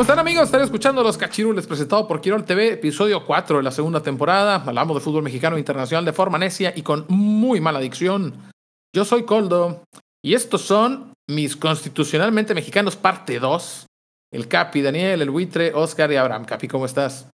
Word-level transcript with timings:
¿Cómo 0.00 0.10
están 0.10 0.18
amigos? 0.18 0.44
Están 0.44 0.62
escuchando 0.62 1.02
Los 1.02 1.18
Cachirules 1.18 1.66
presentado 1.66 2.08
por 2.08 2.22
Quirol 2.22 2.46
TV, 2.46 2.72
episodio 2.72 3.26
4 3.26 3.58
de 3.58 3.62
la 3.62 3.70
segunda 3.70 4.02
temporada. 4.02 4.54
Hablamos 4.54 4.96
de 4.96 5.02
fútbol 5.02 5.22
mexicano 5.22 5.58
internacional 5.58 6.06
de 6.06 6.14
forma 6.14 6.38
necia 6.38 6.72
y 6.74 6.80
con 6.80 7.04
muy 7.10 7.60
mala 7.60 7.80
dicción. 7.80 8.50
Yo 8.96 9.04
soy 9.04 9.24
Coldo 9.24 9.84
y 10.24 10.32
estos 10.32 10.62
son 10.62 11.12
mis 11.28 11.54
constitucionalmente 11.54 12.54
mexicanos 12.54 12.96
parte 12.96 13.38
2. 13.38 13.84
El 14.32 14.48
Capi, 14.48 14.80
Daniel, 14.80 15.20
el 15.20 15.28
Buitre, 15.28 15.74
Oscar 15.74 16.10
y 16.10 16.16
Abraham. 16.16 16.46
Capi, 16.46 16.66
¿cómo 16.66 16.86
estás? 16.86 17.28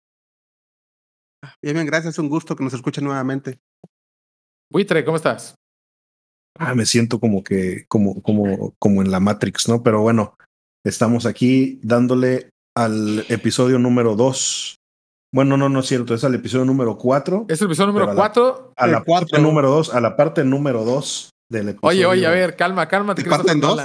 Bien, 1.61 1.75
bien, 1.75 1.85
gracias. 1.85 2.17
Un 2.17 2.29
gusto 2.29 2.55
que 2.55 2.63
nos 2.63 2.73
escuchen 2.73 3.03
nuevamente. 3.03 3.59
Buitre, 4.71 5.03
¿cómo 5.03 5.17
estás? 5.17 5.53
Ah, 6.57 6.73
me 6.73 6.85
siento 6.85 7.19
como 7.19 7.43
que, 7.43 7.83
como, 7.89 8.21
como, 8.21 8.73
como 8.79 9.01
en 9.01 9.11
la 9.11 9.19
Matrix, 9.19 9.67
¿no? 9.67 9.83
Pero 9.83 9.99
bueno, 9.99 10.37
estamos 10.85 11.25
aquí 11.25 11.81
dándole 11.83 12.52
al 12.75 13.25
episodio 13.29 13.79
número 13.79 14.15
2. 14.15 14.77
Bueno, 15.33 15.57
no, 15.57 15.67
no 15.69 15.79
es 15.79 15.87
cierto, 15.87 16.13
es 16.13 16.23
al 16.23 16.35
episodio 16.35 16.65
número 16.65 16.97
4. 16.97 17.45
Es 17.49 17.61
el 17.61 17.67
episodio 17.67 17.87
número 17.91 18.13
4. 18.13 18.73
A 18.75 18.87
la, 18.87 18.97
a 18.97 18.99
la 18.99 19.03
parte 19.03 19.39
número 19.39 19.69
2, 19.71 19.93
a 19.93 20.01
la 20.01 20.15
parte 20.15 20.43
número 20.43 20.83
2 20.83 21.29
del 21.49 21.69
episodio. 21.69 21.89
Oye, 21.89 22.05
oye, 22.05 22.27
a 22.27 22.31
ver, 22.31 22.55
calma, 22.55 22.87
cálmate. 22.87 23.23
¿Te 23.23 23.29
parten 23.29 23.59
dos? 23.59 23.77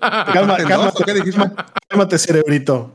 Calma, 0.00 0.56
cálmate, 0.56 1.04
¿qué 1.04 1.14
dijiste? 1.14 1.40
Cálmate, 1.88 2.18
cerebrito. 2.18 2.92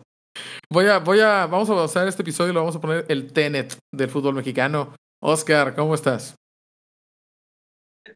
Voy 0.71 0.87
a, 0.87 0.99
voy 0.99 1.19
a, 1.19 1.47
vamos 1.47 1.69
a 1.69 1.83
hacer 1.83 2.07
este 2.07 2.21
episodio 2.21 2.51
y 2.51 2.53
lo 2.53 2.59
vamos 2.61 2.75
a 2.75 2.81
poner 2.81 3.05
el 3.07 3.31
Tenet 3.31 3.77
del 3.93 4.09
fútbol 4.09 4.35
mexicano. 4.35 4.93
Oscar, 5.21 5.75
¿cómo 5.75 5.95
estás? 5.95 6.35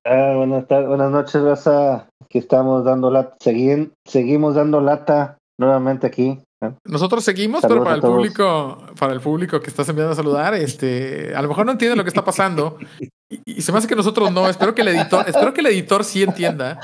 Ah, 0.05 0.33
buenas, 0.35 0.67
tardes, 0.67 0.87
buenas 0.87 1.11
noches, 1.11 1.41
Raza. 1.41 2.07
Aquí 2.23 2.37
estamos 2.37 2.85
dando 2.85 3.11
lata, 3.11 3.35
seguimos, 3.39 3.89
seguimos 4.07 4.55
dando 4.55 4.79
lata 4.79 5.37
nuevamente 5.59 6.07
aquí. 6.07 6.39
Nosotros 6.85 7.23
seguimos, 7.23 7.61
Saludos 7.61 7.79
pero 7.79 7.83
para 7.83 7.95
el 7.95 8.01
todos. 8.01 8.15
público, 8.15 8.85
para 8.99 9.13
el 9.13 9.19
público 9.19 9.59
que 9.59 9.69
estás 9.69 9.89
enviando 9.89 10.13
a 10.13 10.15
saludar, 10.15 10.53
este, 10.53 11.33
a 11.35 11.41
lo 11.41 11.47
mejor 11.47 11.65
no 11.65 11.71
entiende 11.71 11.95
lo 11.95 12.03
que 12.03 12.09
está 12.09 12.23
pasando. 12.23 12.77
Y, 12.99 13.09
y 13.45 13.61
se 13.61 13.71
me 13.71 13.79
hace 13.79 13.87
que 13.87 13.95
nosotros 13.95 14.31
no. 14.31 14.47
Espero 14.47 14.75
que 14.75 14.81
el 14.81 14.89
editor, 14.89 15.27
espero 15.27 15.53
que 15.53 15.61
el 15.61 15.67
editor 15.67 16.03
sí 16.03 16.21
entienda. 16.21 16.79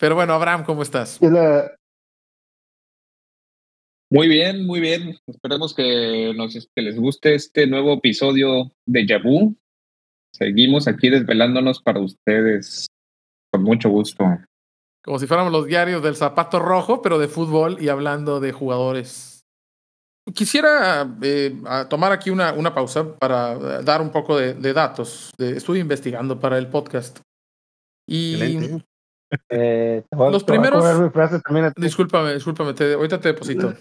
Pero 0.00 0.14
bueno, 0.14 0.32
Abraham, 0.32 0.64
¿cómo 0.64 0.82
estás? 0.82 1.20
Muy 4.10 4.28
bien, 4.28 4.66
muy 4.66 4.80
bien. 4.80 5.16
Esperemos 5.26 5.74
que, 5.74 6.32
nos, 6.36 6.68
que 6.74 6.82
les 6.82 6.98
guste 6.98 7.34
este 7.34 7.66
nuevo 7.66 7.94
episodio 7.94 8.72
de 8.86 9.06
Yabu. 9.06 9.56
Seguimos 10.34 10.88
aquí 10.88 11.10
desvelándonos 11.10 11.82
para 11.82 12.00
ustedes 12.00 12.86
con 13.52 13.62
mucho 13.62 13.90
gusto. 13.90 14.24
Como 15.04 15.18
si 15.18 15.26
fuéramos 15.26 15.52
los 15.52 15.66
diarios 15.66 16.02
del 16.02 16.16
zapato 16.16 16.58
rojo, 16.60 17.02
pero 17.02 17.18
de 17.18 17.28
fútbol 17.28 17.76
y 17.80 17.88
hablando 17.88 18.38
de 18.40 18.52
jugadores. 18.52 19.44
Quisiera 20.34 21.04
eh, 21.22 21.60
a 21.66 21.88
tomar 21.88 22.12
aquí 22.12 22.30
una, 22.30 22.52
una 22.52 22.72
pausa 22.72 23.16
para 23.16 23.54
eh, 23.54 23.82
dar 23.82 24.00
un 24.00 24.10
poco 24.10 24.36
de, 24.36 24.54
de 24.54 24.72
datos. 24.72 25.32
De, 25.36 25.56
estuve 25.56 25.80
investigando 25.80 26.38
para 26.38 26.58
el 26.58 26.68
podcast. 26.68 27.18
Y 28.08 28.36
eh, 29.50 30.04
a- 30.12 30.16
Los 30.30 30.44
primeros-. 30.44 30.84
Discúlpame, 31.76 32.34
discúlpame, 32.34 32.72
te- 32.74 32.94
ahorita 32.94 33.18
te 33.20 33.28
deposito. 33.32 33.74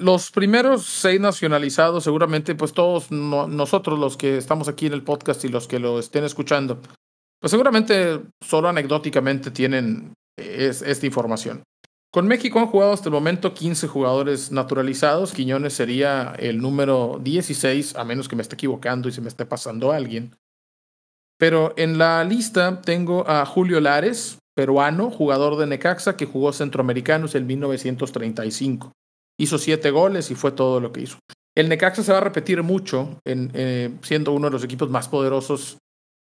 Los 0.00 0.30
primeros 0.30 0.84
seis 0.86 1.20
nacionalizados, 1.20 2.04
seguramente, 2.04 2.54
pues 2.54 2.72
todos 2.72 3.10
no- 3.10 3.48
nosotros 3.48 3.98
los 3.98 4.16
que 4.16 4.38
estamos 4.38 4.68
aquí 4.68 4.86
en 4.86 4.92
el 4.94 5.02
podcast 5.02 5.44
y 5.44 5.48
los 5.48 5.66
que 5.68 5.78
lo 5.80 5.98
estén 5.98 6.24
escuchando, 6.24 6.80
pues 7.40 7.50
seguramente 7.50 8.20
solo 8.44 8.68
anecdóticamente 8.68 9.50
tienen 9.50 10.12
es- 10.38 10.82
esta 10.82 11.06
información. 11.06 11.62
Con 12.12 12.26
México 12.26 12.58
han 12.58 12.66
jugado 12.68 12.92
hasta 12.92 13.08
el 13.08 13.12
momento 13.14 13.52
15 13.52 13.86
jugadores 13.86 14.50
naturalizados. 14.50 15.32
Quiñones 15.32 15.74
sería 15.74 16.34
el 16.38 16.58
número 16.58 17.20
16, 17.22 17.96
a 17.96 18.04
menos 18.04 18.28
que 18.28 18.36
me 18.36 18.42
esté 18.42 18.54
equivocando 18.54 19.08
y 19.08 19.12
se 19.12 19.20
me 19.20 19.28
esté 19.28 19.44
pasando 19.44 19.92
alguien. 19.92 20.34
Pero 21.38 21.74
en 21.76 21.98
la 21.98 22.24
lista 22.24 22.80
tengo 22.80 23.28
a 23.28 23.44
Julio 23.46 23.80
Lares, 23.80 24.38
peruano, 24.56 25.10
jugador 25.10 25.56
de 25.56 25.66
Necaxa 25.66 26.16
que 26.16 26.26
jugó 26.26 26.52
Centroamericanos 26.52 27.34
en 27.34 27.46
1935. 27.46 28.92
Hizo 29.38 29.58
siete 29.58 29.90
goles 29.90 30.30
y 30.30 30.34
fue 30.34 30.50
todo 30.52 30.80
lo 30.80 30.92
que 30.92 31.02
hizo. 31.02 31.18
El 31.56 31.68
Necaxa 31.68 32.02
se 32.02 32.12
va 32.12 32.18
a 32.18 32.22
repetir 32.22 32.62
mucho, 32.62 33.20
en, 33.26 33.50
eh, 33.54 33.94
siendo 34.02 34.32
uno 34.32 34.46
de 34.48 34.52
los 34.52 34.64
equipos 34.64 34.90
más 34.90 35.08
poderosos 35.08 35.78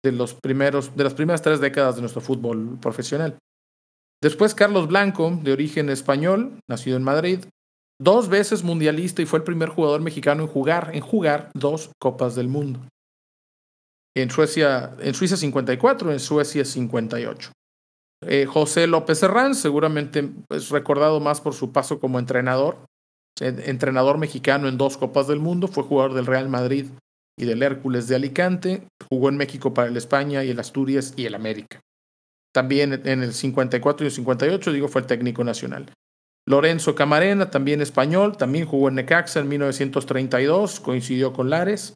de, 0.02 0.12
los 0.12 0.34
primeros, 0.34 0.96
de 0.96 1.04
las 1.04 1.14
primeras 1.14 1.42
tres 1.42 1.60
décadas 1.60 1.96
de 1.96 2.02
nuestro 2.02 2.20
fútbol 2.20 2.78
profesional. 2.80 3.38
Después 4.22 4.54
Carlos 4.54 4.86
Blanco, 4.86 5.38
de 5.42 5.52
origen 5.52 5.88
español, 5.88 6.58
nacido 6.68 6.96
en 6.96 7.02
Madrid, 7.02 7.40
dos 8.00 8.28
veces 8.28 8.64
mundialista 8.64 9.22
y 9.22 9.26
fue 9.26 9.38
el 9.38 9.44
primer 9.44 9.70
jugador 9.70 10.00
mexicano 10.00 10.42
en 10.42 10.48
jugar, 10.48 10.90
en 10.94 11.00
jugar 11.00 11.50
dos 11.54 11.90
Copas 11.98 12.34
del 12.34 12.48
Mundo. 12.48 12.80
En 14.14 14.30
Suecia, 14.30 14.94
en 15.00 15.14
Suiza 15.14 15.36
54, 15.36 16.12
en 16.12 16.20
Suecia 16.20 16.64
58. 16.64 17.52
Eh, 18.26 18.44
José 18.44 18.86
López 18.86 19.22
Herrán, 19.22 19.54
seguramente 19.54 20.30
es 20.50 20.68
recordado 20.68 21.20
más 21.20 21.40
por 21.40 21.54
su 21.54 21.72
paso 21.72 22.00
como 22.00 22.18
entrenador, 22.18 22.84
entrenador 23.40 24.18
mexicano 24.18 24.68
en 24.68 24.76
dos 24.76 24.98
Copas 24.98 25.26
del 25.26 25.38
Mundo, 25.38 25.68
fue 25.68 25.84
jugador 25.84 26.12
del 26.12 26.26
Real 26.26 26.50
Madrid 26.50 26.86
y 27.38 27.44
del 27.44 27.62
Hércules 27.62 28.08
de 28.08 28.16
Alicante, 28.16 28.86
jugó 29.08 29.28
en 29.28 29.36
México 29.36 29.72
para 29.74 29.88
el 29.88 29.96
España 29.96 30.44
y 30.44 30.50
el 30.50 30.60
Asturias 30.60 31.14
y 31.16 31.26
el 31.26 31.34
América. 31.34 31.80
También 32.52 33.00
en 33.04 33.22
el 33.22 33.32
54 33.32 34.04
y 34.04 34.08
el 34.08 34.12
58, 34.12 34.72
digo, 34.72 34.88
fue 34.88 35.02
el 35.02 35.06
técnico 35.06 35.44
nacional. 35.44 35.92
Lorenzo 36.46 36.94
Camarena, 36.94 37.50
también 37.50 37.80
español, 37.80 38.36
también 38.36 38.66
jugó 38.66 38.88
en 38.88 38.96
Necaxa 38.96 39.40
en 39.40 39.48
1932, 39.48 40.80
coincidió 40.80 41.32
con 41.32 41.48
Lares. 41.48 41.94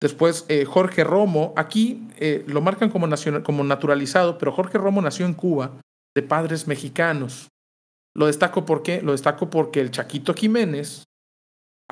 Después 0.00 0.46
eh, 0.48 0.64
Jorge 0.64 1.04
Romo, 1.04 1.54
aquí 1.56 2.08
eh, 2.18 2.44
lo 2.48 2.60
marcan 2.60 2.90
como, 2.90 3.06
nacional, 3.06 3.42
como 3.42 3.62
naturalizado, 3.62 4.36
pero 4.38 4.52
Jorge 4.52 4.78
Romo 4.78 5.00
nació 5.00 5.26
en 5.26 5.34
Cuba 5.34 5.80
de 6.14 6.22
padres 6.22 6.66
mexicanos. 6.66 7.48
Lo 8.16 8.26
destaco 8.26 8.64
porque 8.64 9.00
lo 9.02 9.12
destaco 9.12 9.50
porque 9.50 9.80
el 9.80 9.90
Chaquito 9.90 10.34
Jiménez, 10.34 11.03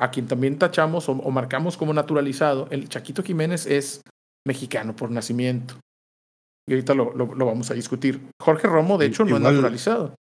a 0.03 0.11
quien 0.11 0.27
también 0.27 0.59
tachamos 0.59 1.07
o, 1.07 1.13
o 1.13 1.31
marcamos 1.31 1.77
como 1.77 1.93
naturalizado, 1.93 2.67
el 2.71 2.89
Chaquito 2.89 3.23
Jiménez 3.23 3.65
es 3.65 4.01
mexicano 4.45 4.95
por 4.95 5.09
nacimiento. 5.09 5.75
Y 6.67 6.73
ahorita 6.73 6.93
lo, 6.93 7.13
lo, 7.13 7.33
lo 7.33 7.45
vamos 7.45 7.71
a 7.71 7.73
discutir. 7.73 8.21
Jorge 8.41 8.67
Romo, 8.67 8.97
de 8.97 9.05
hecho, 9.07 9.23
no 9.23 9.37
es 9.37 9.41
naturalizado. 9.41 10.15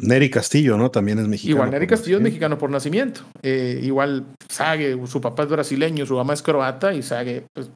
Neri 0.00 0.30
Castillo, 0.30 0.76
¿no? 0.76 0.90
También 0.90 1.18
es 1.18 1.28
mexicano. 1.28 1.56
Igual 1.56 1.70
Nery 1.70 1.86
Castillo 1.86 2.16
es 2.16 2.22
mexicano 2.22 2.58
por 2.58 2.70
nacimiento. 2.70 3.20
Eh, 3.42 3.80
igual 3.82 4.34
Sague, 4.48 4.98
su 5.06 5.20
papá 5.20 5.44
es 5.44 5.50
brasileño, 5.50 6.06
su 6.06 6.16
mamá 6.16 6.32
es 6.32 6.42
croata 6.42 6.92
y 6.94 7.02
Sague, 7.02 7.46
pues, 7.54 7.70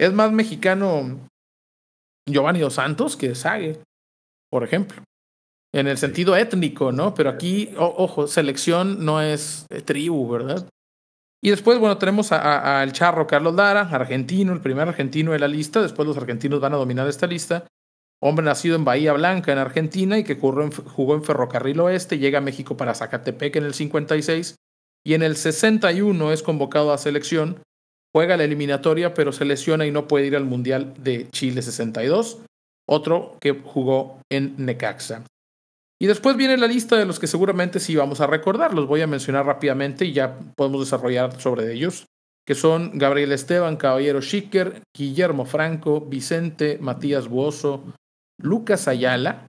es 0.00 0.12
más 0.12 0.32
mexicano 0.32 1.28
Giovanni 2.28 2.60
Dos 2.60 2.74
Santos 2.74 3.16
que 3.16 3.34
Sague, 3.34 3.80
por 4.50 4.64
ejemplo. 4.64 5.02
En 5.72 5.86
el 5.86 5.98
sentido 5.98 6.36
étnico, 6.36 6.90
¿no? 6.92 7.14
Pero 7.14 7.30
aquí, 7.30 7.70
o- 7.78 7.94
ojo, 7.98 8.26
selección 8.26 9.04
no 9.04 9.22
es 9.22 9.66
eh, 9.70 9.82
tribu, 9.82 10.28
¿verdad? 10.28 10.68
Y 11.42 11.50
después, 11.50 11.78
bueno, 11.78 11.96
tenemos 11.96 12.32
al 12.32 12.92
charro 12.92 13.26
Carlos 13.26 13.54
Lara, 13.54 13.82
argentino, 13.82 14.52
el 14.52 14.60
primer 14.60 14.88
argentino 14.88 15.32
de 15.32 15.38
la 15.38 15.48
lista. 15.48 15.80
Después 15.80 16.06
los 16.06 16.16
argentinos 16.18 16.60
van 16.60 16.74
a 16.74 16.76
dominar 16.76 17.08
esta 17.08 17.26
lista 17.26 17.66
hombre 18.22 18.44
nacido 18.44 18.76
en 18.76 18.84
Bahía 18.84 19.14
Blanca, 19.14 19.50
en 19.50 19.56
Argentina, 19.56 20.18
y 20.18 20.24
que 20.24 20.34
jugó 20.34 20.60
en, 20.62 20.70
jugó 20.70 21.14
en 21.14 21.24
Ferrocarril 21.24 21.80
Oeste, 21.80 22.18
llega 22.18 22.36
a 22.36 22.42
México 22.42 22.76
para 22.76 22.94
Zacatepec 22.94 23.56
en 23.56 23.64
el 23.64 23.72
56, 23.72 24.56
y 25.06 25.14
en 25.14 25.22
el 25.22 25.36
61 25.36 26.30
es 26.30 26.42
convocado 26.42 26.92
a 26.92 26.98
selección, 26.98 27.62
juega 28.14 28.36
la 28.36 28.44
eliminatoria, 28.44 29.14
pero 29.14 29.32
se 29.32 29.46
lesiona 29.46 29.86
y 29.86 29.90
no 29.90 30.06
puede 30.06 30.26
ir 30.26 30.36
al 30.36 30.44
Mundial 30.44 30.92
de 30.98 31.30
Chile 31.30 31.62
62, 31.62 32.42
otro 32.86 33.38
que 33.40 33.52
jugó 33.52 34.20
en 34.30 34.54
Necaxa. 34.58 35.24
Y 36.02 36.06
después 36.06 36.36
viene 36.36 36.56
la 36.56 36.66
lista 36.66 36.96
de 36.96 37.04
los 37.04 37.18
que 37.18 37.26
seguramente 37.26 37.78
sí 37.78 37.94
vamos 37.94 38.22
a 38.22 38.26
recordar, 38.26 38.72
los 38.72 38.86
voy 38.86 39.02
a 39.02 39.06
mencionar 39.06 39.44
rápidamente 39.44 40.06
y 40.06 40.12
ya 40.14 40.38
podemos 40.56 40.80
desarrollar 40.80 41.38
sobre 41.38 41.70
ellos, 41.72 42.06
que 42.46 42.54
son 42.54 42.92
Gabriel 42.94 43.32
Esteban, 43.32 43.76
Caballero 43.76 44.22
Schicker, 44.22 44.82
Guillermo 44.96 45.44
Franco, 45.44 46.00
Vicente, 46.00 46.78
Matías 46.80 47.28
Buoso, 47.28 47.84
Lucas 48.38 48.88
Ayala, 48.88 49.46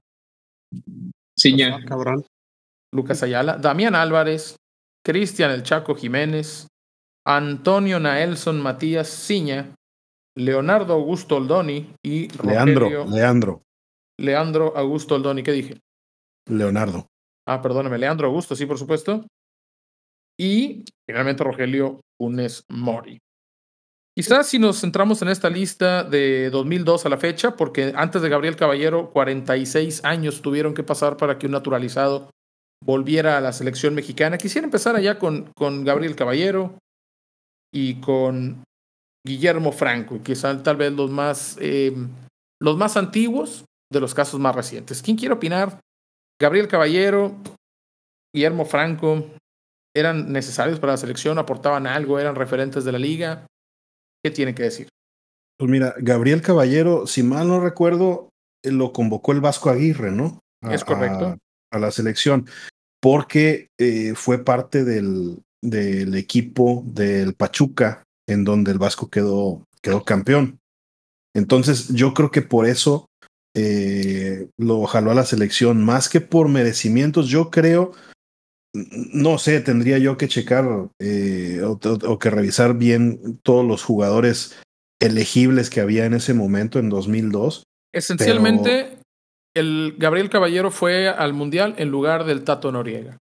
Ciña. 1.38 1.76
Ah, 1.76 1.84
cabrón. 1.86 2.24
Lucas 2.94 3.22
Ayala, 3.22 3.56
Damián 3.56 3.94
Álvarez, 3.94 4.56
Cristian 5.02 5.50
El 5.52 5.62
Chaco 5.62 5.94
Jiménez, 5.94 6.66
Antonio 7.26 7.98
Naelson 7.98 8.60
Matías 8.60 9.08
Ciña, 9.08 9.74
Leonardo 10.36 10.92
Augusto 10.92 11.36
Oldoni 11.36 11.94
y 12.04 12.28
Leandro, 12.46 12.90
Rogelio 12.90 13.06
Leandro, 13.06 13.62
Leandro 14.18 14.76
Augusto 14.76 15.14
Oldoni. 15.14 15.42
¿Qué 15.42 15.52
dije? 15.52 15.80
Leonardo. 16.48 17.06
Ah, 17.46 17.60
perdóname, 17.60 17.98
Leandro 17.98 18.28
Augusto, 18.28 18.54
sí, 18.54 18.66
por 18.66 18.78
supuesto. 18.78 19.26
Y 20.38 20.84
finalmente 21.06 21.44
Rogelio 21.44 22.00
Funes 22.18 22.64
Mori. 22.68 23.18
Quizás 24.14 24.46
si 24.46 24.58
nos 24.58 24.80
centramos 24.80 25.22
en 25.22 25.28
esta 25.28 25.48
lista 25.48 26.04
de 26.04 26.50
2002 26.50 27.06
a 27.06 27.08
la 27.08 27.16
fecha, 27.16 27.56
porque 27.56 27.94
antes 27.96 28.20
de 28.20 28.28
Gabriel 28.28 28.56
Caballero, 28.56 29.10
46 29.10 30.04
años 30.04 30.42
tuvieron 30.42 30.74
que 30.74 30.82
pasar 30.82 31.16
para 31.16 31.38
que 31.38 31.46
un 31.46 31.52
naturalizado 31.52 32.30
volviera 32.84 33.38
a 33.38 33.40
la 33.40 33.52
selección 33.52 33.94
mexicana. 33.94 34.36
Quisiera 34.36 34.66
empezar 34.66 34.96
allá 34.96 35.18
con, 35.18 35.50
con 35.54 35.84
Gabriel 35.84 36.14
Caballero 36.14 36.78
y 37.72 38.00
con 38.00 38.64
Guillermo 39.26 39.72
Franco, 39.72 40.22
que 40.22 40.34
son 40.34 40.62
tal 40.62 40.76
vez 40.76 40.92
los 40.92 41.10
más, 41.10 41.56
eh, 41.60 41.94
los 42.60 42.76
más 42.76 42.98
antiguos 42.98 43.64
de 43.90 44.00
los 44.00 44.14
casos 44.14 44.38
más 44.38 44.54
recientes. 44.54 45.00
¿Quién 45.00 45.16
quiere 45.16 45.34
opinar? 45.34 45.80
Gabriel 46.42 46.66
Caballero, 46.66 47.36
Guillermo 48.34 48.64
Franco, 48.64 49.26
¿eran 49.96 50.32
necesarios 50.32 50.80
para 50.80 50.94
la 50.94 50.96
selección? 50.96 51.38
¿Aportaban 51.38 51.86
algo? 51.86 52.18
¿Eran 52.18 52.34
referentes 52.34 52.84
de 52.84 52.90
la 52.90 52.98
liga? 52.98 53.46
¿Qué 54.24 54.32
tiene 54.32 54.52
que 54.52 54.64
decir? 54.64 54.88
Pues 55.56 55.70
mira, 55.70 55.94
Gabriel 55.98 56.42
Caballero, 56.42 57.06
si 57.06 57.22
mal 57.22 57.46
no 57.46 57.60
recuerdo, 57.60 58.28
eh, 58.64 58.72
lo 58.72 58.92
convocó 58.92 59.30
el 59.30 59.40
Vasco 59.40 59.70
Aguirre, 59.70 60.10
¿no? 60.10 60.40
A- 60.64 60.74
Es 60.74 60.82
correcto. 60.84 61.26
A, 61.26 61.36
a 61.76 61.78
la 61.78 61.92
selección, 61.92 62.48
porque 63.00 63.68
eh, 63.78 64.14
fue 64.16 64.42
parte 64.44 64.82
del, 64.84 65.38
del 65.62 66.16
equipo 66.16 66.82
del 66.84 67.34
Pachuca, 67.34 68.02
en 68.28 68.42
donde 68.42 68.72
el 68.72 68.78
Vasco 68.78 69.08
quedó, 69.08 69.62
quedó 69.80 70.04
campeón. 70.04 70.58
Entonces, 71.36 71.88
yo 71.94 72.14
creo 72.14 72.32
que 72.32 72.42
por 72.42 72.66
eso 72.66 73.06
eh, 73.54 74.48
lo 74.58 74.84
jaló 74.86 75.10
a 75.10 75.14
la 75.14 75.24
selección, 75.24 75.84
más 75.84 76.08
que 76.08 76.20
por 76.20 76.48
merecimientos, 76.48 77.28
yo 77.28 77.50
creo, 77.50 77.92
no 78.74 79.38
sé, 79.38 79.60
tendría 79.60 79.98
yo 79.98 80.16
que 80.16 80.28
checar 80.28 80.88
eh, 81.00 81.60
o, 81.62 82.18
que 82.18 82.30
revisar 82.30 82.74
bien 82.78 83.38
todos 83.42 83.66
los 83.66 83.82
jugadores 83.84 84.58
elegibles 85.00 85.68
que 85.68 85.80
había 85.80 86.06
en 86.06 86.14
ese 86.14 86.32
momento, 86.32 86.78
en 86.78 86.88
2002. 86.88 87.64
Esencialmente, 87.94 88.98
el 89.54 89.96
Gabriel 89.98 90.30
Caballero 90.30 90.70
fue 90.70 91.08
al 91.08 91.34
Mundial 91.34 91.74
en 91.76 91.90
lugar 91.90 92.24
del 92.24 92.44
Tato 92.44 92.72
Noriega. 92.72 93.18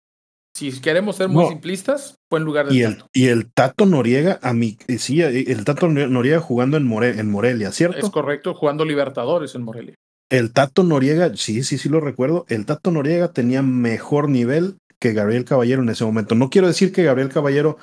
Si 0.54 0.78
queremos 0.80 1.16
ser 1.16 1.28
muy 1.28 1.44
No. 1.44 1.50
simplistas, 1.50 2.16
fue 2.28 2.40
en 2.40 2.44
lugar 2.44 2.66
del 2.66 2.76
Y 2.76 2.82
el, 2.82 2.96
Tato. 2.96 3.08
y 3.14 3.26
el 3.28 3.52
Tato 3.52 3.86
Noriega, 3.86 4.38
a 4.42 4.52
mí, 4.52 4.76
eh, 4.88 4.98
sí, 4.98 5.22
el 5.22 5.64
Tato 5.64 5.88
Noriega 5.88 6.40
jugando 6.40 6.76
en, 6.76 6.84
More- 6.84 7.18
en 7.18 7.30
Morelia, 7.30 7.70
¿cierto? 7.72 7.98
Es 8.04 8.10
correcto, 8.10 8.54
jugando 8.54 8.84
Libertadores 8.84 9.54
en 9.54 9.62
Morelia. 9.62 9.94
El 10.30 10.52
Tato 10.52 10.82
Noriega, 10.82 11.34
sí, 11.36 11.62
sí, 11.62 11.78
sí 11.78 11.88
lo 11.88 12.00
recuerdo. 12.00 12.44
El 12.48 12.66
Tato 12.66 12.90
Noriega 12.90 13.32
tenía 13.32 13.62
mejor 13.62 14.28
nivel 14.28 14.76
que 15.00 15.12
Gabriel 15.12 15.44
Caballero 15.44 15.82
en 15.82 15.88
ese 15.88 16.04
momento. 16.04 16.34
No 16.34 16.50
quiero 16.50 16.66
decir 16.66 16.92
que 16.92 17.04
Gabriel 17.04 17.30
Caballero 17.30 17.78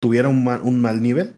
tuviera 0.00 0.28
un, 0.28 0.44
ma- 0.44 0.60
un 0.62 0.80
mal 0.80 1.00
nivel. 1.02 1.36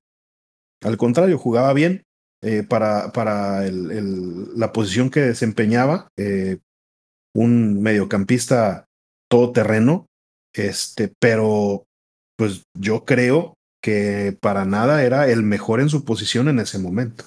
Al 0.83 0.97
contrario, 0.97 1.39
jugaba 1.39 1.73
bien 1.73 2.03
eh, 2.43 2.63
para, 2.63 3.13
para 3.13 3.63
la 3.71 4.73
posición 4.73 5.11
que 5.11 5.21
desempeñaba. 5.21 6.09
eh, 6.19 6.59
un 7.37 7.83
mediocampista 7.83 8.87
todoterreno. 9.31 10.07
Este, 10.55 11.13
pero 11.21 11.85
pues 12.37 12.63
yo 12.77 13.05
creo 13.05 13.55
que 13.83 14.37
para 14.41 14.65
nada 14.65 15.05
era 15.05 15.29
el 15.29 15.43
mejor 15.43 15.81
en 15.81 15.89
su 15.89 16.05
posición 16.05 16.49
en 16.49 16.59
ese 16.59 16.79
momento. 16.79 17.25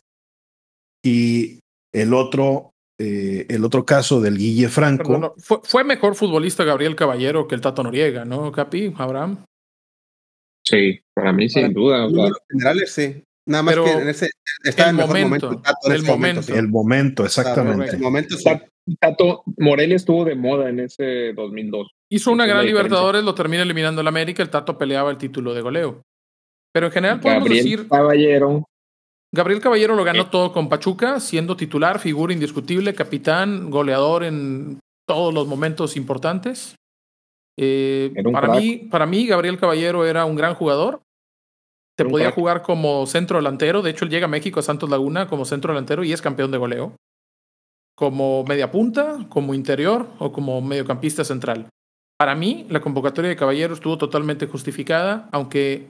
Y 1.06 1.60
el 1.94 2.14
otro, 2.14 2.71
eh, 3.02 3.46
el 3.50 3.64
otro 3.66 3.86
caso 3.86 4.22
del 4.22 4.38
Guille 4.38 4.70
Franco. 4.70 5.04
Perdón, 5.04 5.22
no, 5.22 5.34
fue, 5.38 5.60
fue 5.64 5.84
mejor 5.84 6.16
futbolista 6.16 6.64
Gabriel 6.64 6.96
Caballero 6.96 7.48
que 7.48 7.56
el 7.56 7.62
Tato 7.62 7.82
Noriega, 7.84 8.26
¿no, 8.26 8.52
Capi? 8.52 8.94
Abraham. 8.98 9.44
Sí, 10.66 11.00
para 11.14 11.34
mí 11.34 11.50
sin 11.50 11.64
Para- 11.64 11.74
duda. 11.74 11.98
sea, 11.98 12.08
Números 12.10 12.38
generales, 12.50 12.92
sí. 12.94 13.24
Nada 13.48 13.64
más 13.64 13.74
Pero 13.74 13.86
que 13.86 13.92
en 13.92 14.10
ese 14.10 14.30
estaba 14.64 14.90
el 14.90 14.94
en 14.94 14.98
mejor 14.98 15.20
momento, 15.22 15.46
momento. 15.48 15.58
el 15.58 15.62
Tato 15.64 15.88
en 15.88 15.92
el 15.94 15.98
ese 16.02 16.12
momento. 16.12 16.42
sí. 16.44 16.52
El 16.54 16.68
momento, 16.70 17.26
exactamente. 17.26 17.96
el 17.96 18.02
momento. 18.02 18.36
Ta- 18.44 18.66
Tato 19.00 19.44
Morelia 19.58 19.96
estuvo 19.96 20.24
de 20.26 20.36
moda 20.36 20.70
en 20.70 20.80
ese 20.82 21.34
2002. 21.34 21.88
Hizo 22.12 22.32
una 22.32 22.46
gran. 22.46 22.66
Libertadores, 22.66 23.24
lo 23.24 23.34
termina 23.34 23.64
eliminando 23.64 24.02
el 24.02 24.08
América, 24.08 24.44
el 24.44 24.50
Tato 24.50 24.78
peleaba 24.78 25.10
el 25.12 25.18
título 25.18 25.54
de 25.54 25.62
goleo. 25.62 26.02
Pero 26.74 26.86
en 26.88 26.92
general 26.92 27.20
podemos 27.20 27.44
Gabriel 27.44 27.64
decir, 27.64 27.88
Caballero. 27.90 28.64
Gabriel 29.34 29.62
Caballero 29.62 29.96
lo 29.96 30.04
ganó 30.04 30.24
Sí. 30.24 30.30
todo 30.32 30.52
con 30.52 30.68
Pachuca, 30.68 31.20
siendo 31.20 31.56
titular, 31.56 32.00
figura 32.00 32.34
indiscutible, 32.34 32.94
capitán, 32.94 33.70
goleador 33.70 34.24
en 34.24 34.80
todos 35.08 35.34
los 35.34 35.48
momentos 35.48 35.96
importantes. 35.96 36.76
Eh, 37.58 38.12
para, 38.34 38.48
crack. 38.48 38.60
mí, 38.62 38.78
para 38.92 39.06
mí, 39.06 39.28
Gabriel 39.28 39.58
Caballero 39.60 40.06
era 40.06 40.26
un 40.26 40.36
gran 40.36 40.54
jugador. 40.56 41.02
Te 41.98 42.06
podía 42.06 42.28
crack. 42.28 42.36
jugar 42.36 42.62
como 42.62 43.06
centro 43.06 43.38
delantero. 43.38 43.82
De 43.82 43.92
hecho, 43.92 44.06
él 44.06 44.12
llega 44.12 44.26
a 44.26 44.30
México 44.30 44.60
a 44.60 44.64
Santos 44.64 44.90
Laguna 44.90 45.28
como 45.28 45.46
centro 45.46 45.74
delantero 45.74 46.04
y 46.04 46.12
es 46.14 46.22
campeón 46.22 46.52
de 46.52 46.58
goleo. 46.58 46.96
Como 47.96 48.44
media 48.46 48.72
punta, 48.72 49.28
como 49.30 49.54
interior 49.54 50.08
o 50.20 50.32
como 50.32 50.62
mediocampista 50.62 51.24
central. 51.24 51.68
Para 52.18 52.36
mí, 52.36 52.66
la 52.70 52.82
convocatoria 52.82 53.30
de 53.30 53.36
Caballero 53.36 53.74
estuvo 53.74 53.98
totalmente 53.98 54.48
justificada, 54.48 55.30
aunque 55.32 55.90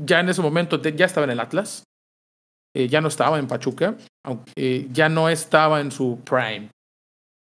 ya 0.00 0.20
en 0.20 0.28
ese 0.28 0.40
momento 0.42 0.80
ya 0.80 1.06
estaba 1.06 1.24
en 1.24 1.30
el 1.30 1.40
Atlas, 1.40 1.82
eh, 2.74 2.88
ya 2.88 3.00
no 3.00 3.08
estaba 3.08 3.38
en 3.38 3.46
Pachuca, 3.46 3.96
aunque 4.24 4.52
eh, 4.56 4.88
ya 4.92 5.08
no 5.08 5.28
estaba 5.28 5.80
en 5.80 5.90
su 5.90 6.18
prime. 6.24 6.70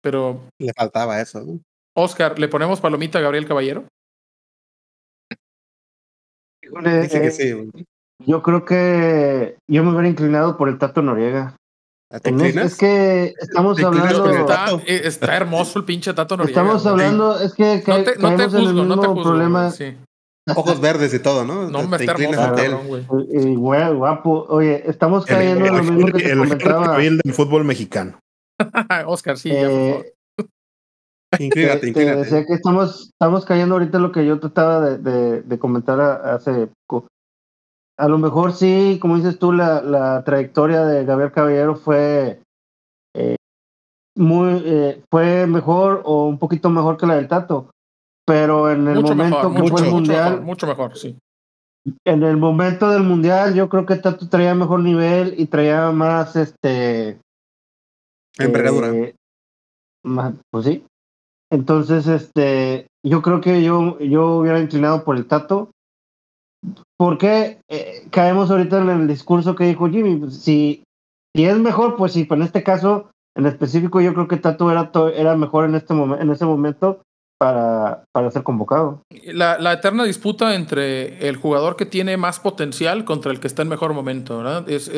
Pero, 0.01 0.41
Le 0.59 0.73
faltaba 0.73 1.21
eso. 1.21 1.41
¿no? 1.41 1.59
Oscar, 1.95 2.37
¿le 2.39 2.47
ponemos 2.47 2.81
palomita 2.81 3.19
a 3.19 3.21
Gabriel 3.21 3.47
Caballero? 3.47 3.85
Híjole, 6.63 7.01
Dice 7.01 7.21
que 7.21 7.27
eh, 7.27 7.31
sí. 7.31 7.71
Yo 8.25 8.41
creo 8.41 8.65
que 8.65 9.57
yo 9.67 9.83
me 9.83 9.91
hubiera 9.91 10.07
inclinado 10.07 10.57
por 10.57 10.69
el 10.69 10.77
Tato 10.77 11.01
Noriega. 11.01 11.55
¿Te 12.21 12.29
En 12.29 12.39
es, 12.41 12.77
que 12.77 13.33
estamos 13.39 13.75
¿Te 13.75 13.81
inclinas 13.81 14.13
hablando, 14.13 14.77
Está, 14.77 14.83
está 14.85 15.35
hermoso 15.35 15.79
el 15.79 15.85
pinche 15.85 16.13
Tato 16.13 16.37
Noriega. 16.37 16.61
estamos 16.61 16.85
hablando, 16.85 17.39
es 17.39 17.53
que 17.53 17.83
No 17.87 18.03
te, 18.03 18.15
no 18.17 18.29
te 18.29 18.37
caemos 18.37 18.53
en 18.53 18.59
el 18.59 18.67
juzgo, 18.67 18.83
no 18.83 18.99
te 18.99 19.07
juzgo. 19.07 19.23
problema. 19.23 19.71
sí. 19.71 19.97
Ojos 20.55 20.81
verdes 20.81 21.13
y 21.13 21.19
todo, 21.19 21.45
¿no? 21.45 21.69
No, 21.69 21.87
me 21.87 21.97
está 21.97 22.13
güey. 22.15 23.05
Y, 23.31 23.55
güey, 23.55 23.93
guapo. 23.93 24.45
Oye, 24.49 24.83
estamos 24.89 25.25
cayendo 25.25 25.65
en 25.65 25.73
lo 25.73 25.79
el, 25.79 25.91
mismo 25.91 26.07
que 26.07 26.23
te 26.23 26.31
el 26.31 26.37
comentaba. 26.39 26.97
Del 26.97 27.21
fútbol 27.33 27.63
mexicano. 27.63 28.19
Oscar, 29.05 29.37
sí, 29.37 29.49
ya, 29.49 29.61
por 29.61 29.69
favor. 29.69 30.05
Eh, 30.05 30.13
Inclínate, 31.39 31.91
te, 31.93 32.15
decía 32.15 32.45
que 32.45 32.53
estamos, 32.53 33.09
estamos 33.09 33.45
cayendo 33.45 33.75
ahorita 33.75 33.97
en 33.97 34.03
lo 34.03 34.11
que 34.11 34.25
yo 34.25 34.39
trataba 34.39 34.81
de, 34.81 34.97
de, 34.99 35.41
de 35.41 35.59
comentar 35.59 35.99
a- 35.99 36.35
hace 36.35 36.69
poco. 36.87 37.07
A 37.97 38.07
lo 38.07 38.17
mejor 38.17 38.53
sí, 38.53 38.99
como 39.01 39.15
dices 39.15 39.39
tú, 39.39 39.51
la, 39.51 39.81
la 39.81 40.23
trayectoria 40.23 40.85
de 40.85 41.05
Gabriel 41.05 41.31
Caballero 41.31 41.75
fue 41.75 42.41
eh, 43.15 43.35
muy 44.15 44.61
eh, 44.65 45.01
fue 45.09 45.47
mejor 45.47 46.01
o 46.05 46.25
un 46.27 46.37
poquito 46.37 46.69
mejor 46.69 46.97
que 46.97 47.07
la 47.07 47.15
del 47.15 47.27
Tato. 47.27 47.69
Pero 48.25 48.71
en 48.71 48.87
el 48.87 48.95
Mucho 48.95 49.15
momento 49.15 49.35
mejor, 49.35 49.53
que 49.55 49.61
mucho, 49.61 49.71
fue 49.71 49.79
el 49.79 49.85
mucho 49.85 49.95
mundial, 49.95 50.29
mejor, 50.31 50.45
mucho 50.45 50.67
mejor, 50.67 50.97
sí. 50.97 51.17
en 52.07 52.23
el 52.23 52.37
momento 52.37 52.89
del 52.89 53.03
mundial, 53.03 53.53
yo 53.53 53.67
creo 53.69 53.85
que 53.85 53.97
Tato 53.97 54.29
traía 54.29 54.55
mejor 54.55 54.79
nivel 54.79 55.35
y 55.37 55.47
traía 55.47 55.91
más 55.91 56.35
este 56.37 57.19
Envergadura. 58.37 58.89
eh, 58.95 59.15
más- 60.05 60.35
pues 60.51 60.65
sí. 60.65 60.85
Entonces, 61.51 62.07
este, 62.07 62.87
yo 63.05 63.21
creo 63.21 63.41
que 63.41 63.61
yo, 63.63 63.99
yo 63.99 64.37
hubiera 64.37 64.59
inclinado 64.59 65.03
por 65.03 65.17
el 65.17 65.27
Tato. 65.27 65.69
Porque 66.97 67.59
eh, 67.69 68.07
caemos 68.11 68.49
ahorita 68.49 68.81
en 68.81 68.89
el 68.89 69.07
discurso 69.07 69.55
que 69.55 69.65
dijo 69.65 69.89
Jimmy. 69.89 70.15
Pues, 70.15 70.37
si, 70.41 70.83
si 71.35 71.45
es 71.45 71.57
mejor, 71.59 71.95
pues 71.97 72.13
sí, 72.13 72.23
pero 72.23 72.41
en 72.41 72.47
este 72.47 72.63
caso, 72.63 73.11
en 73.35 73.45
específico, 73.45 73.99
yo 73.99 74.13
creo 74.13 74.27
que 74.27 74.37
Tato 74.37 74.71
era, 74.71 74.91
to- 74.91 75.09
era 75.09 75.35
mejor 75.35 75.65
en 75.65 75.75
este 75.75 75.93
en 75.93 76.29
ese 76.31 76.45
momento 76.45 77.01
para, 77.43 78.03
para 78.11 78.31
ser 78.31 78.43
convocado. 78.43 79.01
La, 79.25 79.57
la 79.59 79.73
eterna 79.73 80.03
disputa 80.05 80.55
entre 80.55 81.27
el 81.27 81.35
jugador 81.35 81.75
que 81.75 81.85
tiene 81.85 82.15
más 82.17 82.39
potencial 82.39 83.03
contra 83.05 83.31
el 83.31 83.39
que 83.39 83.47
está 83.47 83.61
en 83.63 83.69
mejor 83.69 83.93
momento, 83.93 84.37
¿verdad? 84.37 84.69
Es, 84.69 84.89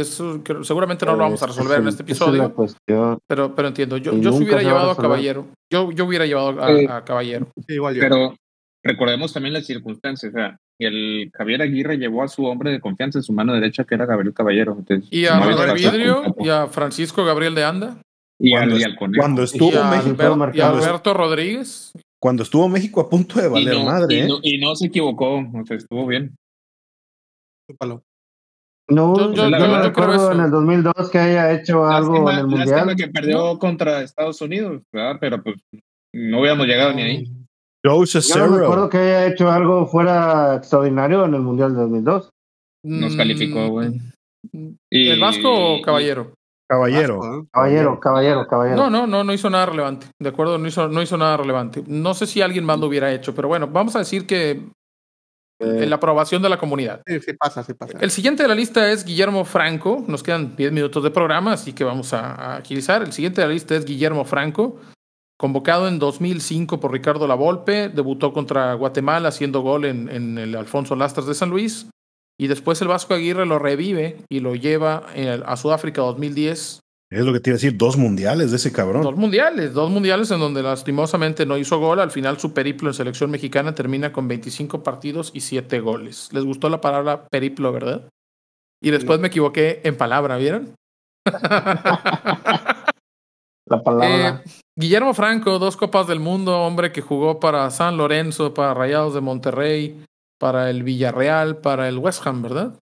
creo- 0.43 0.63
seguramente 0.63 1.05
no 1.05 1.13
lo 1.13 1.17
vamos 1.19 1.41
a 1.41 1.47
resolver 1.47 1.73
es 1.73 1.77
en 1.79 1.83
el- 1.83 1.89
este 1.89 2.03
es 2.03 2.19
la 2.19 2.25
episodio, 2.25 2.53
cuestión. 2.53 3.17
pero, 3.27 3.55
pero 3.55 3.67
entiendo. 3.69 3.97
Yo, 3.97 4.13
Y 4.13 4.21
yo 4.21 4.33
hubiera 4.33 4.45
se 4.49 4.53
va 4.55 4.59
a 4.59 4.63
llevado 4.63 4.85
a 4.85 4.89
resolver. 4.93 5.09
Caballero. 5.09 5.45
Yo, 5.71 5.91
yo 5.91 6.05
hubiera 6.05 6.25
llevado 6.25 6.61
a, 6.63 6.71
Eh, 6.71 6.87
a 6.89 7.03
Caballero. 7.03 7.47
Sí, 7.67 7.73
igual 7.75 7.95
yo. 7.95 8.01
Pero 8.01 8.35
recordemos 8.83 9.33
también 9.33 9.53
las 9.53 9.65
circunstancias. 9.65 10.31
O 10.33 10.37
sea, 10.37 10.57
y 10.79 10.85
el 10.85 11.31
Javier 11.33 11.61
Aguirre 11.61 11.97
llevó 11.97 12.21
a 12.23 12.27
su 12.27 12.45
hombre 12.45 12.69
de 12.71 12.79
confianza 12.79 13.19
en 13.19 13.23
su 13.23 13.33
mano 13.33 13.53
derecha, 13.53 13.83
que 13.85 13.95
era 13.95 14.05
Gabriel 14.05 14.33
Caballero. 14.33 14.75
Entonces, 14.77 15.07
Y 15.11 15.25
a 15.25 15.39
no 15.39 15.73
Vidrio 15.73 16.23
y 16.39 16.49
a 16.49 16.67
Francisco 16.67 17.23
Gabriel 17.25 17.55
de 17.55 17.63
Anda 17.63 17.97
y 18.37 18.53
al, 18.53 18.59
Cuando, 18.67 18.77
y 18.79 18.83
al 18.83 18.95
Conejo. 18.97 19.21
cuando 19.21 19.41
y 19.41 19.45
estuvo 19.45 19.79
a, 19.79 19.89
México, 19.89 20.21
Alber- 20.21 20.53
y 20.55 20.59
a. 20.59 20.67
Alberto 20.69 21.13
Rodríguez. 21.13 21.93
Cuando 22.19 22.43
estuvo 22.43 22.67
México 22.69 23.01
a 23.01 23.09
punto 23.09 23.39
de 23.39 23.47
Y 23.47 23.51
valer 23.51 23.73
no, 23.75 23.85
madre, 23.85 24.15
y, 24.15 24.19
¿eh? 24.19 24.27
no, 24.27 24.39
y 24.41 24.57
no 24.57 24.75
se 24.75 24.87
equivocó, 24.87 25.35
o 25.37 25.65
sea, 25.65 25.77
estuvo 25.77 26.05
bien. 26.07 26.35
Chúpalo. 27.69 28.03
No, 28.87 29.15
Yo- 29.17 29.33
yo, 29.33 29.49
yo- 29.49 29.67
no 29.67 29.81
recuerdo 29.81 30.13
eso. 30.15 30.31
en 30.31 30.41
el 30.41 30.51
2002 30.51 31.09
que 31.09 31.17
haya 31.17 31.51
hecho 31.53 31.85
algo 31.87 32.13
Lástima, 32.13 32.33
en 32.33 32.39
el 32.39 32.47
Mundial. 32.47 32.95
que 32.95 33.07
perdió 33.07 33.57
contra 33.57 34.01
Estados 34.01 34.39
Unidos, 34.41 34.83
¿verdad? 34.93 35.17
Pero 35.19 35.41
pues 35.41 35.55
no 36.13 36.39
hubiéramos 36.39 36.67
llegado 36.67 36.93
ni 36.93 37.01
ahí. 37.01 37.25
Yo 37.83 37.97
no 38.47 38.57
recuerdo 38.57 38.89
que 38.89 38.97
haya 38.97 39.27
hecho 39.27 39.49
algo 39.51 39.85
fuera 39.87 40.55
extraordinario 40.55 41.25
en 41.25 41.33
el 41.35 41.41
Mundial 41.41 41.73
de 41.73 41.81
2002. 41.81 42.29
Nos 42.83 43.15
calificó, 43.15 43.67
güey. 43.69 43.99
Y- 44.91 45.09
¿El 45.09 45.19
Vasco 45.19 45.75
o 45.77 45.81
Caballero? 45.81 46.33
Caballero. 46.67 47.19
Vasco, 47.19 47.35
¿eh? 47.43 47.47
Caballero, 47.51 47.99
caballero, 47.99 48.47
caballero. 48.47 48.75
No, 48.77 48.89
no, 48.89 49.05
no, 49.07 49.23
no 49.23 49.33
hizo 49.33 49.49
nada 49.49 49.67
relevante. 49.67 50.07
De 50.19 50.29
acuerdo, 50.29 50.57
no 50.57 50.67
hizo, 50.67 50.87
no 50.87 51.01
hizo 51.01 51.17
nada 51.17 51.37
relevante. 51.37 51.83
No 51.87 52.13
sé 52.13 52.25
si 52.25 52.41
alguien 52.41 52.65
más 52.65 52.79
lo 52.79 52.87
hubiera 52.87 53.11
hecho, 53.13 53.35
pero 53.35 53.47
bueno, 53.47 53.67
vamos 53.67 53.95
a 53.95 53.99
decir 53.99 54.25
que 54.25 54.61
Eh, 55.57 55.85
la 55.85 55.95
aprobación 55.95 56.41
de 56.41 56.49
la 56.49 56.57
comunidad. 56.57 57.01
Sí, 57.07 57.19
sí 57.21 57.33
pasa, 57.33 57.63
sí 57.63 57.73
pasa. 57.73 57.97
El 58.01 58.11
siguiente 58.11 58.43
de 58.43 58.49
la 58.49 58.55
lista 58.55 58.91
es 58.91 59.05
Guillermo 59.05 59.45
Franco. 59.45 60.03
Nos 60.05 60.21
quedan 60.21 60.55
10 60.57 60.71
minutos 60.73 61.01
de 61.01 61.11
programa, 61.11 61.53
así 61.53 61.71
que 61.71 61.85
vamos 61.85 62.13
a, 62.13 62.35
a 62.35 62.57
agilizar. 62.57 63.01
El 63.03 63.13
siguiente 63.13 63.39
de 63.39 63.47
la 63.47 63.53
lista 63.53 63.73
es 63.75 63.85
Guillermo 63.85 64.25
Franco, 64.25 64.81
convocado 65.37 65.87
en 65.87 65.97
2005 65.97 66.81
por 66.81 66.91
Ricardo 66.91 67.25
Lavolpe. 67.25 67.87
Debutó 67.87 68.33
contra 68.33 68.73
Guatemala 68.73 69.29
haciendo 69.29 69.61
gol 69.61 69.85
en, 69.85 70.09
en 70.09 70.37
el 70.37 70.55
Alfonso 70.57 70.93
Lastras 70.95 71.25
de 71.25 71.33
San 71.35 71.51
Luis. 71.51 71.87
Y 72.37 72.47
después 72.47 72.81
el 72.81 72.87
Vasco 72.89 73.13
Aguirre 73.13 73.45
lo 73.45 73.59
revive 73.59 74.17
y 74.29 74.41
lo 74.41 74.55
lleva 74.55 75.07
eh, 75.15 75.41
a 75.45 75.55
Sudáfrica 75.55 76.01
2010. 76.01 76.79
Es 77.11 77.23
lo 77.23 77.31
que 77.31 77.39
te 77.39 77.51
iba 77.51 77.55
a 77.55 77.59
decir, 77.59 77.77
dos 77.77 77.97
mundiales 77.97 78.51
de 78.51 78.57
ese 78.57 78.73
cabrón. 78.73 79.03
Dos 79.03 79.15
mundiales, 79.15 79.73
dos 79.73 79.89
mundiales 79.89 80.31
en 80.31 80.39
donde 80.39 80.63
lastimosamente 80.63 81.45
no 81.45 81.57
hizo 81.57 81.79
gol. 81.79 81.99
Al 81.99 82.11
final 82.11 82.39
su 82.39 82.53
periplo 82.53 82.89
en 82.89 82.93
selección 82.93 83.31
mexicana 83.31 83.75
termina 83.75 84.11
con 84.11 84.27
25 84.27 84.83
partidos 84.83 85.31
y 85.33 85.41
7 85.41 85.79
goles. 85.79 86.29
Les 86.33 86.43
gustó 86.43 86.69
la 86.69 86.81
palabra 86.81 87.27
periplo, 87.29 87.71
¿verdad? 87.71 88.09
Y 88.81 88.91
después 88.91 89.19
me 89.19 89.27
equivoqué 89.27 89.81
en 89.83 89.95
palabra, 89.95 90.37
¿vieron? 90.37 90.75
La 93.65 93.81
palabra. 93.83 94.43
Eh, 94.45 94.49
Guillermo 94.77 95.13
Franco, 95.13 95.57
dos 95.57 95.77
copas 95.77 96.07
del 96.07 96.19
mundo, 96.19 96.59
hombre 96.61 96.91
que 96.91 97.01
jugó 97.01 97.39
para 97.39 97.69
San 97.71 97.97
Lorenzo, 97.97 98.53
para 98.53 98.73
Rayados 98.73 99.13
de 99.13 99.21
Monterrey, 99.21 100.03
para 100.45 100.69
el 100.69 100.83
Villarreal, 100.83 101.57
para 101.57 101.89
el 101.89 101.97
West 101.97 102.21
Ham, 102.27 102.43
¿verdad? 102.43 102.77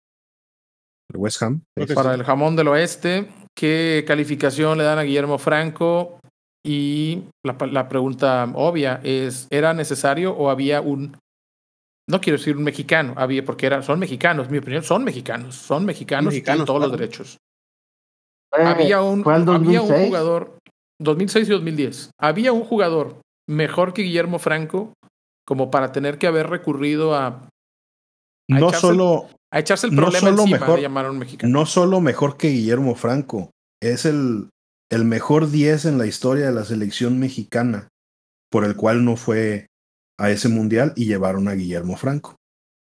El 1.09 1.17
West 1.17 1.41
Ham. 1.41 1.61
Para 1.95 2.13
el 2.13 2.25
jamón 2.25 2.57
del 2.57 2.67
oeste. 2.67 3.31
¿Qué 3.57 4.03
calificación 4.05 4.77
le 4.77 4.83
dan 4.83 4.99
a 4.99 5.03
Guillermo 5.03 5.37
Franco? 5.37 6.19
Y 6.61 7.23
la, 7.41 7.55
la 7.71 7.87
pregunta 7.87 8.51
obvia 8.55 8.99
es, 9.01 9.47
¿era 9.49 9.73
necesario 9.73 10.33
o 10.33 10.49
había 10.49 10.81
un, 10.81 11.15
no 12.09 12.19
quiero 12.19 12.37
decir 12.37 12.57
un 12.57 12.65
mexicano, 12.65 13.13
había, 13.15 13.45
porque 13.45 13.65
era, 13.65 13.81
son 13.81 13.97
mexicanos, 13.97 14.49
mi 14.49 14.57
opinión, 14.57 14.83
son 14.83 15.05
mexicanos, 15.05 15.55
son 15.55 15.85
mexicanos, 15.85 16.33
y 16.33 16.41
tienen 16.41 16.59
Mexicanos, 16.59 16.65
todos 16.65 16.81
los 16.81 16.91
derechos. 16.91 17.37
Eh, 18.57 18.61
había 18.61 19.01
un, 19.01 19.21
había 19.25 19.53
un 19.53 19.63
2006. 19.63 20.07
jugador, 20.07 20.57
2006 21.01 21.47
y 21.47 21.51
2010, 21.51 22.11
había 22.19 22.51
un 22.51 22.65
jugador 22.65 23.21
mejor 23.47 23.93
que 23.93 24.01
Guillermo 24.01 24.37
Franco 24.37 24.91
como 25.45 25.71
para 25.71 25.93
tener 25.93 26.17
que 26.17 26.27
haber 26.27 26.49
recurrido 26.49 27.15
a 27.15 27.47
No 28.49 28.69
echarse- 28.69 28.79
solo, 28.81 29.29
a 29.51 29.59
echarse 29.59 29.87
el 29.87 29.95
No 29.95 30.01
problema 30.03 30.29
solo 30.29 30.41
encima 30.41 30.59
mejor- 30.59 30.75
de 30.75 30.81
llamar 30.81 31.05
a 31.05 31.11
un 31.11 31.19
mexicano. 31.19 31.51
no 31.59 31.65
solo 31.65 32.01
mejor 32.01 32.37
que 32.37 32.49
Guillermo 32.49 32.95
Franco, 32.95 33.51
es 33.81 34.05
el, 34.05 34.49
el 34.91 35.05
mejor 35.05 35.49
10 35.49 35.85
en 35.85 35.97
la 35.97 36.05
historia 36.05 36.45
de 36.47 36.51
la 36.53 36.63
selección 36.65 37.19
mexicana, 37.19 37.87
por 38.51 38.65
el 38.65 38.75
cual 38.75 39.03
no 39.05 39.15
fue 39.15 39.67
a 40.19 40.29
ese 40.29 40.49
mundial 40.49 40.93
y 40.95 41.05
llevaron 41.05 41.47
a 41.47 41.53
Guillermo 41.53 41.95
Franco. 41.97 42.35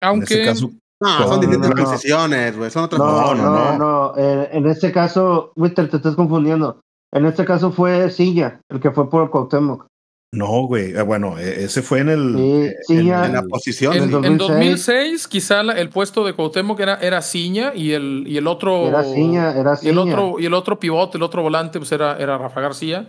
Aunque, 0.02 0.34
En 0.34 0.40
ese 0.40 0.48
caso, 0.50 0.70
No, 1.02 1.18
No, 1.20 1.28
son 1.28 1.40
distintas 1.40 1.70
no, 1.70 1.76
no. 1.76 1.84
posiciones, 1.84 2.56
güey. 2.58 2.70
Son 2.70 2.84
otras 2.84 2.98
No, 2.98 3.34
No, 3.34 3.34
no, 3.34 3.52
no, 3.52 3.78
no. 3.78 4.14
Eh, 4.18 4.48
en 4.52 4.66
este 4.66 4.92
caso, 4.92 5.50
Witter, 5.56 5.88
te 5.88 5.96
estás 5.96 6.14
confundiendo. 6.14 6.80
En 7.12 7.24
este 7.24 7.44
caso 7.46 7.72
fue 7.72 8.10
Silla, 8.10 8.60
el 8.68 8.80
que 8.80 8.90
fue 8.90 9.08
por 9.08 9.30
Cuauhtémoc. 9.30 9.86
No, 10.32 10.66
güey. 10.66 10.92
eh, 10.96 11.02
bueno, 11.02 11.38
eh, 11.38 11.64
ese 11.64 11.82
fue 11.82 12.00
en 12.00 12.08
el. 12.08 12.34
Sí, 12.36 12.62
eh, 12.66 12.76
sí, 12.86 12.96
en 12.98 13.06
ya. 13.06 13.26
En 13.26 13.32
la 13.32 13.42
posición. 13.42 13.92
En, 13.94 14.02
En 14.04 14.08
sí. 14.10 14.14
en 14.26 14.38
2006. 14.38 14.48
2006, 14.86 15.28
quizá 15.28 15.62
la- 15.62 15.72
el 15.80 15.88
puesto 15.90 16.24
de 16.24 16.34
Cuauhtémoc 16.34 16.78
era, 16.80 16.96
era 16.96 17.20
Ciña 17.22 17.72
y 17.74 17.92
el, 17.92 18.24
y 18.26 18.36
el 18.36 18.46
otro. 18.46 18.86
Era 18.88 19.02
Ciña, 19.02 19.50
era 19.58 19.72
y 19.82 19.88
el 19.88 19.94
Ciña. 19.98 20.00
otro 20.14 20.38
Y 20.38 20.46
el 20.46 20.54
otro 20.54 20.78
pivote, 20.78 21.18
el 21.18 21.22
otro 21.24 21.42
volante, 21.42 21.78
pues 21.80 21.90
era, 21.92 22.16
era 22.18 22.38
Rafa 22.38 22.60
García. 22.60 23.08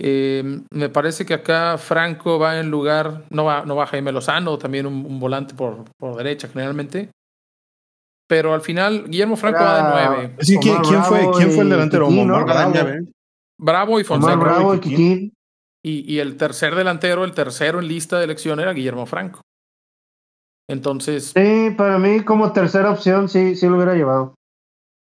Eh, 0.00 0.60
me 0.72 0.88
parece 0.88 1.26
que 1.26 1.34
acá 1.34 1.76
Franco 1.76 2.38
va 2.38 2.58
en 2.60 2.70
lugar. 2.70 3.24
No 3.30 3.44
va, 3.44 3.64
no 3.66 3.76
va 3.76 3.86
Jaime 3.86 4.12
Lozano, 4.12 4.56
también 4.56 4.86
un, 4.86 5.04
un 5.04 5.18
volante 5.20 5.54
por, 5.54 5.84
por 5.98 6.16
derecha 6.16 6.48
generalmente. 6.48 7.10
Pero 8.28 8.54
al 8.54 8.60
final, 8.60 9.04
Guillermo 9.08 9.36
Franco 9.36 9.60
Era- 9.60 9.72
va 9.72 9.76
de 9.76 10.06
nueve. 10.16 10.36
Sí, 10.40 10.56
¿quién, 10.60 10.82
fue, 11.04 11.28
¿quién 11.36 11.50
fue 11.50 11.64
el 11.64 11.70
delantero? 11.70 12.08
Bravo. 13.58 13.98
y 14.00 14.04
Omar 14.04 14.06
Fonseca. 14.06 14.36
Bravo 14.36 14.74
y 14.74 14.76
y 14.76 14.80
Kikín. 14.80 15.32
Y, 15.84 16.12
y 16.12 16.18
el 16.18 16.36
tercer 16.36 16.74
delantero, 16.74 17.24
el 17.24 17.32
tercero 17.34 17.78
en 17.78 17.88
lista 17.88 18.18
de 18.18 18.24
elección 18.24 18.58
era 18.60 18.72
Guillermo 18.72 19.06
Franco. 19.06 19.40
Entonces, 20.68 21.32
Sí, 21.34 21.70
para 21.76 21.98
mí 21.98 22.20
como 22.24 22.52
tercera 22.52 22.90
opción 22.90 23.28
sí, 23.28 23.56
sí 23.56 23.66
lo 23.66 23.76
hubiera 23.76 23.94
llevado. 23.94 24.34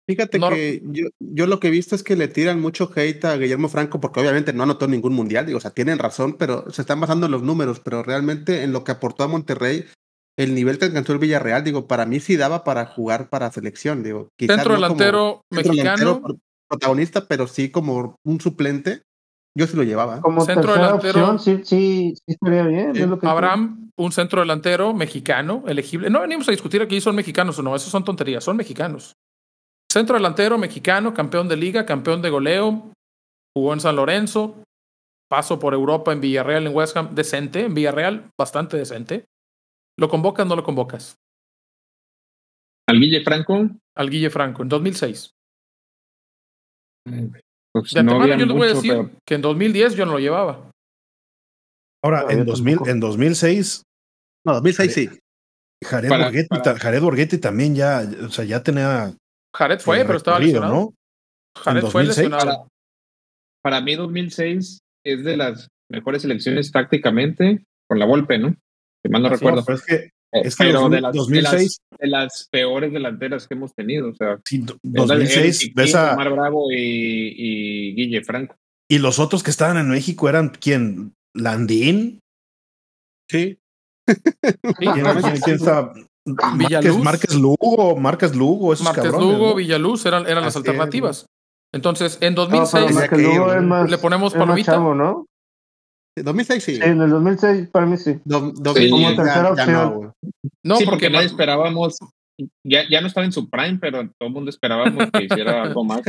Fíjate 0.10 0.38
No- 0.39 0.50
que 0.50 0.82
yo, 0.84 1.08
yo 1.20 1.48
lo 1.48 1.60
que 1.60 1.67
he 1.70 1.72
visto 1.72 1.96
es 1.96 2.03
que 2.03 2.15
le 2.17 2.27
tiran 2.27 2.60
mucho 2.60 2.91
hate 2.93 3.24
a 3.25 3.38
Guillermo 3.38 3.70
Franco 3.70 4.01
porque 4.01 4.20
obviamente 4.20 4.51
no 4.51 4.63
anotó 4.63 4.88
ningún 4.88 5.13
mundial, 5.13 5.46
digo, 5.46 5.60
o 5.60 5.62
sea, 5.62 5.72
tienen 5.72 6.00
razón, 6.00 6.34
pero 6.38 6.70
se 6.72 6.82
están 6.82 7.00
basando 7.00 7.27
en 7.27 7.32
los 7.32 7.41
números, 7.43 7.79
pero 7.79 8.03
realmente 8.03 8.63
en 8.63 8.74
lo 8.74 8.84
que 8.84 8.91
aportó 8.91 9.24
a 9.24 9.29
Monterrey, 9.29 9.86
el 10.38 10.55
nivel 10.55 10.77
que 10.77 10.86
alcanzó 10.86 11.13
el 11.13 11.20
Villarreal, 11.20 11.63
digo, 11.63 11.88
para 11.88 12.05
mí 12.05 12.20
sí 12.20 12.36
daba 12.36 12.63
para 12.65 12.86
jugar 12.86 13.29
para 13.29 13.51
selección, 13.51 14.03
digo. 14.03 14.27
quizás 14.38 14.58
centro 14.58 14.77
no 14.77 14.88
como 14.88 15.00
delantero 15.00 15.41
centro 15.53 15.74
mexicano. 15.74 15.98
delantero 15.98 16.39
protagonista, 16.67 17.27
pero 17.27 17.48
sí 17.48 17.70
como 17.70 18.15
un 18.25 18.41
suplente, 18.41 19.03
yo 19.55 19.67
sí 19.67 19.77
lo 19.77 19.83
llevaba. 19.83 20.22
Como 20.22 20.41
Centro 20.41 20.74
delantero. 20.74 21.31
opción 21.31 21.39
sí, 21.39 21.62
sí, 21.63 22.13
sí 22.15 22.24
estaría 22.27 22.63
bien. 22.63 22.95
Sí. 22.95 23.01
es 23.01 23.07
lo 23.07 23.19
que 23.19 23.27
Abraham, 23.27 23.91
un 23.95 24.12
centro 24.12 24.41
delantero 24.41 24.93
mexicano, 24.93 25.63
elegible. 25.67 26.10
No 26.10 26.22
venimos 26.22 26.48
a 26.48 26.51
discutir 26.51 26.81
aquí 26.81 26.95
si 26.95 27.01
son 27.01 27.15
mexicanos 27.15 27.60
o 27.60 27.63
no, 27.63 27.75
eso 27.75 27.89
son 27.89 28.03
tonterías, 28.03 28.43
son 28.43 28.57
mexicanos. 28.57 29.13
Centro 29.91 30.15
delantero 30.15 30.57
mexicano, 30.57 31.13
campeón 31.13 31.48
de 31.48 31.57
liga, 31.57 31.86
campeón 31.86 32.22
de 32.22 32.31
goleo, 32.31 32.91
jugó 33.55 33.74
en 33.74 33.79
San 33.79 33.95
Lorenzo, 33.95 34.63
paso 35.29 35.60
por 35.60 35.75
Europa 35.75 36.12
en 36.12 36.22
Villarreal, 36.22 36.65
en 36.65 36.75
West 36.75 36.98
Ham, 36.98 37.13
decente, 37.13 37.65
en 37.65 37.75
Villarreal, 37.75 38.31
bastante 38.39 38.77
decente. 38.77 39.25
¿Lo 40.00 40.10
convocas 40.10 40.48
o 40.48 40.50
no 40.50 40.55
lo 40.55 40.63
convocas? 40.63 41.15
Al 42.89 43.00
Guille 43.00 43.24
Franco, 43.24 43.69
Al 43.95 44.10
Guille 44.10 44.31
Franco, 44.31 44.63
en 44.63 44.69
2006. 44.69 45.29
Pues 47.74 47.92
De 47.92 48.03
no 48.03 48.12
antemano 48.22 48.39
yo 48.39 48.46
les 48.46 48.56
voy 48.56 48.68
a 48.68 48.74
decir 48.74 48.92
pero 48.92 49.12
que 49.25 49.36
en 49.36 49.42
2010 49.42 49.96
yo 49.96 50.06
no 50.06 50.13
lo 50.13 50.20
llevaba. 50.20 50.70
Ahora, 52.03 52.24
No, 52.24 52.30
en, 52.32 52.38
yo 52.39 52.46
2000, 52.46 52.74
tampoco. 52.75 52.92
en 52.92 53.00
2006, 53.00 53.84
No, 54.46 54.53
2006 54.53 54.94
sí. 54.94 55.10
Jared, 55.86 56.10
Para- 56.10 56.25
Borghetti, 56.25 56.48
para- 56.50 56.80
Jared 56.80 57.01
Borghetti 57.01 57.38
también 57.39 57.75
ya, 57.75 58.03
o 58.25 58.30
sea, 58.30 58.46
ya 58.46 58.62
tenía. 58.63 59.13
Jared 59.56 59.80
fue, 59.80 60.01
eh, 60.01 60.06
pero 60.06 60.18
estaba 60.18 60.39
lesionado. 60.39 60.74
¿no? 60.74 60.94
Jared 61.58 61.82
fue 61.82 62.03
2006. 62.06 62.30
lesionado. 62.30 62.68
para 63.63 63.80
mí 63.82 63.96
2006 63.96 64.80
es 65.06 65.24
de 65.24 65.38
las 65.38 65.70
mejores 65.89 66.25
elecciones 66.25 66.72
tácticamente 66.72 67.63
con 67.88 67.98
la 68.00 68.06
Volpe, 68.06 68.38
¿no? 68.38 68.56
Si 69.01 69.10
mal 69.10 69.22
no 69.22 69.27
Así 69.30 69.36
recuerdo. 69.38 69.60
No, 69.62 69.65
pero 69.65 69.77
es 69.77 69.86
que, 69.86 69.96
Eh, 69.96 70.10
es 70.33 70.55
que 70.55 70.63
pero 70.65 70.81
2000 70.81 70.95
de, 70.97 71.01
las, 71.01 71.13
2006, 71.15 71.77
de, 71.91 71.97
las, 71.97 71.99
de 71.99 72.07
las 72.07 72.47
peores 72.51 72.91
delanteras 72.93 73.47
que 73.47 73.53
hemos 73.53 73.73
tenido. 73.73 74.09
O 74.09 74.15
sea, 74.15 74.39
sí, 74.45 74.59
do- 74.59 74.73
es 74.73 74.79
la 74.83 75.15
de 75.15 75.23
2006, 75.25 75.61
Eric 75.63 75.75
ves 75.75 75.95
a- 75.95 76.13
Omar 76.13 76.31
Bravo 76.31 76.71
y, 76.71 76.75
y 77.37 77.95
Guille 77.95 78.23
Franco. 78.23 78.55
y 78.89 78.97
los 78.99 79.19
otros 79.19 79.43
que 79.43 79.51
estaban 79.51 79.77
en 79.77 79.89
México 79.89 80.27
eran 80.29 80.49
quién? 80.49 81.13
Landín. 81.35 82.19
Sí. 83.29 83.57
¿Quién, 84.77 84.93
quién- 84.93 85.41
quién 85.43 85.55
estaba? 85.55 85.93
Márquez, 86.25 86.57
Villaluz. 86.57 87.03
Márquez 87.03 87.35
Lugo, 87.35 87.95
Márquez 87.97 88.35
Lugo, 88.35 88.71
esos 88.73 88.85
Márquez 88.85 89.03
cabrones. 89.05 89.27
Lugo, 89.33 89.49
¿no? 89.49 89.55
Villaluz 89.55 90.05
eran, 90.05 90.25
eran 90.25 90.43
las 90.43 90.53
es, 90.53 90.57
alternativas. 90.57 91.25
Entonces, 91.73 92.17
en 92.21 92.33
No, 92.35 92.47
pero 92.47 92.59
2006 92.61 92.83
Marca- 92.95 92.99
Márquez 93.15 93.19
Lugo 93.19 93.45
que 93.47 93.51
ir, 93.51 93.57
es 93.57 93.63
más, 93.63 93.89
le 93.89 93.97
ponemos 93.97 94.33
palomita. 94.33 94.71
chavo, 94.73 94.95
¿no? 94.95 95.25
2006 96.15 96.63
sí. 96.63 96.75
Sí, 96.75 96.82
en 96.84 97.01
el 97.01 97.10
2006 97.10 97.70
para 97.70 97.86
mí 97.86 97.98
sí. 97.98 98.20
Do- 98.25 98.51
Sí, 98.55 98.62
2010 98.62 98.91
como 98.91 99.10
ya- 99.10 99.15
tercera 99.15 99.43
ya 99.43 99.51
opción. 99.88 100.13
no, 100.63 100.75
sí, 100.77 100.86
porque, 100.86 100.89
porque 100.89 101.10
nadie 101.10 101.25
esperábamos, 101.27 101.98
ya, 102.63 102.88
ya 102.89 103.01
no 103.01 103.08
estaba 103.08 103.25
en 103.25 103.32
su 103.32 103.50
prime, 103.50 103.79
pero 103.82 104.00
todo 104.20 104.27
el 104.27 104.32
mundo 104.34 104.50
esperábamos 104.50 105.10
que 105.12 105.24
hiciera 105.24 105.63
algo 105.63 105.84
más. 105.84 106.01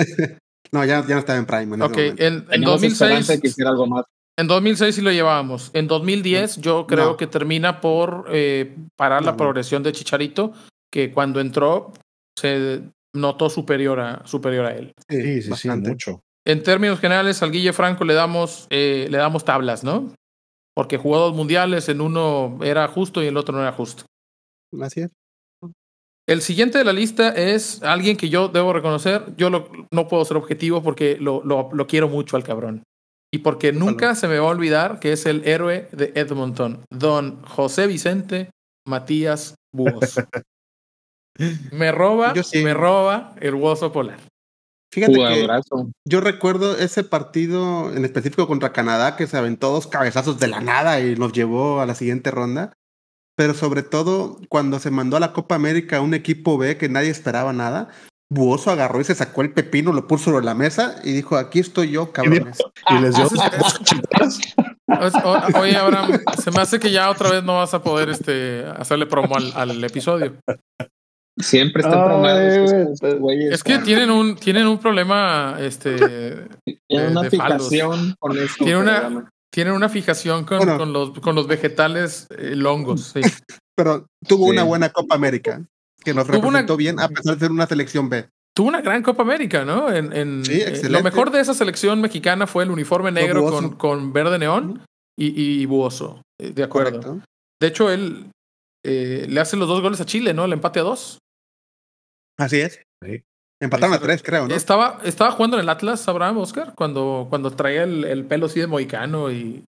No, 0.73 0.85
ya, 0.85 1.07
ya 1.07 1.15
no 1.15 1.21
estaba 1.21 1.39
en 1.39 1.47
Prime. 1.47 1.77
En 1.77 1.83
ok, 1.83 1.97
en, 1.99 2.19
en 2.19 2.47
Teníamos 2.47 2.83
esperanza 2.83 3.05
2006, 3.15 3.29
de 3.29 3.41
que 3.41 3.49
hiciera 3.49 3.71
algo 3.71 3.87
más. 3.87 4.05
En 4.37 4.49
2006 4.49 4.95
sí 4.97 5.03
lo 5.03 5.13
llevábamos. 5.13 5.71
En 5.75 5.87
2010 5.87 6.57
yo 6.61 6.87
creo 6.89 7.11
No. 7.11 7.17
que 7.17 7.29
termina 7.29 7.81
por 7.81 8.27
eh, 8.33 8.75
parar 8.97 9.21
No, 9.21 9.27
la 9.27 9.33
no. 9.33 9.37
progresión 9.37 9.85
de 9.85 9.93
Chicharito, 9.93 10.53
que 10.93 11.13
cuando 11.13 11.41
entró 11.41 11.93
se 12.37 12.83
notó 13.15 13.49
superior 13.49 14.01
a, 14.01 14.27
superior 14.27 14.67
a 14.67 14.75
él. 14.75 14.93
Sí, 15.09 15.43
sí, 15.43 15.53
sí, 15.55 15.69
mucho. 15.69 16.21
En 16.47 16.63
términos 16.63 17.01
generales, 17.01 17.43
al 17.43 17.51
Guille 17.51 17.73
Franco 17.73 18.05
le 18.05 18.15
damos, 18.15 18.67
eh, 18.71 19.07
le 19.11 19.19
damos 19.19 19.45
tablas, 19.45 19.83
¿no? 19.85 20.13
Porque 20.77 20.99
jugó 20.99 21.19
dos 21.19 21.35
mundiales, 21.35 21.89
en 21.89 22.01
uno 22.01 22.59
era 22.63 22.87
justo 22.89 23.21
y 23.23 23.27
en 23.27 23.31
el 23.31 23.37
otro 23.37 23.55
no 23.55 23.63
era 23.63 23.73
justo. 23.73 24.05
Es. 25.07 25.11
El 26.27 26.41
siguiente 26.41 26.79
de 26.79 26.85
la 26.85 26.93
lista 26.93 27.29
es 27.29 27.83
alguien 27.83 28.17
que 28.17 28.29
yo 28.31 28.49
debo 28.49 28.73
reconocer. 28.73 29.35
Yo 29.37 29.51
lo- 29.51 29.69
no 29.93 30.09
puedo 30.09 30.25
ser 30.25 30.37
objetivo 30.39 30.83
porque 30.83 31.17
lo, 31.19 31.43
lo- 31.45 31.69
lo 31.73 31.87
quiero 31.87 32.09
mucho 32.09 32.37
al 32.37 32.45
cabrón. 32.45 32.83
Y 33.33 33.39
porque 33.39 33.73
nunca 33.73 34.15
se 34.15 34.29
me 34.29 34.39
va 34.39 34.47
a 34.47 34.51
olvidar 34.51 35.01
que 35.01 35.13
es 35.13 35.27
el 35.27 35.47
héroe 35.47 35.89
de 35.93 36.13
Edmonton, 36.15 36.85
don 36.91 37.43
José 37.43 37.87
Vicente 37.87 38.51
Matías 38.87 39.55
Buoso. 39.75 40.23
me 41.73 41.91
roba, 41.93 42.33
sí. 42.43 42.63
me 42.63 42.75
roba 42.75 43.35
el 43.41 43.55
Buoso 43.55 43.93
Polar. 43.93 44.19
Fíjate 44.95 45.13
que 45.35 45.41
yo 46.07 46.21
recuerdo 46.21 46.77
ese 46.79 47.03
partido 47.05 47.93
en 47.93 48.05
específico 48.05 48.47
contra 48.47 48.73
Canadá 48.73 49.17
que 49.17 49.27
se 49.27 49.37
aventó 49.37 49.71
dos 49.73 49.87
cabezazos 49.89 50.39
de 50.39 50.47
la 50.47 50.61
nada 50.61 51.01
y 51.01 51.17
nos 51.17 51.33
llevó 51.33 51.81
a 51.81 51.87
la 51.87 51.95
siguiente 51.95 52.31
ronda. 52.31 52.73
Pero 53.37 53.55
sobre 53.55 53.83
todo 53.83 54.39
cuando 54.49 54.79
se 54.79 54.93
mandó 54.93 55.17
a 55.17 55.21
la 55.21 55.33
Copa 55.33 55.57
América 55.57 56.01
un 56.01 56.15
equipo 56.15 56.57
B 56.57 56.77
que 56.77 56.89
nadie 56.89 57.11
esperaba 57.11 57.53
nada, 57.53 57.89
Buoso 58.33 58.71
agarró 58.71 59.01
y 59.01 59.05
se 59.05 59.15
sacó 59.15 59.43
el 59.43 59.53
pepino, 59.53 59.93
lo 59.93 60.07
puso 60.07 60.27
sobre 60.31 60.45
la 60.45 60.55
mesa 60.55 60.97
y 61.05 61.13
dijo, 61.13 61.37
aquí 61.37 61.59
estoy 61.59 61.91
yo, 61.91 62.13
cabrones. 62.13 62.59
Y 62.91 62.95
les 63.01 63.15
dio 63.17 63.29
O- 64.87 65.59
Oye, 65.61 65.77
Abraham, 65.77 66.21
se 66.43 66.51
me 66.51 66.61
hace 66.61 66.79
que 66.79 66.91
ya 66.93 67.11
otra 67.11 67.31
vez 67.31 67.43
no 67.43 67.57
vas 67.57 67.75
a 67.75 67.83
poder 67.83 68.11
este, 68.11 68.65
hacerle 68.77 69.07
promo 69.07 69.37
al, 69.37 69.53
al 69.55 69.83
episodio. 69.85 70.35
Siempre 71.39 71.83
están 71.83 71.99
Ay, 71.99 72.05
traumados 72.07 72.71
güey. 72.71 72.93
estos 72.93 73.19
güeyes. 73.19 73.53
Es 73.55 73.65
que 73.65 73.79
tienen 73.79 74.11
un, 74.11 74.37
tienen 74.37 74.67
un 74.67 74.79
problema, 74.79 75.57
este, 75.61 75.97
Tienen 76.89 77.11
una 77.11 77.23
de- 77.23 77.31
fijación 77.31 78.15
con 78.21 78.39
esto. 78.39 78.65
Tiene 78.65 78.81
una- 78.81 79.01
programa. 79.01 79.31
tienen 79.53 79.73
una 79.75 79.89
fijación 79.89 80.45
con, 80.45 80.59
Bueno. 80.59 80.79
con 80.79 80.93
los, 80.93 81.19
con 81.21 81.35
los 81.35 81.47
vegetales 81.49 82.29
eh, 82.39 82.55
longos. 82.55 83.13
sí. 83.15 83.21
Pero 83.77 84.07
tuvo 84.29 84.45
Sí. 84.47 84.51
una 84.53 84.63
buena 84.63 84.91
Copa 84.91 85.17
América 85.17 85.61
que 86.05 86.15
nos 86.15 86.27
Tuvo 86.27 86.37
una- 86.39 86.61
representó 86.61 86.77
bien 86.77 87.01
a 87.01 87.09
pesar 87.09 87.35
de 87.35 87.41
ser 87.41 87.51
una 87.51 87.67
selección 87.67 88.09
B. 88.09 88.29
Tuvo 88.55 88.69
una 88.69 88.81
gran 88.83 89.03
Copa 89.03 89.23
América, 89.25 89.65
¿no? 89.65 89.91
En, 89.93 90.13
en- 90.13 90.45
Sí, 90.45 90.53
eh, 90.61 90.69
excelente. 90.69 90.91
lo 90.91 91.03
mejor 91.03 91.33
de 91.33 91.41
esa 91.41 91.55
selección 91.55 92.01
mexicana 92.01 92.47
fue 92.47 92.63
el 92.63 92.71
uniforme 92.71 93.11
negro 93.11 93.45
con, 93.51 93.71
con 93.77 94.13
verde 94.13 94.39
neón 94.39 94.85
y, 95.19 95.61
y 95.63 95.67
buoso. 95.67 96.23
eh, 96.41 96.51
De 96.51 96.63
acuerdo. 96.63 97.01
Correcto. 97.01 97.27
De 97.61 97.67
hecho, 97.67 97.91
él 97.91 98.31
eh, 98.87 99.27
le 99.29 99.41
hace 99.41 99.57
los 99.57 99.67
dos 99.67 99.81
goles 99.81 100.01
a 100.01 100.05
Chile, 100.07 100.35
¿no? 100.35 100.45
El 100.45 100.53
empate 100.53 100.79
a 100.79 100.83
dos. 100.85 101.19
Así 102.39 102.61
es. 102.61 102.81
Sí. 103.03 103.23
Empataron 103.61 103.95
a 103.95 103.99
tres, 104.01 104.23
creo, 104.23 104.47
¿no? 104.49 104.55
Estaba, 104.55 104.99
estaba 105.05 105.31
jugando 105.33 105.57
en 105.57 105.63
el 105.63 105.69
Atlas, 105.69 106.07
Abraham 106.09 106.39
Oscar, 106.39 106.75
cuando, 106.75 107.27
cuando 107.31 107.51
traía 107.53 107.85
el, 107.85 108.05
el 108.05 108.25
pelo 108.27 108.47
así 108.47 108.61
de 108.61 108.67
moicano 108.67 109.31
y, 109.31 109.65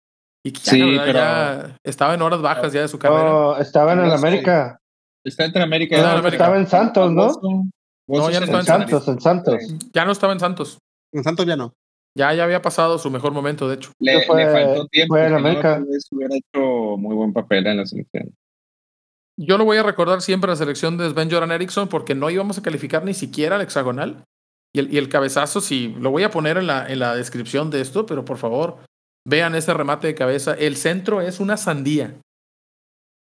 y 0.46 0.51
que 0.51 0.60
ya, 0.62 0.72
Sí, 0.72 0.82
verdad, 0.98 1.05
pero- 1.05 1.67
ya 1.67 1.77
estaba 1.84 2.13
en 2.13 2.22
horas 2.22 2.41
bajas 2.41 2.74
ya 2.74 2.82
de 2.82 2.88
su 2.88 2.98
carrera. 2.98 3.24
No, 3.29 3.58
estaba 3.58 3.93
en 3.93 4.00
el 4.00 4.08
No. 4.08 4.13
América. 4.13 4.77
Está 5.25 5.46
entre 5.46 5.62
América. 5.62 5.98
En 5.98 6.05
América. 6.05 6.29
Estaba 6.29 6.58
en 6.58 6.67
Santos, 6.67 7.12
¿no? 7.12 7.27
No, 8.08 8.29
ya 8.29 8.39
no 8.39 8.46
es 8.46 8.50
estaba 8.51 8.60
En 8.60 8.60
en 8.60 8.65
Santos, 8.89 9.08
en 9.08 9.22
Santos. 9.22 9.62
Ya 9.93 10.05
no 10.05 10.12
estaba 10.12 10.34
en 10.34 10.39
Santos. 10.39 10.77
En 11.13 11.24
Santos 11.24 11.46
ya 11.46 11.55
no. 11.55 11.74
Ya, 12.17 12.34
ya 12.34 12.43
había 12.43 12.62
pasado 12.62 12.98
su 13.00 13.10
mejor 13.10 13.32
momento, 13.34 13.67
de 13.67 13.75
hecho. 13.75 13.91
Le, 14.00 14.25
Fue- 14.25 14.46
le 14.46 14.51
faltó 14.51 14.88
tiempo. 14.88 15.15
fue 15.15 15.25
en 15.25 15.31
no, 15.31 15.38
América. 15.38 15.79
vez 15.79 16.05
hubiera 16.11 16.35
hecho 16.35 16.98
muy 16.98 17.16
buen 17.16 17.33
papel 17.33 17.66
en 17.68 17.77
la 17.77 17.85
selección. 17.85 18.33
Yo 19.39 19.57
lo 19.57 19.65
voy 19.65 19.77
a 19.77 19.83
recordar 19.83 20.22
siempre 20.22 20.50
a 20.50 20.53
la 20.53 20.57
selección 20.57 20.98
de 20.98 21.09
Sven 21.09 21.29
Joran 21.31 21.51
Eriksson 21.51 21.87
porque 21.87 22.13
no 22.15 22.29
íbamos 22.29 22.57
a 22.57 22.61
calificar 22.61 23.03
ni 23.03 23.13
siquiera 23.13 23.55
al 23.55 23.61
hexagonal. 23.61 24.24
Y 24.75 24.79
el, 24.79 24.93
y 24.93 24.98
el 24.98 25.09
cabezazo, 25.09 25.61
sí, 25.61 25.96
lo 26.00 26.11
voy 26.11 26.24
a 26.24 26.31
poner 26.31 26.57
en 26.57 26.67
la, 26.67 26.87
en 26.91 27.00
la 27.00 27.15
descripción 27.15 27.69
de 27.69 27.81
esto, 27.81 28.05
pero 28.05 28.25
por 28.25 28.37
favor, 28.37 28.77
vean 29.27 29.55
ese 29.55 29.74
remate 29.74 30.07
de 30.07 30.15
cabeza. 30.15 30.53
El 30.53 30.75
centro 30.77 31.22
es 31.22 31.39
una 31.39 31.57
sandía. 31.57 32.19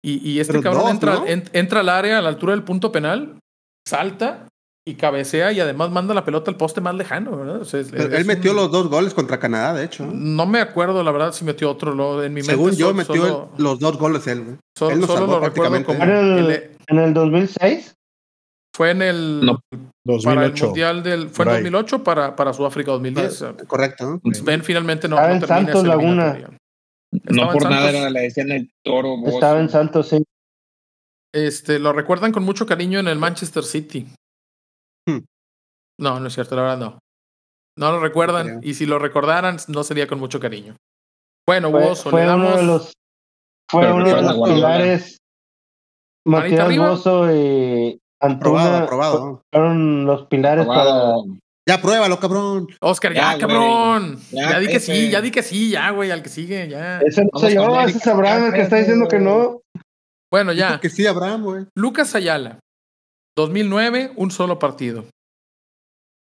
Y, 0.03 0.29
y 0.29 0.39
este 0.39 0.53
Pero 0.53 0.63
cabrón 0.63 0.83
dos, 0.83 0.91
entra, 0.91 1.13
¿no? 1.15 1.25
en- 1.27 1.49
entra 1.53 1.79
al 1.81 1.89
área 1.89 2.19
a 2.19 2.21
la 2.21 2.29
altura 2.29 2.53
del 2.53 2.63
punto 2.63 2.91
penal, 2.91 3.39
salta 3.87 4.47
y 4.87 4.95
cabecea 4.95 5.51
y 5.51 5.59
además 5.59 5.91
manda 5.91 6.13
la 6.13 6.23
pelota 6.23 6.49
al 6.49 6.57
poste 6.57 6.79
más 6.81 6.95
lejano. 6.95 7.35
¿verdad? 7.37 7.61
O 7.61 7.65
sea, 7.65 7.79
es- 7.81 7.89
Pero 7.91 8.03
es 8.05 8.13
él 8.19 8.25
metió 8.25 8.51
un- 8.51 8.57
los 8.57 8.71
dos 8.71 8.87
goles 8.89 9.13
contra 9.13 9.39
Canadá, 9.39 9.73
de 9.73 9.83
hecho. 9.85 10.05
¿no? 10.05 10.45
Me 10.45 10.59
acuerdo, 10.61 11.03
la 11.03 11.11
verdad, 11.11 11.33
si 11.33 11.43
metió 11.43 11.69
otro. 11.69 11.93
Lo, 11.93 12.23
en 12.23 12.33
mi 12.33 12.41
mente 12.41 12.51
Según 12.51 12.71
yo, 12.75 12.93
metió 12.93 13.15
solo, 13.15 13.49
el- 13.57 13.63
los 13.63 13.79
dos 13.79 13.97
goles 13.97 14.25
él, 14.27 14.43
güey. 14.43 14.57
solo- 14.77 14.91
él 14.93 15.01
lo 15.01 15.07
recuerdo 15.07 15.39
prácticamente. 15.41 15.85
como 15.85 16.03
¿Era 16.03 16.19
el- 16.21 16.71
En 16.87 16.99
el 16.99 17.13
2006. 17.13 17.95
fue 18.73 18.91
en 18.91 19.01
el 19.01 19.45
No. 19.45 19.59
para 19.69 19.81
el 20.45 20.51
2008. 20.51 20.65
mundial 20.67 21.03
del 21.03 21.19
fue 21.21 21.27
en 21.27 21.33
por 21.33 21.47
ahí. 21.49 21.53
2008 21.63 22.03
para, 22.03 22.35
para 22.35 22.53
Sudáfrica 22.53 22.91
2010. 22.91 23.43
Correcto. 23.67 24.21
¿no? 24.23 24.33
Sven 24.33 24.63
finalmente 24.63 25.07
no, 25.09 25.15
Estaba 25.17 25.29
no 25.29 25.33
en 25.35 25.41
termina 25.41 25.65
Santos 25.73 25.85
Laguna. 25.87 26.37
No 27.29 27.43
en 27.43 27.51
por 27.51 27.69
nada 27.69 27.89
era, 27.89 28.09
le 28.09 28.21
decían 28.21 28.51
el 28.51 28.71
toro. 28.83 29.17
Bozo. 29.17 29.33
Estaba 29.35 29.59
en 29.59 29.69
Santos, 29.69 30.09
sí. 30.09 30.23
Este, 31.33 31.77
lo 31.79 31.91
recuerdan 31.93 32.31
con 32.31 32.43
mucho 32.43 32.65
cariño 32.65 32.99
en 32.99 33.07
el 33.07 33.17
Manchester 33.17 33.63
City. 33.63 34.07
No, 35.99 36.19
no 36.19 36.27
es 36.27 36.33
cierto, 36.33 36.55
la 36.55 36.61
verdad 36.63 36.77
no. 36.77 36.99
No 37.77 37.91
lo 37.91 37.99
recuerdan 37.99 38.59
y 38.63 38.73
si 38.73 38.85
lo 38.85 38.97
recordaran 38.99 39.57
no 39.67 39.83
sería 39.83 40.07
con 40.07 40.19
mucho 40.19 40.39
cariño. 40.39 40.75
Bueno, 41.47 41.71
Fue, 41.71 41.83
Bozo, 41.87 42.09
fue 42.09 42.25
le 42.25 42.33
uno 42.33 42.43
damos 42.43 42.59
de 42.59 42.65
los, 42.65 42.93
fue 43.69 43.81
Pero 43.81 43.95
uno 43.95 44.15
de 44.15 44.21
los 44.21 44.49
pilares. 44.49 45.17
Matías. 46.25 46.77
Bozo 46.77 47.33
y 47.33 47.99
Aprobado, 48.19 48.67
Antuna 48.67 48.83
aprobado. 48.83 49.41
fueron 49.53 50.05
los 50.05 50.25
pilares 50.27 50.63
Aprobado. 50.63 51.23
Ya 51.67 51.81
pruébalo, 51.81 52.17
cabrón. 52.19 52.67
Oscar, 52.79 53.13
ya, 53.13 53.37
cabrón. 53.37 54.17
Ya, 54.31 54.51
Ya, 54.51 54.59
di 54.59 54.67
que 54.67 54.79
sí, 54.79 55.09
ya 55.09 55.21
di 55.21 55.31
que 55.31 55.43
sí, 55.43 55.69
ya, 55.71 55.89
güey, 55.91 56.11
al 56.11 56.23
que 56.23 56.29
sigue, 56.29 56.67
ya. 56.69 56.99
para. 56.99 57.07
Ese 57.09 57.23
no 57.25 57.39
soy 57.39 57.55
yo, 57.55 57.81
ese 57.81 57.97
es 57.97 58.07
Abraham 58.07 58.45
el 58.45 58.53
que 58.53 58.61
está 58.61 58.77
diciendo 58.77 59.07
que 59.07 59.19
no. 59.19 59.61
Bueno, 60.31 60.53
ya. 60.53 60.69
Dijo 60.69 60.79
que 60.79 60.89
sí, 60.89 61.05
Abraham, 61.05 61.43
güey. 61.43 61.65
Lucas 61.75 62.15
Ayala, 62.15 62.59
2009, 63.37 64.13
un 64.15 64.31
solo 64.31 64.59
partido. 64.59 65.05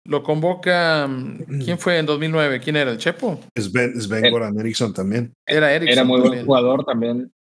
Lo 0.08 0.24
convoca. 0.24 1.08
mm, 1.08 1.60
¿Quién 1.64 1.78
fue 1.78 1.98
en 2.00 2.06
2009? 2.06 2.60
¿Quién 2.62 2.78
era? 2.78 2.92
¿El 2.92 2.98
Chepo? 2.98 3.40
Sven, 3.56 4.00
Sven 4.02 4.32
Goran 4.32 4.58
Eriksson 4.60 4.94
también. 4.94 5.34
Era 5.46 5.72
Ericsson. 5.74 5.94
Era 5.94 6.04
muy 6.04 6.20
buen 6.20 6.32
también. 6.32 6.46
jugador 6.46 6.86
también. 6.86 7.32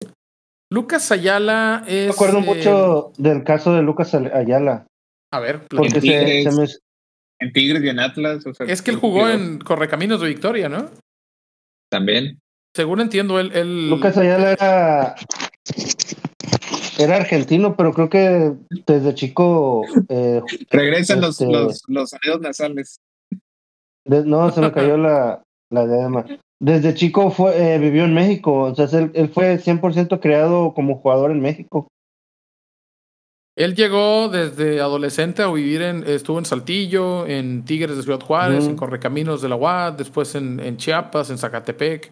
Lucas 0.73 1.11
Ayala 1.13 1.85
es. 1.87 2.07
Me 2.07 2.13
acuerdo 2.13 2.39
eh, 2.39 2.43
mucho 2.43 3.13
del 3.19 3.45
caso 3.45 3.73
de 3.73 3.83
Lucas 3.83 4.15
Ayala. 4.15 4.87
A 5.33 5.41
ver, 5.41 5.63
Porque 5.69 5.91
se, 5.91 6.01
Tigres. 6.01 6.45
se 6.45 6.61
me, 6.61 6.67
En 7.41 7.53
Tigres 7.53 7.83
y 7.85 7.89
en 7.89 8.01
Atlas. 8.01 8.45
o 8.47 8.53
sea, 8.55 8.67
es 8.67 8.83
que 8.83 8.91
él 8.91 8.97
jugó 8.97 9.29
en 9.29 9.59
Correcaminos 9.59 10.21
de 10.21 10.29
Victoria, 10.29 10.69
¿no? 10.69 10.91
También. 11.91 12.41
Según 12.75 13.01
entiendo, 13.01 13.39
él. 13.39 13.53
él 13.55 13.89
Lucas 13.91 14.19
Ayala 14.19 14.53
era 14.53 15.15
era 16.99 17.17
argentino, 17.17 17.77
pero 17.77 17.93
creo 17.93 18.09
que 18.09 18.53
desde 18.87 19.15
chico 19.15 19.85
eh, 20.09 20.43
Regresan 20.71 21.21
los, 21.21 21.41
Este- 21.41 21.53
los, 21.53 21.83
los 21.89 22.11
sonidos 22.11 22.41
nasales. 22.41 22.97
de- 24.05 24.25
no 24.25 24.51
se 24.51 24.61
me 24.61 24.73
cayó 24.73 24.97
la, 24.97 25.43
la 25.71 25.87
diadema. 25.87 26.25
Desde 26.61 26.95
chico 26.95 27.31
fue 27.31 27.75
eh, 27.75 27.79
vivió 27.79 28.05
en 28.05 28.15
México, 28.15 28.55
o 28.63 28.75
sea, 28.75 28.87
él, 28.99 29.11
él 29.15 29.29
fue 29.29 29.59
100% 29.59 30.21
creado 30.21 30.73
como 30.75 30.97
jugador 31.01 31.31
en 31.31 31.41
México. 31.41 31.89
Él 33.59 33.75
llegó 33.75 34.29
desde 34.29 34.81
adolescente 34.81 35.43
a 35.43 35.51
vivir 35.51 35.81
en. 35.83 36.05
Estuvo 36.07 36.39
en 36.39 36.45
Saltillo, 36.45 37.27
en 37.27 37.65
Tigres 37.65 37.97
de 37.97 38.03
Ciudad 38.03 38.21
Juárez, 38.21 38.65
Ujú. 38.65 38.71
en 38.71 38.77
Correcaminos 38.77 39.41
de 39.41 39.49
la 39.49 39.57
UAD, 39.57 39.95
después 39.95 40.35
en, 40.35 40.61
en 40.61 40.77
Chiapas, 40.77 41.31
en 41.31 41.39
Zacatepec. 41.39 42.11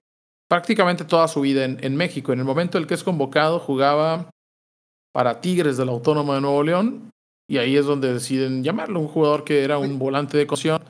Prácticamente 0.49 1.05
toda 1.05 1.29
su 1.29 1.43
vida 1.43 1.65
en, 1.65 1.79
en 1.83 1.97
México. 1.97 2.33
En 2.33 2.39
el 2.39 2.45
momento 2.47 2.79
en 2.79 2.83
el 2.83 2.89
que 2.89 2.95
es 2.95 3.05
convocado, 3.05 3.59
jugaba 3.59 4.31
para 5.15 5.41
Tigres 5.41 5.77
de 5.77 5.85
la 5.87 5.93
Autónoma 5.93 6.35
de 6.35 6.41
Nuevo 6.41 6.63
León. 6.63 7.11
Y 7.49 7.59
ahí 7.59 7.77
es 7.77 7.85
donde 7.87 8.13
deciden 8.13 8.65
llamarlo, 8.65 9.01
un 9.01 9.09
jugador 9.09 9.45
que 9.45 9.63
era 9.65 9.79
un 9.79 9.99
volante 9.99 10.37
de 10.37 10.47
cocción. 10.47 10.83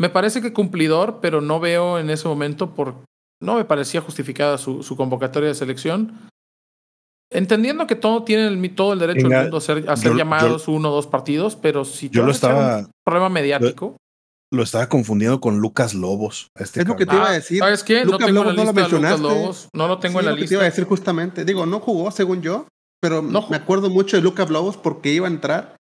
Me 0.00 0.08
parece 0.10 0.42
que 0.42 0.52
cumplidor, 0.52 1.20
pero 1.22 1.40
no 1.40 1.60
veo 1.60 1.98
en 1.98 2.10
ese 2.10 2.26
momento 2.28 2.74
por. 2.74 2.96
No 3.40 3.54
me 3.56 3.64
parecía 3.64 4.00
justificada 4.00 4.58
su, 4.58 4.82
su 4.82 4.96
convocatoria 4.96 5.48
de 5.50 5.54
selección. 5.54 6.28
Entendiendo 7.30 7.86
que 7.86 7.96
todo 7.96 8.22
tiene 8.24 8.46
el, 8.46 8.74
todo 8.74 8.92
el 8.92 8.98
derecho 8.98 9.24
Venga, 9.24 9.38
del 9.38 9.44
mundo 9.46 9.56
a 9.58 9.60
ser, 9.60 9.88
a 9.88 9.96
ser 9.96 10.12
yo- 10.12 10.18
llamados 10.18 10.68
uno 10.68 10.90
o 10.90 10.94
dos 10.94 11.06
partidos, 11.06 11.56
pero 11.56 11.84
si 11.84 12.08
Yo 12.10 12.24
lo 12.24 12.30
estaba, 12.32 12.78
un 12.78 12.90
problema 13.04 13.28
mediático, 13.28 13.96
lo 14.52 14.62
estaba 14.62 14.88
confundiendo 14.88 15.40
con 15.40 15.58
Lucas 15.58 15.94
Lobos. 15.94 16.48
Este 16.56 16.82
Es 16.82 16.88
lo 16.88 16.96
que 16.96 17.06
te 17.06 17.14
iba 17.14 17.24
a 17.26 17.30
Ah, 17.30 17.32
decir. 17.32 17.58
¿Sabes 17.58 17.82
qué? 17.82 18.04
Lucas 18.04 18.20
no 18.20 18.26
tengo 18.26 18.28
en 18.28 18.34
Lobos 18.34 18.46
la 18.46 18.52
no 18.54 18.64
lo 18.64 18.72
lista 18.72 18.84
a 18.84 18.88
Lucas 18.88 19.10
mencionaste. 19.10 19.40
Lobos. 19.42 19.68
No 19.74 19.88
lo 19.88 19.98
tengo 19.98 20.12
Sí, 20.14 20.18
en 20.20 20.24
la 20.26 20.30
lo 20.30 20.34
que 20.36 20.38
te 20.38 20.42
lista. 20.42 20.54
iba 20.54 20.62
a 20.62 20.66
decir 20.66 20.84
justamente. 20.84 21.44
Digo, 21.44 21.66
no 21.66 21.80
jugó 21.80 22.10
según 22.12 22.40
yo, 22.42 22.66
pero 23.08 23.20
No 23.22 23.46
me 23.50 23.56
acuerdo 23.56 23.90
mucho 23.90 24.16
de 24.16 24.22
Lucas 24.22 24.48
Lobos 24.50 24.76
porque 24.78 25.12
iba 25.12 25.26
a 25.26 25.30
entrar 25.30 25.76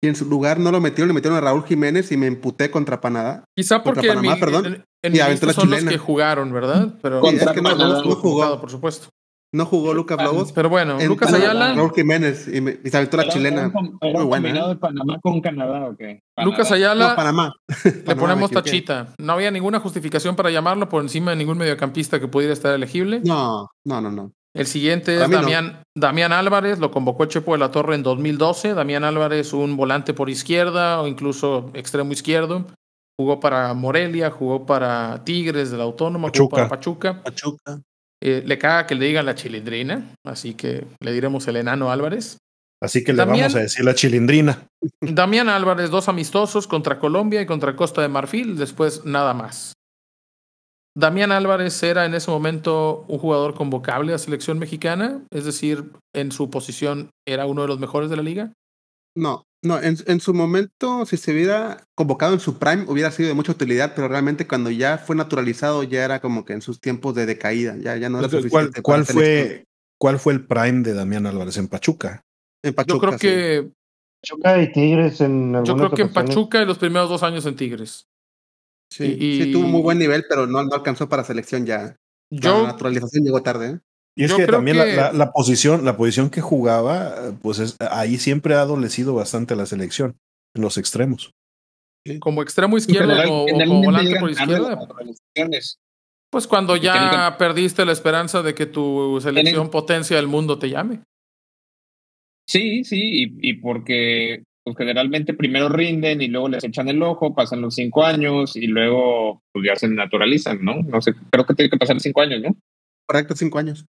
y 0.00 0.06
en 0.06 0.14
su 0.14 0.24
lugar 0.26 0.60
no 0.60 0.70
lo 0.70 0.80
metieron, 0.80 1.08
le 1.08 1.14
metieron 1.14 1.36
a 1.36 1.40
Raúl 1.40 1.64
Jiménez 1.64 2.12
y 2.12 2.16
me 2.16 2.26
emputé 2.28 2.70
contra 2.70 3.00
Panamá. 3.00 3.42
Quizá 3.56 3.82
porque 3.82 4.06
en 4.06 4.14
Panamá, 4.14 4.34
mi- 4.34 4.40
perdón. 4.40 4.66
en- 4.66 4.84
en 5.02 5.14
Y 5.16 5.30
lista 5.30 5.46
la 5.46 5.52
son 5.52 5.70
los 5.70 5.78
chilena. 5.80 5.90
que 5.90 5.98
jugaron, 5.98 6.52
¿verdad? 6.52 6.94
Pero 7.02 7.20
Sí, 7.22 7.36
es 7.36 7.46
que 7.48 7.60
no, 7.62 7.74
no, 7.74 8.02
no 8.04 8.14
jugó. 8.14 8.60
por 8.60 8.70
supuesto. 8.70 9.08
No 9.50 9.64
jugó 9.64 9.94
Lucas 9.94 10.22
Lobos. 10.22 10.52
Pero 10.52 10.68
bueno, 10.68 11.00
En 11.00 11.08
Lucas 11.08 11.32
Ayala, 11.32 11.74
Raúl 11.74 11.92
Jiménez 11.94 12.46
y, 12.52 12.60
me, 12.60 12.78
y 12.84 12.90
se 12.90 12.96
aventó 12.98 13.16
la 13.16 13.22
Era- 13.24 13.32
chilena. 13.32 13.56
Era 13.60 13.66
un, 13.68 13.72
com- 13.72 13.98
era 14.02 14.18
Muy 14.18 14.26
buena, 14.26 14.42
combinado 14.48 14.70
¿eh? 14.70 14.74
de 14.74 14.80
Panamá 14.80 15.18
con 15.22 15.40
Canadá, 15.40 15.86
¿o 15.88 15.96
qué? 15.96 16.20
Lucas. 16.44 16.70
Ayala 16.70 17.08
No, 17.10 17.16
Panamá. 17.16 17.52
le 17.84 17.90
Panamá, 17.92 18.20
ponemos 18.20 18.50
tachita. 18.50 19.14
No 19.18 19.32
había 19.32 19.50
ninguna 19.50 19.80
justificación 19.80 20.36
para 20.36 20.50
llamarlo 20.50 20.88
por 20.90 21.02
encima 21.02 21.30
de 21.30 21.38
ningún 21.38 21.56
mediocampista 21.58 22.20
que 22.20 22.28
pudiera 22.28 22.52
estar 22.52 22.74
elegible. 22.74 23.22
No, 23.24 23.68
no, 23.86 24.00
no, 24.02 24.10
no. 24.12 24.32
El 24.54 24.66
siguiente 24.66 25.14
es 25.22 25.28
no. 25.28 25.40
Damián, 25.40 25.82
Damián 25.94 26.32
Álvarez, 26.32 26.78
lo 26.78 26.90
convocó 26.90 27.26
Chepo 27.26 27.52
de 27.52 27.58
la 27.58 27.70
Torre 27.70 27.94
en 27.94 28.02
2012. 28.02 28.74
Damián 28.74 29.04
Álvarez, 29.04 29.52
un 29.52 29.76
volante 29.76 30.14
por 30.14 30.30
izquierda 30.30 31.00
o 31.00 31.06
incluso 31.06 31.70
extremo 31.74 32.12
izquierdo. 32.12 32.66
Jugó 33.18 33.40
para 33.40 33.74
Morelia, 33.74 34.30
jugó 34.30 34.64
para 34.64 35.22
Tigres 35.24 35.70
de 35.70 35.76
la 35.78 35.84
Autónoma, 35.84 36.30
jugó 36.34 36.48
para 36.48 36.68
Pachuca. 36.68 37.22
Pachuca. 37.22 37.80
Eh, 38.20 38.42
le 38.44 38.58
caga 38.58 38.86
que 38.86 38.94
le 38.94 39.06
digan 39.06 39.26
la 39.26 39.34
chilindrina, 39.34 40.14
así 40.24 40.54
que 40.54 40.84
le 41.00 41.12
diremos 41.12 41.46
el 41.48 41.56
enano 41.56 41.90
Álvarez. 41.90 42.38
Así 42.80 43.02
que 43.02 43.12
le 43.12 43.24
vamos 43.24 43.54
a 43.54 43.58
decir 43.58 43.84
la 43.84 43.94
chilindrina. 43.94 44.66
Damián 45.00 45.48
Álvarez, 45.48 45.90
dos 45.90 46.08
amistosos 46.08 46.66
contra 46.68 46.98
Colombia 46.98 47.42
y 47.42 47.46
contra 47.46 47.74
Costa 47.74 48.02
de 48.02 48.08
Marfil, 48.08 48.56
después 48.56 49.04
nada 49.04 49.34
más. 49.34 49.74
Damián 50.98 51.30
Álvarez 51.30 51.80
era 51.84 52.06
en 52.06 52.14
ese 52.14 52.28
momento 52.28 53.04
un 53.06 53.18
jugador 53.18 53.54
convocable 53.54 54.12
a 54.12 54.18
selección 54.18 54.58
mexicana, 54.58 55.22
es 55.30 55.44
decir, 55.44 55.92
en 56.12 56.32
su 56.32 56.50
posición 56.50 57.10
era 57.24 57.46
uno 57.46 57.62
de 57.62 57.68
los 57.68 57.78
mejores 57.78 58.10
de 58.10 58.16
la 58.16 58.22
liga. 58.24 58.52
No, 59.16 59.44
no, 59.64 59.80
en, 59.80 59.96
en 60.06 60.20
su 60.20 60.34
momento, 60.34 61.06
si 61.06 61.16
se 61.16 61.32
hubiera 61.32 61.84
convocado 61.96 62.34
en 62.34 62.40
su 62.40 62.58
prime, 62.58 62.84
hubiera 62.88 63.12
sido 63.12 63.28
de 63.28 63.34
mucha 63.34 63.52
utilidad, 63.52 63.92
pero 63.94 64.08
realmente 64.08 64.48
cuando 64.48 64.70
ya 64.70 64.98
fue 64.98 65.14
naturalizado, 65.14 65.84
ya 65.84 66.04
era 66.04 66.20
como 66.20 66.44
que 66.44 66.54
en 66.54 66.62
sus 66.62 66.80
tiempos 66.80 67.14
de 67.14 67.26
decaída, 67.26 67.76
ya, 67.76 67.96
ya 67.96 68.08
no 68.08 68.18
era 68.18 68.28
¿Cuál, 68.28 68.42
suficiente. 68.42 68.82
cuál 68.82 69.04
fue, 69.04 69.64
¿Cuál 69.98 70.18
fue 70.18 70.32
el 70.32 70.46
prime 70.46 70.82
de 70.82 70.94
Damián 70.94 71.26
Álvarez 71.26 71.56
en 71.58 71.68
Pachuca? 71.68 72.22
En 72.64 72.74
Pachuca, 72.74 72.94
Yo 72.94 73.00
creo 73.00 73.12
sí. 73.12 73.26
que 73.26 73.70
Pachuca 74.20 74.62
y 74.62 74.72
Tigres 74.72 75.20
en 75.20 75.64
yo 75.64 75.76
creo 75.76 75.90
que 75.90 76.02
en. 76.02 76.12
Pachuca 76.12 76.60
y 76.60 76.66
los 76.66 76.78
primeros 76.78 77.08
dos 77.08 77.22
años 77.22 77.46
en 77.46 77.54
Tigres. 77.54 78.06
Sí, 78.90 79.16
y- 79.18 79.42
sí, 79.44 79.52
tuvo 79.52 79.66
muy 79.68 79.82
buen 79.82 79.98
nivel, 79.98 80.24
pero 80.28 80.46
no, 80.46 80.62
no 80.64 80.74
alcanzó 80.74 81.08
para 81.08 81.24
selección 81.24 81.66
ya. 81.66 81.96
La 82.30 82.40
Yo 82.40 82.66
naturalización 82.66 83.24
llegó 83.24 83.42
tarde. 83.42 83.70
¿eh? 83.70 83.78
Y 84.16 84.24
es 84.24 84.30
Yo 84.30 84.36
que 84.38 84.46
también 84.46 84.76
que- 84.78 84.96
La, 84.96 85.04
la- 85.04 85.12
la 85.12 85.30
posición, 85.32 85.84
la 85.84 85.96
posición 85.96 86.30
que 86.30 86.40
jugaba, 86.40 87.28
eh, 87.28 87.32
pues 87.40 87.58
es- 87.58 87.76
ahí 87.90 88.18
siempre 88.18 88.54
ha 88.54 88.62
adolecido 88.62 89.14
bastante 89.14 89.54
la 89.56 89.66
selección, 89.66 90.16
en 90.54 90.62
los 90.62 90.76
extremos. 90.78 91.32
como 92.20 92.42
extremo 92.42 92.78
izquierdo 92.78 93.08
general- 93.08 93.28
o, 93.28 93.42
o 93.42 93.46
generalmente 93.46 93.68
como 93.68 93.84
volante 93.84 94.18
por 94.20 94.30
izquierda, 94.30 94.78
pues 96.30 96.46
cuando 96.46 96.74
ya 96.76 97.36
perdiste 97.38 97.84
la 97.84 97.92
esperanza 97.92 98.42
de 98.42 98.54
que 98.54 98.64
tu 98.64 99.18
selección 99.20 99.68
potencia 99.70 100.16
del 100.16 100.26
mundo 100.26 100.58
te 100.58 100.70
llame. 100.70 101.02
Sí, 102.46 102.82
sí, 102.84 102.98
y, 103.40 103.50
y 103.50 103.54
porque 103.54 104.42
pues, 104.74 104.78
generalmente 104.78 105.34
primero 105.34 105.68
rinden 105.68 106.20
y 106.20 106.28
luego 106.28 106.48
les 106.48 106.64
echan 106.64 106.88
el 106.88 107.02
ojo, 107.02 107.34
pasan 107.34 107.60
los 107.60 107.74
cinco 107.74 108.04
años 108.04 108.56
y 108.56 108.66
luego 108.66 109.42
pues, 109.52 109.64
ya 109.66 109.76
se 109.76 109.88
naturalizan, 109.88 110.64
¿no? 110.64 110.82
No 110.82 111.00
sé, 111.00 111.14
creo 111.30 111.46
que 111.46 111.54
tiene 111.54 111.70
que 111.70 111.76
pasar 111.76 112.00
cinco 112.00 112.20
años, 112.20 112.40
¿no? 112.42 112.56
Correcto, 113.06 113.34
cinco 113.34 113.58
años. 113.58 113.86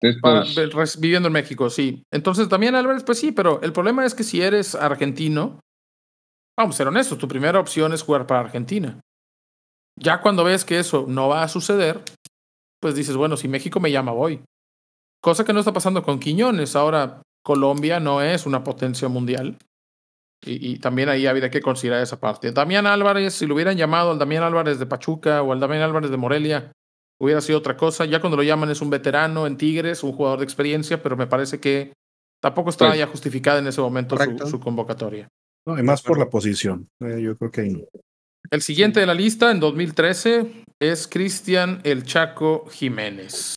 Entonces, 0.00 0.70
pues, 0.72 1.00
viviendo 1.00 1.28
en 1.28 1.32
México, 1.32 1.70
sí. 1.70 2.02
Entonces, 2.12 2.48
también 2.48 2.74
Álvarez, 2.74 3.02
pues 3.02 3.18
sí, 3.18 3.32
pero 3.32 3.62
el 3.62 3.72
problema 3.72 4.04
es 4.04 4.14
que 4.14 4.24
si 4.24 4.42
eres 4.42 4.74
argentino, 4.74 5.60
vamos 6.58 6.76
a 6.76 6.78
ser 6.78 6.88
honestos, 6.88 7.18
tu 7.18 7.28
primera 7.28 7.58
opción 7.58 7.92
es 7.92 8.02
jugar 8.02 8.26
para 8.26 8.40
Argentina. 8.40 9.00
Ya 9.98 10.20
cuando 10.20 10.44
ves 10.44 10.64
que 10.64 10.78
eso 10.78 11.06
no 11.08 11.28
va 11.28 11.42
a 11.42 11.48
suceder, 11.48 12.02
pues 12.80 12.94
dices, 12.94 13.16
bueno, 13.16 13.36
si 13.36 13.48
México 13.48 13.80
me 13.80 13.90
llama, 13.90 14.12
voy. 14.12 14.42
Cosa 15.22 15.44
que 15.44 15.52
no 15.52 15.60
está 15.60 15.72
pasando 15.72 16.02
con 16.02 16.20
Quiñones. 16.20 16.76
Ahora, 16.76 17.22
Colombia 17.42 18.00
no 18.00 18.22
es 18.22 18.44
una 18.44 18.64
potencia 18.64 19.08
mundial. 19.08 19.56
Y, 20.44 20.72
y 20.72 20.78
también 20.78 21.08
ahí 21.08 21.26
habría 21.26 21.50
que 21.50 21.60
considerar 21.60 22.02
esa 22.02 22.20
parte. 22.20 22.52
Damián 22.52 22.86
Álvarez, 22.86 23.34
si 23.34 23.46
lo 23.46 23.54
hubieran 23.54 23.76
llamado 23.76 24.10
al 24.12 24.18
Damián 24.18 24.42
Álvarez 24.42 24.78
de 24.78 24.86
Pachuca 24.86 25.42
o 25.42 25.52
al 25.52 25.60
Damián 25.60 25.82
Álvarez 25.82 26.10
de 26.10 26.16
Morelia, 26.16 26.72
hubiera 27.20 27.40
sido 27.40 27.58
otra 27.58 27.76
cosa. 27.76 28.04
Ya 28.04 28.20
cuando 28.20 28.36
lo 28.36 28.42
llaman 28.42 28.70
es 28.70 28.80
un 28.80 28.90
veterano 28.90 29.46
en 29.46 29.56
Tigres, 29.56 30.02
un 30.02 30.12
jugador 30.12 30.38
de 30.40 30.44
experiencia, 30.44 31.02
pero 31.02 31.16
me 31.16 31.26
parece 31.26 31.58
que 31.58 31.92
tampoco 32.42 32.70
estaba 32.70 32.90
Pues- 32.90 33.00
ya 33.00 33.06
justificada 33.06 33.58
en 33.58 33.66
ese 33.66 33.80
momento 33.80 34.16
su, 34.18 34.46
su 34.46 34.60
convocatoria. 34.60 35.26
No, 35.66 35.76
y 35.78 35.82
más 35.82 36.00
por 36.02 36.18
la 36.18 36.28
posición. 36.30 36.86
Eh, 37.00 37.20
yo 37.22 37.36
creo 37.36 37.50
que 37.50 37.60
ahí 37.62 37.70
no. 37.70 37.80
El 38.50 38.62
siguiente 38.62 39.00
de 39.00 39.06
la 39.06 39.14
lista, 39.14 39.50
en 39.50 39.58
2013, 39.58 40.62
es 40.80 41.08
Cristian 41.08 41.80
El 41.82 42.04
Chaco 42.04 42.66
Jiménez. 42.70 43.56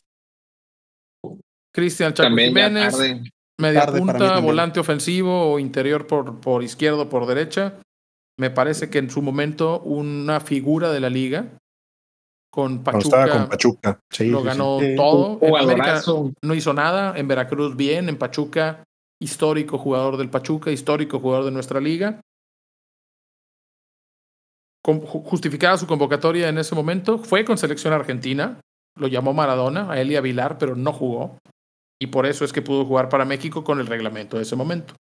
Cristian 1.72 2.12
Chaco 2.12 2.28
también 2.28 2.48
Jiménez. 2.48 2.96
Media 3.60 3.80
tarde 3.86 4.00
para 4.00 4.18
mí 4.18 4.24
punta, 4.26 4.40
volante 4.40 4.80
ofensivo 4.80 5.52
o 5.52 5.58
interior 5.58 6.06
por, 6.06 6.40
por 6.40 6.62
izquierdo 6.62 7.08
por 7.08 7.26
derecha. 7.26 7.80
Me 8.38 8.50
parece 8.50 8.88
que 8.90 8.98
en 8.98 9.10
su 9.10 9.22
momento 9.22 9.80
una 9.80 10.40
figura 10.40 10.90
de 10.90 11.00
la 11.00 11.10
liga. 11.10 11.46
Con 12.52 12.82
Pachuca, 12.82 13.28
con 13.30 13.48
Pachuca. 13.48 14.00
Sí, 14.10 14.26
lo 14.26 14.38
sí, 14.38 14.42
sí. 14.42 14.48
ganó 14.48 14.78
Sí. 14.80 14.96
todo. 14.96 15.38
En 15.40 15.56
América 15.56 16.00
no 16.42 16.54
hizo 16.54 16.72
nada. 16.72 17.16
En 17.16 17.28
Veracruz 17.28 17.76
bien. 17.76 18.08
En 18.08 18.16
Pachuca, 18.18 18.82
histórico 19.22 19.78
jugador 19.78 20.16
del 20.16 20.30
Pachuca, 20.30 20.70
histórico 20.72 21.20
jugador 21.20 21.44
de 21.44 21.50
nuestra 21.52 21.78
liga. 21.80 22.20
Con- 24.82 25.00
justificada 25.00 25.76
su 25.76 25.86
convocatoria 25.86 26.48
en 26.48 26.58
ese 26.58 26.74
momento. 26.74 27.18
Fue 27.18 27.44
con 27.44 27.58
selección 27.58 27.92
argentina. 27.92 28.60
Lo 28.98 29.06
llamó 29.06 29.32
Maradona, 29.32 29.90
a 29.92 30.00
Elia 30.00 30.20
Vilar, 30.20 30.58
pero 30.58 30.74
no 30.74 30.92
jugó. 30.92 31.38
Y 32.02 32.06
por 32.06 32.24
eso 32.26 32.44
es 32.44 32.52
que 32.52 32.62
pudo 32.62 32.84
jugar 32.86 33.08
para 33.10 33.24
México 33.26 33.62
con 33.62 33.78
el 33.78 33.86
reglamento 33.86 34.36
de 34.38 34.44
ese 34.44 34.56
momento. 34.56 34.94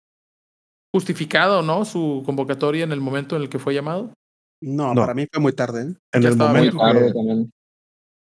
¿Justificada 0.93 1.59
o 1.61 1.63
no 1.63 1.85
su 1.85 2.23
convocatoria 2.27 2.83
en 2.85 2.93
el 2.93 3.01
momento 3.01 3.37
en 3.37 3.43
el 3.43 3.49
que 3.49 3.59
fue 3.59 3.73
llamado? 3.75 4.13
No, 4.61 4.95
No. 4.95 5.03
para 5.03 5.15
mí 5.15 5.27
fue 5.33 5.41
muy 5.41 5.53
tarde. 5.53 5.83
¿eh? 5.83 5.95
En 6.13 6.23
Ya 6.23 6.29
el 6.31 6.37
momento. 6.37 6.79
tarde 6.79 7.07
que- 7.07 7.13
también. 7.13 7.51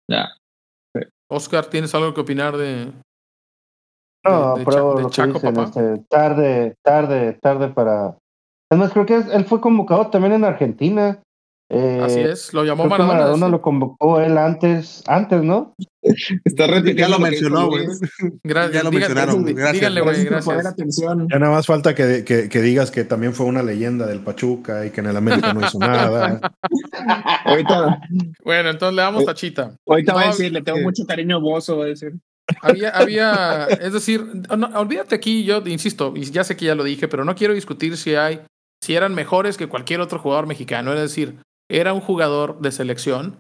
Ya. 0.10 0.30
Oscar, 1.32 1.66
¿tienes 1.68 1.96
algo 1.96 2.14
que 2.14 2.22
opinar 2.22 2.58
de, 2.58 2.92
No, 4.26 4.54
de- 4.54 4.60
de 4.60 4.66
pero 4.66 5.00
lo 5.00 5.08
que 5.10 5.14
Chaco, 5.16 5.34
dicen, 5.34 5.54
papá? 5.54 5.70
este, 5.70 6.04
tarde, 6.10 6.76
tarde, 6.84 7.34
tarde 7.42 7.70
para. 7.70 8.18
Además, 8.72 8.92
creo 8.92 9.06
que 9.06 9.16
es- 9.18 9.28
él 9.30 9.46
fue 9.46 9.62
convocado 9.62 10.10
también 10.10 10.34
en 10.34 10.44
Argentina. 10.44 11.22
Eh, 11.68 12.00
Así 12.04 12.20
es, 12.20 12.54
lo 12.54 12.64
llamó 12.64 12.86
Maradona. 12.86 13.14
Maradona 13.18 13.48
lo 13.50 13.60
convocó 13.62 14.22
él 14.22 14.38
antes, 14.38 15.02
antes, 15.08 15.42
¿no? 15.42 15.74
Está 16.44 16.68
repitiendo 16.68 17.02
Ya 17.02 17.10
lo 17.10 17.18
mencionó, 17.20 17.68
güey. 17.68 17.88
Ya 18.44 18.54
lo 18.54 18.92
díganle- 18.92 18.92
mencionaron, 18.92 19.44
gracias. 19.46 19.74
Díganle, 19.74 20.02
güey, 20.02 20.24
Gracias 20.26 20.46
poner 20.46 20.68
atención. 20.68 21.28
Ya 21.32 21.40
nada 21.40 21.52
más 21.54 21.66
falta 21.66 21.96
que, 21.96 22.24
que- 22.24 22.50
que 22.50 22.62
digas 22.62 22.92
que 22.92 23.04
también 23.04 23.34
fue 23.34 23.48
una 23.48 23.64
leyenda 23.64 24.06
del 24.06 24.20
Pachuca 24.20 24.86
y 24.86 24.92
que 24.92 25.02
en 25.02 25.08
el 25.08 25.18
América 25.18 25.54
no 25.54 25.66
hizo 25.66 25.80
nada. 25.80 26.40
Ahorita, 27.46 28.00
Bueno, 28.44 28.70
entonces 28.70 28.96
le 28.96 29.02
damos 29.02 29.26
tachita. 29.26 29.76
ahorita 29.88 30.12
No, 30.12 30.18
va 30.20 30.24
a 30.24 30.28
decir, 30.28 30.52
le 30.52 30.62
tengo 30.62 30.78
eh, 30.80 30.84
mucho 30.84 31.04
cariño 31.08 31.38
a 31.38 31.40
Bozo, 31.40 31.78
va 31.80 31.86
a 31.86 31.88
decir. 31.88 32.14
Había, 32.62 32.90
había, 32.92 33.66
es 33.66 33.92
decir, 33.92 34.24
no, 34.56 34.68
olvídate 34.80 35.16
aquí, 35.16 35.44
yo 35.46 35.64
insisto, 35.66 36.14
y 36.16 36.26
ya 36.26 36.44
sé 36.44 36.56
que 36.56 36.66
ya 36.66 36.76
lo 36.76 36.84
dije, 36.84 37.08
pero 37.08 37.26
no 37.26 37.34
quiero 37.34 37.56
discutir 37.56 37.98
si 37.98 38.14
hay, 38.14 38.42
si 38.84 38.94
eran 38.96 39.16
mejores 39.16 39.58
que 39.58 39.68
cualquier 39.68 40.00
otro 40.02 40.20
jugador 40.20 40.46
mexicano. 40.46 40.94
Es 40.94 41.00
decir, 41.00 41.38
era 41.70 41.94
un 41.94 42.02
jugador 42.02 42.60
de 42.60 42.72
selección, 42.72 43.40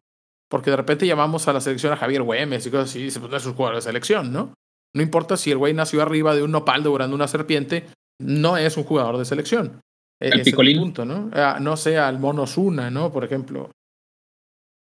porque 0.50 0.70
de 0.72 0.78
repente 0.78 1.08
llamamos 1.08 1.48
a 1.48 1.54
la 1.54 1.62
selección 1.62 1.94
a 1.94 1.98
Javier 1.98 2.24
Güemes 2.24 2.66
y 2.66 2.72
cosas 2.72 2.90
así, 2.90 3.00
y 3.00 3.04
dice, 3.04 3.20
pues 3.20 3.32
no 3.32 3.38
es 3.38 3.46
un 3.46 3.54
jugador 3.54 3.76
de 3.76 3.82
selección, 3.82 4.32
¿no? 4.32 4.54
No 4.96 5.02
importa 5.02 5.36
si 5.38 5.52
el 5.52 5.58
güey 5.58 5.74
nació 5.74 6.02
arriba 6.02 6.34
de 6.36 6.44
un 6.44 6.52
nopal 6.52 6.82
devorando 6.84 7.16
una 7.16 7.28
serpiente, 7.28 7.86
no 8.22 8.58
es 8.58 8.78
un 8.78 8.84
jugador 8.86 9.18
de 9.18 9.26
selección. 9.26 9.82
E- 10.22 10.30
El 10.30 10.40
es 10.40 10.46
picolín. 10.46 10.80
punto, 10.80 11.04
¿no? 11.06 11.30
Ah, 11.34 11.58
no 11.60 11.76
sea 11.76 12.08
el 12.10 12.18
Mono 12.20 12.48
Zuna, 12.48 12.90
¿no? 12.90 13.12
Por 13.12 13.26
ejemplo. 13.26 13.70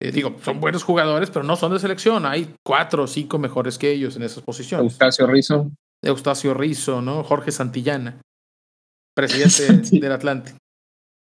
Eh, 0.02 0.12
digo, 0.12 0.36
son 0.44 0.60
buenos 0.60 0.84
jugadores, 0.84 1.32
pero 1.32 1.44
no 1.44 1.56
son 1.56 1.72
de 1.74 1.80
selección. 1.80 2.26
Hay 2.26 2.54
cuatro 2.64 3.04
o 3.04 3.08
cinco 3.08 3.40
mejores 3.40 3.78
que 3.80 3.90
ellos 3.92 4.16
en 4.18 4.24
esas 4.24 4.44
posiciones. 4.44 4.92
Eustacio 4.92 5.26
Rizzo. 5.26 5.72
Eustacio 6.04 6.54
Rizzo, 6.54 7.02
¿no? 7.02 7.24
Jorge 7.24 7.52
Santillana, 7.52 8.22
presidente 9.16 10.00
del 10.00 10.12
Atlante. 10.12 10.54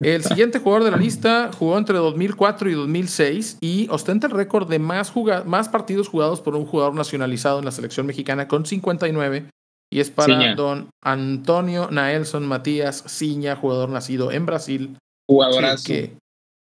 El 0.01 0.23
siguiente 0.23 0.60
jugador 0.60 0.84
de 0.84 0.91
la 0.91 0.97
lista 0.97 1.51
jugó 1.58 1.77
entre 1.77 1.97
2004 1.97 2.69
y 2.69 2.73
2006 2.73 3.58
y 3.62 3.88
ostenta 3.89 4.27
el 4.27 4.34
récord 4.34 4.69
de 4.69 4.79
más, 4.79 5.10
juga- 5.12 5.43
más 5.45 5.69
partidos 5.69 6.08
jugados 6.10 6.41
por 6.41 6.55
un 6.55 6.65
jugador 6.65 6.93
nacionalizado 6.95 7.60
en 7.60 7.65
la 7.65 7.71
selección 7.71 8.05
mexicana 8.05 8.47
con 8.47 8.65
59 8.65 9.49
y 9.91 9.99
es 9.99 10.10
para 10.12 10.34
Ciña. 10.36 10.55
don 10.55 10.89
Antonio 11.03 11.89
Naelson 11.91 12.45
Matías 12.45 13.03
Ciña, 13.08 13.55
jugador 13.55 13.89
nacido 13.89 14.31
en 14.31 14.45
Brasil. 14.45 14.97
Jugadorazo. 15.27 15.86
que- 15.86 16.17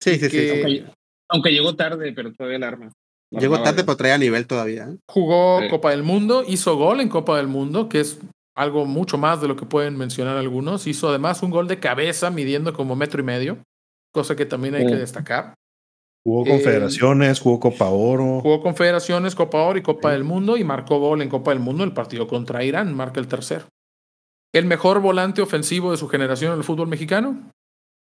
Sí, 0.01 0.11
sí, 0.17 0.19
sí. 0.25 0.29
que 0.29 0.51
Aunque, 0.63 0.85
aunque 1.29 1.49
llegó 1.51 1.75
tarde, 1.75 2.13
pero 2.13 2.31
todavía 2.33 2.55
el 2.57 2.63
arma. 2.63 2.91
La 3.31 3.41
Llegó 3.41 3.61
tarde, 3.61 3.83
pero 3.83 3.97
traía 3.97 4.17
nivel 4.17 4.47
todavía. 4.47 4.85
¿eh? 4.85 4.97
jugó 5.11 5.59
Sí. 5.61 5.67
Copa 5.69 5.91
del 5.91 6.03
Mundo, 6.03 6.43
hizo 6.47 6.77
gol 6.77 6.99
en 7.01 7.09
Copa 7.09 7.35
del 7.37 7.47
Mundo, 7.47 7.89
que 7.89 7.99
es 7.99 8.17
algo 8.59 8.85
mucho 8.85 9.17
más 9.17 9.41
de 9.41 9.47
lo 9.47 9.55
que 9.55 9.65
pueden 9.65 9.97
mencionar 9.97 10.37
algunos. 10.37 10.85
Hizo 10.87 11.09
además 11.09 11.41
un 11.43 11.49
gol 11.51 11.67
de 11.67 11.79
cabeza 11.79 12.29
midiendo 12.29 12.73
como 12.73 12.95
metro 12.95 13.21
y 13.21 13.23
medio, 13.23 13.57
cosa 14.11 14.35
que 14.35 14.45
también 14.45 14.75
hay 14.75 14.85
que 14.85 14.95
destacar. 14.95 15.53
Jugó 16.25 16.45
Eh, 16.45 16.49
Confederaciones, 16.49 17.39
jugó 17.39 17.59
Copa 17.59 17.89
Oro. 17.89 18.41
Jugó 18.41 18.61
Confederaciones, 18.61 19.35
Copa 19.35 19.59
Oro 19.63 19.79
y 19.79 19.81
Copa 19.81 20.11
del 20.11 20.23
Mundo 20.25 20.57
y 20.57 20.63
marcó 20.63 20.99
gol 20.99 21.21
en 21.21 21.29
Copa 21.29 21.51
del 21.51 21.61
Mundo 21.61 21.83
el 21.85 21.93
partido 21.93 22.27
contra 22.27 22.63
Irán, 22.63 22.93
marca 22.93 23.19
el 23.21 23.27
tercero. 23.27 23.65
El 24.53 24.65
mejor 24.65 24.99
volante 24.99 25.41
ofensivo 25.41 25.91
de 25.91 25.97
su 25.97 26.07
generación 26.09 26.51
en 26.53 26.57
el 26.59 26.63
fútbol 26.63 26.87
mexicano 26.87 27.51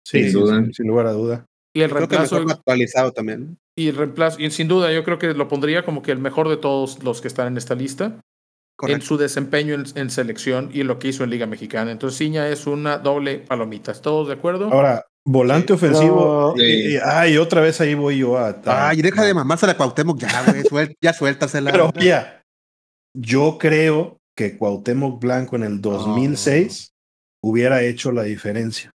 Sí, 0.06 0.30
Sin 0.30 0.32
duda. 0.32 0.56
sin, 0.56 0.72
sin 0.72 0.86
lugar 0.86 1.06
a 1.06 1.12
duda. 1.12 1.44
y 1.76 1.82
el 1.82 1.90
Creo 1.90 2.08
que 2.08 2.16
reemplazo 2.16 2.36
mejor 2.36 2.52
actualizado 2.52 3.12
también. 3.12 3.58
y 3.76 3.88
el 3.88 3.96
reemplazo 3.96 4.40
y 4.40 4.50
sin 4.50 4.66
duda 4.68 4.90
yo 4.92 5.04
creo 5.04 5.18
que 5.18 5.34
lo 5.34 5.46
pondría 5.48 5.84
como 5.84 6.00
que 6.02 6.10
el 6.12 6.18
mejor 6.18 6.48
de 6.48 6.56
todos 6.56 7.02
los 7.04 7.20
que 7.20 7.28
están 7.28 7.48
en 7.48 7.58
esta 7.58 7.74
lista 7.74 8.18
en 8.88 9.02
su 9.02 9.16
desempeño 9.16 9.74
en, 9.74 9.84
en 9.94 10.10
selección 10.10 10.70
y 10.72 10.80
en 10.80 10.86
lo 10.86 10.98
que 10.98 11.08
hizo 11.08 11.24
en 11.24 11.30
Liga 11.30 11.46
Mexicana. 11.46 11.90
Entonces 11.90 12.18
Ciña 12.18 12.48
es 12.48 12.66
una 12.66 12.98
doble 12.98 13.38
palomita. 13.38 13.92
¿Todos 13.94 14.28
de 14.28 14.34
acuerdo? 14.34 14.72
Ahora, 14.72 15.06
volante 15.26 15.68
Sí. 15.68 15.72
ofensivo. 15.74 16.54
No. 16.56 16.62
y- 16.62 16.94
y- 16.94 16.98
ay, 17.04 17.36
otra 17.38 17.60
vez 17.60 17.80
ahí 17.80 17.94
voy 17.94 18.18
yo 18.18 18.38
a. 18.38 18.48
a- 18.64 18.88
Ay, 18.88 19.02
deja 19.02 19.22
de 19.24 19.34
mamársela 19.34 19.72
a 19.72 19.76
Cuauhtémoc 19.76 20.18
ya, 20.18 20.42
güey. 20.44 20.62
suel- 20.64 20.96
ya 21.02 21.12
suéltasela. 21.12 21.70
Pero 21.72 21.92
ya, 22.00 22.42
yo 23.14 23.58
creo 23.58 24.18
que 24.36 24.56
Cuauhtémoc 24.56 25.20
Blanco 25.20 25.56
en 25.56 25.64
el 25.64 25.80
2006 25.80 26.92
hubiera 27.42 27.82
hecho 27.82 28.12
la 28.12 28.22
diferencia. 28.22 28.90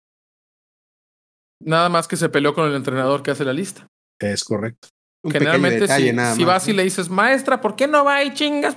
Nada 1.61 1.89
más 1.89 2.09
que 2.09 2.17
se 2.17 2.29
peleó 2.29 2.55
con 2.55 2.69
el 2.69 2.75
entrenador 2.75 3.23
que 3.23 3.31
hace 3.31 3.45
la 3.45 3.53
lista. 3.53 3.87
Es 4.21 4.45
correcto. 4.45 4.89
Un 5.25 5.31
Generalmente, 5.33 5.81
detalle 5.81 6.11
si, 6.11 6.13
nada 6.17 6.35
si 6.35 6.41
más, 6.45 6.49
vas 6.55 6.69
y 6.69 6.73
le 6.75 6.85
dices, 6.85 7.09
maestra, 7.09 7.61
¿por 7.61 7.77
qué 7.77 7.87
no 7.89 8.05
va 8.05 8.23
y 8.23 8.35
chingas? 8.35 8.77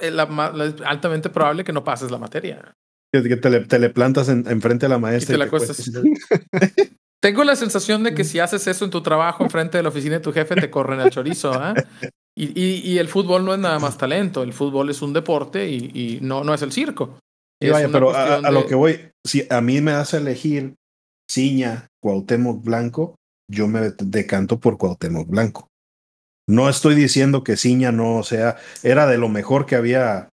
Eh, 0.00 0.10
la 0.12 0.26
ma- 0.26 0.50
la- 0.52 0.66
es 0.66 0.74
altamente 0.86 1.28
probable 1.28 1.64
que 1.64 1.72
no 1.72 1.82
pases 1.84 2.10
la 2.10 2.18
materia. 2.18 2.72
Que, 3.12 3.36
te, 3.36 3.50
le, 3.50 3.60
te 3.66 3.78
le 3.78 3.90
plantas 3.90 4.28
en, 4.28 4.44
enfrente 4.48 4.86
a 4.86 4.88
la 4.88 4.98
maestra. 4.98 5.34
Y 5.34 5.34
te 5.34 5.38
la 5.38 5.44
te 5.46 5.50
cuestas. 5.50 5.76
cuestas. 5.76 6.02
Tengo 7.20 7.42
la 7.42 7.56
sensación 7.56 8.04
de 8.04 8.14
que 8.14 8.22
si 8.22 8.38
haces 8.38 8.66
eso 8.68 8.84
en 8.84 8.92
tu 8.92 9.02
trabajo, 9.02 9.42
enfrente 9.42 9.76
de 9.76 9.82
la 9.82 9.88
oficina 9.88 10.14
de 10.14 10.20
tu 10.20 10.32
jefe, 10.32 10.54
te 10.54 10.70
corren 10.70 11.00
al 11.00 11.10
chorizo. 11.10 11.52
¿ah? 11.52 11.74
Y, 12.36 12.46
y- 12.60 12.80
y 12.92 12.98
el 12.98 13.08
fútbol 13.08 13.44
no 13.44 13.52
es 13.54 13.58
nada 13.58 13.80
más 13.80 13.98
talento. 13.98 14.44
El 14.44 14.52
fútbol 14.52 14.90
es 14.90 15.02
un 15.02 15.12
deporte 15.12 15.68
y, 15.68 15.90
y 15.92 16.18
no, 16.22 16.44
no 16.44 16.54
es 16.54 16.62
el 16.62 16.70
circo. 16.70 17.18
Es 17.60 17.72
vaya, 17.72 17.88
pero 17.90 18.14
a, 18.14 18.38
lo 18.52 18.66
que 18.66 18.76
voy, 18.76 19.10
si 19.26 19.44
a 19.50 19.60
mí 19.60 19.80
me 19.80 19.90
das 19.90 20.14
a 20.14 20.18
elegir 20.18 20.74
Ciña, 21.28 21.88
Cuauhtémoc 22.00 22.62
Blanco, 22.62 23.16
yo 23.50 23.66
me 23.66 23.90
decanto 23.98 24.60
por 24.60 24.78
Cuauhtémoc 24.78 25.26
Blanco. 25.28 25.66
No 26.48 26.68
estoy 26.68 26.94
diciendo 26.94 27.44
que 27.44 27.56
Ciña 27.56 27.92
no 27.92 28.22
sea, 28.22 28.56
era 28.82 29.06
de 29.06 29.18
lo 29.18 29.28
mejor 29.28 29.66
que 29.66 29.76
había 29.76 30.28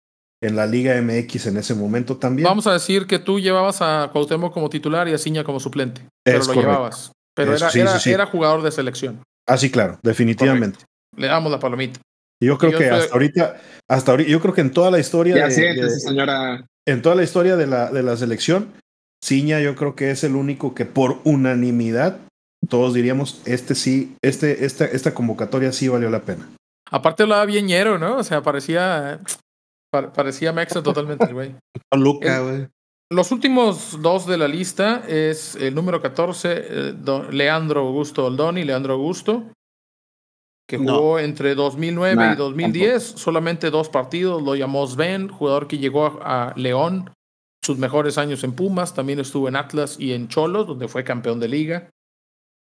en 0.43 0.55
la 0.55 0.67
Liga 0.67 0.95
MX 1.01 1.47
en 1.47 1.57
ese 1.57 1.73
momento 1.73 2.17
también. 2.17 2.43
Vamos 2.47 2.67
a 2.67 2.73
decir 2.73 3.07
que 3.07 3.17
tú 3.17 3.39
llevabas 3.39 3.81
a 3.81 4.09
Cuauhtémoc 4.13 4.53
como 4.53 4.69
titular 4.69 5.07
y 5.07 5.13
a 5.13 5.17
Ciña 5.17 5.43
como 5.43 5.59
suplente. 5.59 6.01
Pero 6.23 6.39
Es 6.39 6.47
lo 6.47 6.53
correcto. 6.53 6.71
llevabas. 6.71 7.11
Pero 7.35 7.55
era, 7.55 7.69
sí, 7.71 7.79
era, 7.79 7.93
sí, 7.93 7.99
sí. 7.99 8.11
era 8.11 8.25
jugador 8.27 8.61
de 8.61 8.71
selección. 8.71 9.23
Ah, 9.47 9.57
sí, 9.57 9.71
claro, 9.71 9.97
definitivamente. 10.03 10.79
Le 11.17 11.27
damos 11.27 11.51
la 11.51 11.59
palomita. 11.59 11.99
Yo 12.41 12.57
creo 12.57 12.71
Yo 12.73 12.77
que 12.77 12.89
soy- 12.89 12.97
hasta 12.99 13.13
ahorita, 13.13 13.61
hasta 13.89 14.11
ahorita, 14.11 14.29
yo 14.29 14.39
creo 14.41 14.53
que 14.53 14.61
en 14.61 14.71
toda 14.71 14.91
la 14.91 14.99
historia 14.99 15.35
Ya 15.35 15.45
de- 15.47 15.51
siéntese, 15.51 15.93
de- 15.95 15.99
señora. 15.99 16.65
en 16.85 17.01
toda 17.01 17.15
la 17.15 17.23
historia 17.23 17.55
de 17.55 17.65
la, 17.67 17.89
de 17.91 18.03
la 18.03 18.17
selección, 18.17 18.67
Ciña 19.23 19.61
yo 19.61 19.75
creo 19.75 19.95
que 19.95 20.11
es 20.11 20.23
el 20.25 20.35
único 20.35 20.75
que 20.75 20.85
por 20.85 21.19
unanimidad 21.23 22.17
todos 22.69 22.93
diríamos, 22.93 23.41
este 23.45 23.75
sí, 23.75 24.15
este, 24.23 24.65
esta, 24.65 24.85
esta 24.85 25.13
convocatoria 25.13 25.71
sí 25.71 25.87
valió 25.87 26.09
la 26.09 26.21
pena. 26.23 26.49
Aparte 26.91 27.23
hablaba 27.23 27.45
bien 27.45 27.65
ñero, 27.65 27.97
¿no? 27.97 28.17
O 28.17 28.23
sea, 28.23 28.41
parecía, 28.43 29.19
pa- 29.91 30.13
parecía 30.13 30.51
Mexa 30.53 30.83
totalmente, 30.83 31.31
güey. 31.33 31.55
Luca, 31.95 32.39
güey. 32.39 32.67
Los 33.11 33.31
últimos 33.31 34.01
dos 34.01 34.25
de 34.25 34.37
la 34.37 34.47
lista 34.47 35.03
es 35.07 35.55
el 35.55 35.75
número 35.75 36.01
14, 36.01 36.49
eh, 36.51 36.93
Don- 36.97 37.35
Leandro 37.35 37.81
Augusto 37.81 38.25
Oldoni, 38.25 38.63
Leandro 38.63 38.93
Augusto, 38.93 39.51
que 40.67 40.77
No. 40.79 40.95
jugó 40.95 41.19
entre 41.19 41.53
2009 41.55 42.15
Nah, 42.15 42.33
y 42.33 42.35
2010, 42.35 43.03
solamente 43.03 43.69
dos 43.69 43.89
partidos, 43.89 44.41
lo 44.41 44.55
llamó 44.55 44.87
Sven, 44.87 45.27
jugador 45.27 45.67
que 45.67 45.77
llegó 45.77 46.05
a, 46.23 46.49
a 46.49 46.53
León, 46.57 47.11
sus 47.63 47.77
mejores 47.77 48.17
años 48.17 48.43
en 48.43 48.53
Pumas, 48.53 48.93
también 48.93 49.19
estuvo 49.19 49.47
en 49.47 49.55
Atlas 49.57 49.97
y 49.99 50.13
en 50.13 50.27
Cholos, 50.27 50.65
donde 50.67 50.87
fue 50.87 51.03
campeón 51.03 51.39
de 51.39 51.47
liga. 51.49 51.89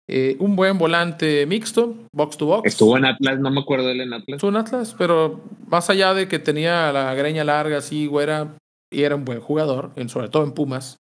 Eh, 0.10 0.38
un 0.40 0.56
buen 0.56 0.78
volante 0.78 1.46
mixto, 1.46 1.96
box 2.14 2.38
to 2.38 2.46
box. 2.46 2.68
Estuvo 2.68 2.98
en 2.98 3.06
Atlas, 3.06 3.40
no 3.40 3.52
me 3.52 3.60
acuerdo 3.60 3.88
de 3.88 3.92
él 3.94 4.02
en 4.02 4.14
Atlas. 4.14 4.36
Estuvo 4.38 4.50
en 4.52 4.56
Atlas, 4.58 4.96
pero 4.98 5.42
más 5.68 5.90
allá 5.90 6.14
de 6.14 6.28
que 6.30 6.40
tenía 6.40 6.92
la 6.94 7.14
greña 7.14 7.44
larga, 7.44 7.78
así, 7.80 8.08
güera, 8.08 8.56
y 8.92 9.04
era 9.04 9.16
un 9.16 9.26
buen 9.26 9.42
jugador, 9.42 9.92
en- 9.98 10.08
sobre 10.08 10.30
todo 10.30 10.44
en 10.46 10.54
Pumas, 10.54 10.96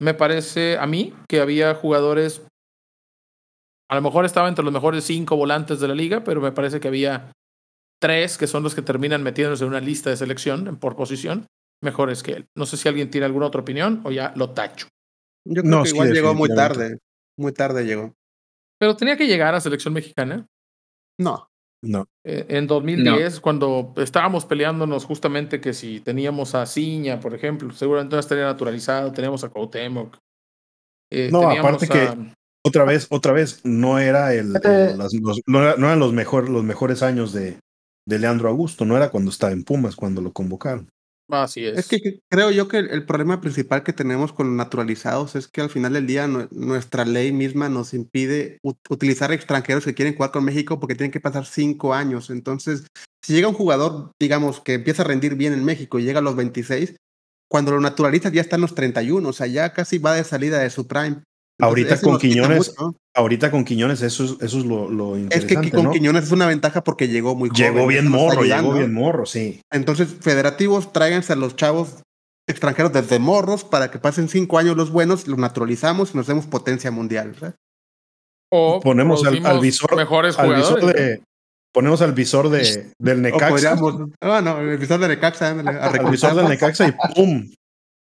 me 0.00 0.14
parece 0.14 0.78
a 0.78 0.86
mí 0.86 1.12
que 1.28 1.40
había 1.40 1.74
jugadores, 1.74 2.42
a 3.90 3.96
lo 3.96 4.02
mejor 4.02 4.24
estaba 4.24 4.48
entre 4.48 4.64
los 4.64 4.72
mejores 4.72 5.02
cinco 5.04 5.34
volantes 5.36 5.80
de 5.80 5.88
la 5.88 5.94
liga, 5.96 6.22
pero 6.22 6.40
me 6.40 6.52
parece 6.52 6.78
que 6.78 6.86
había 6.88 7.32
tres 8.00 8.38
que 8.38 8.46
son 8.46 8.62
los 8.62 8.74
que 8.76 8.82
terminan 8.82 9.24
metiéndose 9.24 9.64
en 9.64 9.70
una 9.70 9.80
lista 9.80 10.08
de 10.08 10.16
selección 10.16 10.68
en- 10.68 10.76
por 10.76 10.94
posición, 10.94 11.46
mejores 11.82 12.22
que 12.22 12.32
él. 12.34 12.46
No 12.56 12.64
sé 12.64 12.76
si 12.76 12.88
alguien 12.88 13.10
tiene 13.10 13.24
alguna 13.26 13.46
otra 13.46 13.60
opinión 13.62 14.00
o 14.04 14.12
ya 14.12 14.32
lo 14.36 14.50
tacho. 14.50 14.86
Yo 15.44 15.62
creo 15.62 15.64
No, 15.78 15.82
que 15.82 15.88
sí, 15.88 15.94
igual 15.96 16.12
llegó 16.12 16.34
muy 16.34 16.48
tarde. 16.54 16.98
Muy 17.36 17.52
tarde 17.52 17.84
llegó. 17.84 18.12
Pero 18.80 18.96
tenía 18.96 19.16
que 19.16 19.26
llegar 19.26 19.54
a 19.54 19.60
selección 19.60 19.92
mexicana. 19.94 20.46
No. 21.20 21.46
No. 21.82 22.06
Eh, 22.26 22.46
En 22.48 22.66
2010, 22.66 23.40
cuando 23.40 23.94
estábamos 23.96 24.44
peleándonos 24.44 25.04
justamente 25.04 25.60
que 25.60 25.72
si 25.72 26.00
teníamos 26.00 26.54
a 26.54 26.66
Ciña, 26.66 27.20
por 27.20 27.34
ejemplo, 27.34 27.72
seguramente 27.72 28.16
no 28.16 28.20
estaría 28.20 28.44
naturalizado, 28.44 29.12
teníamos 29.12 29.44
a 29.44 29.48
Cuauhtémoc. 29.48 30.16
eh, 31.12 31.28
No, 31.32 31.40
aparte 31.50 31.86
a- 31.92 32.34
Otra 32.64 32.84
vez, 32.84 33.06
otra 33.10 33.32
vez, 33.32 33.62
no 33.64 33.98
era 33.98 34.34
el, 34.34 34.54
Eh. 34.56 34.90
el- 34.92 34.98
las- 34.98 35.14
los, 35.14 35.40
no, 35.46 35.62
era- 35.62 35.76
no 35.76 35.86
eran 35.86 35.98
los, 35.98 36.12
mejor, 36.12 36.48
los 36.50 36.62
mejores 36.62 37.02
años 37.02 37.32
de, 37.32 37.58
de 38.06 38.18
Leandro 38.18 38.48
Augusto, 38.50 38.84
no 38.84 38.96
era 38.96 39.10
cuando 39.10 39.30
estaba 39.30 39.52
en 39.52 39.64
Pumas, 39.64 39.96
cuando 39.96 40.20
lo 40.20 40.32
convocaron. 40.32 40.88
Así 41.30 41.64
es. 41.64 41.78
Es 41.78 41.88
que 41.88 42.20
creo 42.28 42.50
yo 42.50 42.68
que 42.68 42.78
el, 42.78 43.04
problema 43.06 43.40
principal 43.40 43.82
que 43.82 43.92
tenemos 43.92 44.32
con 44.32 44.48
los 44.48 44.56
naturalizados 44.56 45.36
es 45.36 45.48
que 45.48 45.60
al 45.60 45.70
final 45.70 45.92
del 45.92 46.06
día 46.06 46.26
nue- 46.26 46.48
nuestra 46.50 47.04
ley 47.04 47.32
misma 47.32 47.68
nos 47.68 47.94
impide 47.94 48.58
ut- 48.62 48.78
utilizar 48.88 49.32
extranjeros 49.32 49.84
que 49.84 49.94
quieren 49.94 50.14
jugar 50.14 50.30
con 50.32 50.44
México 50.44 50.80
porque 50.80 50.94
tienen 50.94 51.12
que 51.12 51.20
pasar 51.20 51.46
cinco 51.46 51.94
años. 51.94 52.30
Entonces, 52.30 52.86
si 53.22 53.34
llega 53.34 53.48
un 53.48 53.54
jugador, 53.54 54.12
digamos, 54.18 54.60
que 54.60 54.74
empieza 54.74 55.02
a 55.02 55.06
rendir 55.06 55.34
bien 55.34 55.52
en 55.52 55.64
México 55.64 55.98
y 55.98 56.04
llega 56.04 56.20
a 56.20 56.22
los 56.22 56.36
26, 56.36 56.96
cuando 57.50 57.72
lo 57.72 57.80
naturalizas 57.80 58.32
ya 58.32 58.40
está 58.40 58.56
en 58.56 58.62
los 58.62 58.74
31, 58.74 59.28
o 59.28 59.32
sea, 59.32 59.46
ya 59.46 59.72
casi 59.72 59.98
va 59.98 60.14
de 60.14 60.24
salida 60.24 60.58
de 60.58 60.70
su 60.70 60.86
prime. 60.86 61.22
Ahorita 61.60 62.00
con 62.00 62.18
Quiñones, 62.18 62.74
mucho. 62.78 62.96
Ahorita 63.14 63.50
con 63.50 63.64
Quiñones, 63.64 64.02
eso 64.02 64.24
es, 64.24 64.30
eso 64.40 64.58
es 64.58 64.64
lo, 64.64 64.88
lo 64.88 65.16
Es 65.16 65.22
interesante. 65.22 65.70
que 65.70 65.76
con 65.76 65.84
¿no? 65.84 65.90
Quiñones 65.90 66.24
es 66.24 66.32
una 66.32 66.46
ventaja 66.46 66.84
porque 66.84 67.08
llegó 67.08 67.34
muy 67.34 67.48
joven. 67.50 67.62
Llegó 67.74 67.86
bien 67.86 68.08
morro, 68.08 68.42
llegó 68.42 68.74
bien 68.74 68.92
morro, 68.92 69.26
sí. 69.26 69.60
Entonces, 69.70 70.08
federativos, 70.20 70.92
tráiganse 70.92 71.32
a 71.32 71.36
los 71.36 71.56
chavos 71.56 72.02
extranjeros 72.48 72.92
desde 72.92 73.18
morros 73.18 73.64
para 73.64 73.90
que 73.90 73.98
pasen 73.98 74.28
cinco 74.28 74.58
años 74.58 74.76
los 74.76 74.90
buenos, 74.90 75.28
los 75.28 75.38
naturalizamos 75.38 76.12
y 76.14 76.16
nos 76.16 76.26
demos 76.26 76.46
potencia 76.46 76.90
mundial. 76.90 77.30
¿verdad? 77.32 77.54
o 78.50 78.80
Ponemos 78.80 79.24
al, 79.24 79.60
visor, 79.60 79.96
mejores 79.96 80.38
al 80.38 80.46
jugadores. 80.46 80.84
visor 80.84 80.94
de, 80.94 81.22
ponemos 81.72 82.02
al 82.02 82.12
visor 82.12 82.48
de, 82.48 82.92
del 82.98 83.18
O 83.18 83.20
Necaxa, 83.22 83.48
podríamos, 83.48 84.10
ah, 84.20 84.40
no, 84.42 84.58
el 84.60 84.78
visor 84.78 85.00
de 85.00 85.08
Necaxa, 85.08 85.50
al 85.50 86.10
visor 86.10 86.34
del 86.34 86.48
Necaxa 86.48 86.88
y 86.88 86.92
¡pum! 87.14 87.48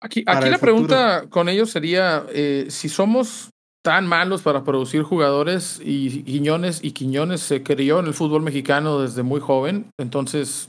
Aquí, 0.00 0.24
la 0.26 0.58
pregunta 0.58 1.26
con 1.30 1.48
ellos 1.48 1.70
sería 1.70 2.24
eh, 2.30 2.66
si 2.68 2.88
somos 2.88 3.50
tan 3.82 4.06
malos 4.06 4.42
para 4.42 4.64
producir 4.64 5.02
jugadores 5.02 5.80
y 5.82 6.22
Quiñones 6.24 6.82
y 6.82 6.90
Quiñones 6.90 7.40
se 7.40 7.62
crió 7.62 8.00
en 8.00 8.06
el 8.06 8.14
fútbol 8.14 8.42
mexicano 8.42 9.00
desde 9.00 9.22
muy 9.22 9.40
joven, 9.40 9.90
entonces 9.98 10.68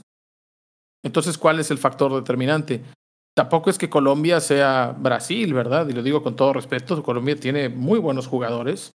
entonces 1.04 1.36
¿cuál 1.36 1.58
es 1.60 1.70
el 1.70 1.78
factor 1.78 2.14
determinante? 2.14 2.82
Tampoco 3.36 3.70
es 3.70 3.78
que 3.78 3.90
Colombia 3.90 4.40
sea 4.40 4.96
Brasil, 4.98 5.52
¿verdad? 5.52 5.88
Y 5.88 5.92
lo 5.92 6.02
digo 6.02 6.22
con 6.22 6.36
todo 6.36 6.52
respeto, 6.52 7.02
Colombia 7.02 7.36
tiene 7.36 7.68
muy 7.68 7.98
buenos 7.98 8.26
jugadores. 8.26 8.92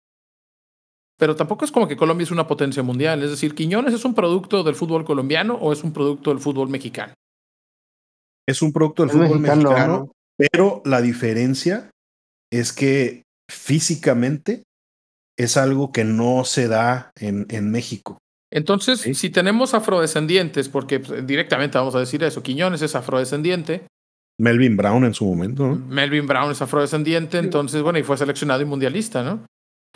Pero 1.17 1.35
tampoco 1.35 1.65
es 1.65 1.71
como 1.71 1.87
que 1.87 1.95
Colombia 1.95 2.23
es 2.23 2.31
una 2.31 2.47
potencia 2.47 2.81
mundial, 2.81 3.21
es 3.21 3.29
decir, 3.29 3.53
Quiñones 3.53 3.93
es 3.93 4.05
un 4.05 4.15
producto 4.15 4.63
del 4.63 4.73
fútbol 4.73 5.05
colombiano 5.05 5.55
o 5.55 5.71
es 5.71 5.83
un 5.83 5.93
producto 5.93 6.31
del 6.31 6.39
fútbol 6.39 6.69
mexicano. 6.69 7.13
Es 8.47 8.61
un 8.63 8.73
producto 8.73 9.03
del 9.03 9.11
Es 9.11 9.15
fútbol 9.15 9.39
mexicano. 9.39 9.69
mexicano, 9.69 10.11
pero 10.51 10.81
la 10.85 11.01
diferencia 11.01 11.89
es 12.51 12.73
que 12.73 13.23
físicamente 13.49 14.63
es 15.37 15.57
algo 15.57 15.91
que 15.91 16.03
no 16.03 16.43
se 16.45 16.67
da 16.67 17.11
en, 17.19 17.45
en 17.49 17.71
México. 17.71 18.17
Entonces, 18.53 18.99
Sí. 18.99 19.13
si 19.13 19.29
tenemos 19.29 19.73
afrodescendientes, 19.73 20.67
porque 20.67 20.99
pues, 20.99 21.25
directamente 21.25 21.77
vamos 21.77 21.95
a 21.95 21.99
decir 21.99 22.21
eso, 22.23 22.43
Quiñones 22.43 22.81
es 22.81 22.95
afrodescendiente, 22.95 23.87
Melvin 24.39 24.75
Brown 24.75 25.05
en 25.05 25.13
su 25.13 25.25
momento, 25.25 25.67
¿no? 25.67 25.75
Melvin 25.75 26.25
Brown 26.27 26.51
es 26.51 26.61
afrodescendiente, 26.61 27.37
entonces, 27.37 27.81
bueno, 27.81 27.99
y 27.99 28.03
fue 28.03 28.17
seleccionado 28.17 28.61
y 28.61 28.65
mundialista, 28.65 29.23
¿no? 29.23 29.45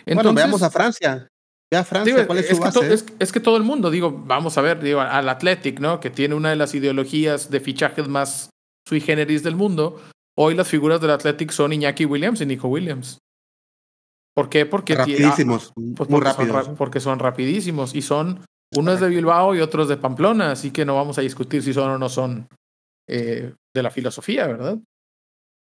Bueno, 0.05 0.33
veamos 0.33 0.61
a 0.61 0.69
Francia. 0.69 1.27
Ve 1.71 1.77
a 1.79 1.83
Francia, 1.83 2.13
digo, 2.15 2.27
¿cuál 2.27 2.39
es, 2.39 2.51
es, 2.51 2.57
su 2.57 2.63
que 2.63 2.71
to- 2.71 2.81
base? 2.81 2.93
es- 2.93 3.05
es 3.17 3.31
que 3.31 3.39
todo 3.39 3.57
el 3.57 3.63
mundo, 3.63 3.89
digo, 3.89 4.11
vamos 4.11 4.57
a 4.57 4.61
ver, 4.61 4.81
digo, 4.81 5.01
al 5.01 5.27
Athletic, 5.29 5.79
¿no? 5.79 5.99
Que 5.99 6.11
tiene 6.11 6.35
una 6.35 6.51
de 6.51 6.55
las 6.57 6.75
ideologías 6.75 7.49
de 7.49 7.59
fichajes 7.59 8.07
más 8.07 8.49
sui 8.87 9.01
generis 9.01 9.41
del 9.41 9.55
mundo, 9.55 9.99
hoy 10.37 10.55
las 10.55 10.67
figuras 10.67 11.01
del 11.01 11.11
Athletic 11.11 11.51
son 11.51 11.73
Iñaki 11.73 12.05
Williams 12.05 12.41
y 12.41 12.45
Nico 12.45 12.67
Williams. 12.67 13.19
¿Por 14.35 14.49
qué? 14.49 14.65
Porque, 14.65 14.95
rapidísimos, 14.95 15.71
pues 15.95 16.09
muy 16.09 16.19
porque, 16.19 16.29
rápidos. 16.29 16.65
Son, 16.65 16.75
porque 16.75 16.99
son 16.99 17.19
rapidísimos 17.19 17.95
y 17.95 18.01
son, 18.01 18.43
uno 18.75 18.91
es 18.91 18.99
de 18.99 19.07
Bilbao 19.07 19.55
y 19.55 19.61
otro 19.61 19.83
es 19.83 19.89
de 19.89 19.97
Pamplona, 19.97 20.51
así 20.51 20.71
que 20.71 20.83
no 20.83 20.95
vamos 20.95 21.17
a 21.17 21.21
discutir 21.21 21.63
si 21.63 21.73
son 21.73 21.91
o 21.91 21.97
no 21.97 22.09
son 22.09 22.47
eh, 23.07 23.53
de 23.73 23.83
la 23.83 23.91
filosofía, 23.91 24.47
¿verdad? 24.47 24.77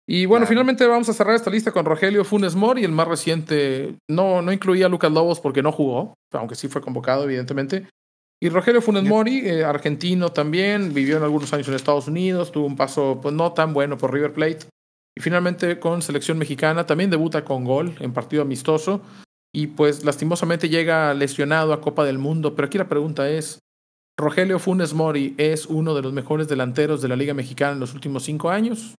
Y 0.07 0.25
bueno, 0.25 0.43
Claro. 0.43 0.49
finalmente 0.49 0.85
vamos 0.85 1.09
a 1.09 1.13
cerrar 1.13 1.35
esta 1.35 1.49
lista 1.49 1.71
con 1.71 1.85
Rogelio 1.85 2.23
Funes 2.23 2.55
Mori, 2.55 2.83
el 2.83 2.91
más 2.91 3.07
reciente. 3.07 3.97
No, 4.09 4.41
no 4.41 4.51
incluía 4.51 4.85
a 4.85 4.89
Lucas 4.89 5.11
Lobos 5.11 5.39
porque 5.39 5.63
no 5.63 5.71
jugó, 5.71 6.15
aunque 6.31 6.55
sí 6.55 6.67
fue 6.67 6.81
convocado, 6.81 7.23
evidentemente. 7.23 7.87
Y 8.41 8.49
Rogelio 8.49 8.81
Funes. 8.81 9.03
Mori, 9.03 9.39
eh, 9.39 9.63
argentino 9.63 10.29
también, 10.31 10.93
vivió 10.93 11.17
en 11.17 11.23
algunos 11.23 11.51
años 11.53 11.67
en 11.67 11.73
Estados 11.75 12.07
Unidos, 12.07 12.51
tuvo 12.51 12.65
un 12.65 12.75
paso 12.75 13.19
pues 13.21 13.33
no 13.33 13.53
tan 13.53 13.73
bueno 13.73 13.97
por 13.97 14.13
River 14.13 14.33
Plate. 14.33 14.67
Y 15.17 15.21
finalmente 15.21 15.79
con 15.79 16.01
selección 16.01 16.37
mexicana 16.37 16.85
también 16.85 17.09
debuta 17.09 17.45
con 17.45 17.63
gol 17.63 17.95
en 17.99 18.11
partido 18.13 18.41
amistoso. 18.41 19.01
Y 19.53 19.67
pues 19.67 20.03
lastimosamente 20.03 20.67
llega 20.67 21.13
lesionado 21.13 21.71
a 21.71 21.79
Copa 21.79 22.03
del 22.03 22.17
Mundo. 22.17 22.55
Pero 22.55 22.67
aquí 22.67 22.77
la 22.77 22.89
pregunta 22.89 23.29
es, 23.29 23.59
¿Rogelio 24.19 24.59
Funes 24.59 24.93
Mori 24.93 25.33
es 25.37 25.65
uno 25.67 25.95
de 25.95 26.01
los 26.01 26.11
mejores 26.11 26.49
delanteros 26.49 27.01
de 27.01 27.07
la 27.07 27.15
Liga 27.15 27.33
Mexicana 27.33 27.71
en 27.71 27.79
los 27.79 27.93
últimos 27.93 28.23
cinco 28.23 28.49
años? 28.49 28.95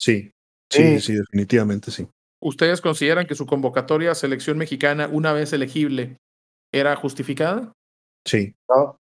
Sí, 0.00 0.32
sí, 0.72 0.82
Sí. 0.82 1.00
sí, 1.00 1.12
definitivamente 1.14 1.92
sí. 1.92 2.08
¿Ustedes 2.40 2.80
consideran 2.80 3.26
que 3.26 3.34
su 3.36 3.46
convocatoria 3.46 4.10
a 4.12 4.14
selección 4.16 4.58
mexicana, 4.58 5.08
una 5.10 5.32
vez 5.32 5.52
elegible, 5.52 6.16
era 6.72 6.94
justificada? 6.96 7.72
Sí, 8.28 8.54
¿no? 8.68 8.98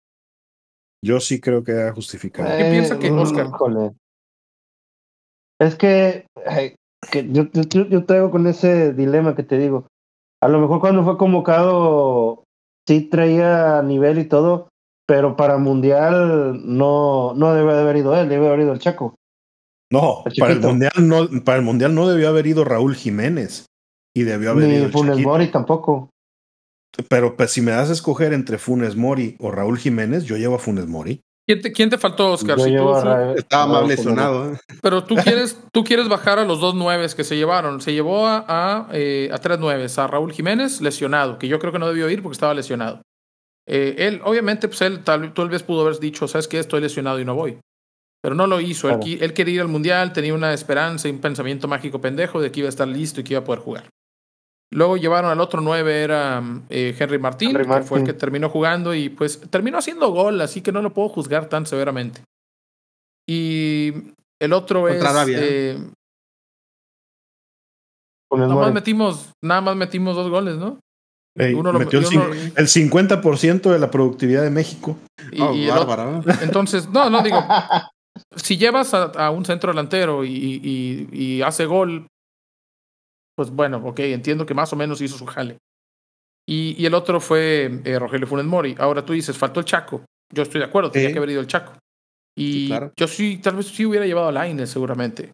yo 1.04 1.20
sí 1.20 1.40
creo 1.40 1.62
que 1.62 1.72
ha 1.72 1.92
justificado. 1.92 2.48
¿Qué 2.56 2.64
piensa 2.64 2.98
que, 2.98 3.10
Oscar? 3.10 3.46
híjole. 3.46 3.92
Es 5.60 5.76
que, 5.76 6.26
que 7.10 7.28
yo, 7.30 7.44
yo, 7.52 7.86
yo 7.86 8.04
traigo 8.06 8.30
con 8.30 8.46
ese 8.46 8.92
dilema 8.94 9.36
que 9.36 9.42
te 9.42 9.58
digo. 9.58 9.86
A 10.42 10.48
lo 10.48 10.58
mejor 10.60 10.80
cuando 10.80 11.04
fue 11.04 11.18
convocado 11.18 12.44
sí 12.86 13.02
traía 13.02 13.82
nivel 13.82 14.18
y 14.18 14.24
todo, 14.24 14.68
pero 15.06 15.36
para 15.36 15.58
mundial 15.58 16.62
no, 16.64 17.34
no 17.34 17.54
debe 17.54 17.74
de 17.74 17.80
haber 17.80 17.96
ido 17.96 18.18
él, 18.18 18.28
debe 18.28 18.48
haber 18.48 18.60
ido 18.60 18.72
el 18.72 18.78
Chaco. 18.78 19.14
No, 19.92 20.22
El 20.24 20.32
para 20.38 20.52
el 20.54 20.60
mundial 20.60 20.92
no, 21.00 21.28
para 21.44 21.58
el 21.58 21.64
mundial 21.64 21.94
no 21.94 22.08
debió 22.08 22.28
haber 22.28 22.46
ido 22.46 22.64
Raúl 22.64 22.94
Jiménez 22.94 23.66
y 24.14 24.22
debió 24.22 24.50
haber 24.50 24.70
ido 24.70 24.86
Ni 24.86 24.92
Funes. 24.92 25.18
Mori 25.18 25.48
tampoco. 25.48 26.10
Pero 27.08 27.36
pues, 27.36 27.50
si 27.50 27.60
me 27.60 27.72
das 27.72 27.90
a 27.90 27.92
escoger 27.92 28.32
entre 28.32 28.58
Funes 28.58 28.96
Mori 28.96 29.36
o 29.40 29.50
Raúl 29.50 29.78
Jiménez, 29.78 30.24
yo 30.24 30.36
llevo 30.36 30.56
a 30.56 30.58
Funes 30.58 30.86
Mori. 30.86 31.20
¿Quién 31.46 31.60
te, 31.60 31.72
quién 31.72 31.90
te 31.90 31.98
faltó, 31.98 32.32
Oscar? 32.32 32.56
Yo 32.56 32.64
Si 32.64 32.70
tú- 32.70 32.76
llevo 32.76 32.94
a 32.96 33.00
tú- 33.02 33.06
Ra- 33.06 33.34
Estaba 33.34 33.66
mal 33.66 33.86
lesionado. 33.88 34.52
¿eh? 34.54 34.58
pero 34.80 35.04
tú 35.04 35.14
quieres, 35.24 35.58
tú 35.72 35.84
quieres 35.84 36.08
bajar 36.08 36.38
a 36.38 36.44
los 36.44 36.58
dos 36.60 36.74
nueves 36.74 37.14
que 37.14 37.22
se 37.24 37.36
llevaron. 37.36 37.80
Se 37.82 37.92
llevó 37.92 38.26
a, 38.26 38.44
a, 38.48 38.88
eh, 38.92 39.28
a 39.32 39.38
tres 39.38 39.58
nueves, 39.58 39.98
a 39.98 40.06
Raúl 40.06 40.32
Jiménez, 40.32 40.80
lesionado, 40.80 41.38
que 41.38 41.48
yo 41.48 41.58
creo 41.58 41.70
que 41.72 41.78
no 41.78 41.88
debió 41.88 42.08
ir 42.08 42.22
porque 42.22 42.34
estaba 42.34 42.54
lesionado. 42.54 43.02
Eh, 43.68 43.94
él, 43.98 44.20
obviamente, 44.24 44.68
pues 44.68 44.80
él 44.82 45.00
tal, 45.04 45.34
tal 45.34 45.48
vez 45.50 45.62
pudo 45.62 45.82
haber 45.82 45.98
dicho, 45.98 46.28
¿sabes 46.28 46.48
qué? 46.48 46.58
Estoy 46.58 46.80
lesionado 46.80 47.18
y 47.20 47.24
no 47.26 47.34
voy. 47.34 47.58
Pero 48.22 48.34
no 48.34 48.46
lo 48.46 48.58
hizo. 48.60 48.88
Él, 48.88 49.00
Claro. 49.00 49.24
él 49.24 49.32
quería 49.34 49.54
ir 49.56 49.60
al 49.60 49.68
Mundial, 49.68 50.14
tenía 50.14 50.32
una 50.32 50.54
esperanza 50.54 51.08
y 51.08 51.10
un 51.10 51.18
pensamiento 51.20 51.68
mágico 51.68 52.00
pendejo 52.00 52.40
de 52.40 52.50
que 52.50 52.60
iba 52.60 52.68
a 52.68 52.70
estar 52.70 52.88
listo 52.88 53.20
y 53.20 53.24
que 53.24 53.34
iba 53.34 53.40
a 53.40 53.44
poder 53.44 53.60
jugar. 53.60 53.88
Luego 54.72 54.96
llevaron 54.96 55.30
al 55.30 55.40
otro 55.40 55.60
nueve, 55.60 56.02
era 56.02 56.42
eh, 56.68 56.96
Henry 56.98 57.18
Martín, 57.18 57.50
Henry 57.50 57.64
que 57.68 57.82
fue 57.82 57.98
el 58.00 58.04
que 58.06 58.12
terminó 58.12 58.48
jugando 58.48 58.94
y 58.94 59.08
pues 59.08 59.40
terminó 59.50 59.78
haciendo 59.78 60.10
gol, 60.10 60.40
así 60.40 60.62
que 60.62 60.72
no 60.72 60.82
lo 60.82 60.92
puedo 60.92 61.08
juzgar 61.08 61.48
tan 61.48 61.64
severamente. 61.66 62.22
Y 63.28 63.92
el 64.40 64.52
otro 64.52 64.88
es... 64.88 65.02
Arabia. 65.02 65.38
eh, 65.40 65.78
nada, 68.32 68.48
más 68.54 68.72
metimos, 68.74 69.30
nada 69.42 69.60
más 69.60 69.76
metimos 69.76 70.16
dos 70.16 70.28
goles, 70.30 70.56
¿no? 70.56 70.78
Ey, 71.36 71.54
Uno 71.54 71.72
lo- 71.72 71.78
metió 71.80 71.98
el, 72.00 72.06
uno- 72.06 72.32
el 72.32 72.68
50% 72.68 73.70
de 73.70 73.78
la 73.78 73.90
productividad 73.90 74.42
de 74.42 74.50
México. 74.50 74.96
Y, 75.32 75.40
Oh, 75.42 75.52
entonces, 76.42 76.88
no, 76.90 77.10
no 77.10 77.22
digo, 77.22 77.44
si 78.36 78.56
llevas 78.56 78.94
a, 78.94 79.04
a 79.04 79.30
un 79.30 79.44
centro 79.44 79.70
delantero 79.72 80.24
y, 80.24 80.30
y- 80.32 81.08
y 81.12 81.42
hace 81.42 81.66
gol, 81.66 82.06
pues 83.36 83.50
bueno, 83.50 83.78
ok, 83.84 83.98
entiendo 84.00 84.46
que 84.46 84.54
más 84.54 84.72
o 84.72 84.76
menos 84.76 85.00
hizo 85.00 85.16
su 85.18 85.26
jale. 85.26 85.58
Y, 86.46 86.74
y 86.80 86.86
el 86.86 86.94
otro 86.94 87.20
fue 87.20 87.80
eh, 87.84 87.98
Rogelio 87.98 88.26
Funes 88.26 88.44
Mori. 88.46 88.74
Ahora 88.78 89.04
tú 89.04 89.12
dices, 89.12 89.36
faltó 89.36 89.60
el 89.60 89.66
Chaco. 89.66 90.04
Yo 90.32 90.42
estoy 90.42 90.58
de 90.60 90.66
acuerdo, 90.66 90.90
tenía 90.90 91.08
Sí. 91.08 91.12
que 91.12 91.18
haber 91.18 91.30
ido 91.30 91.40
el 91.40 91.46
Chaco. 91.46 91.72
Y 92.36 92.52
Sí, 92.52 92.66
claro. 92.68 92.92
yo 92.96 93.06
sí, 93.08 93.38
tal 93.38 93.56
vez 93.56 93.66
sí 93.68 93.86
hubiera 93.86 94.06
llevado 94.06 94.28
a 94.28 94.32
Lainez, 94.32 94.70
seguramente. 94.70 95.32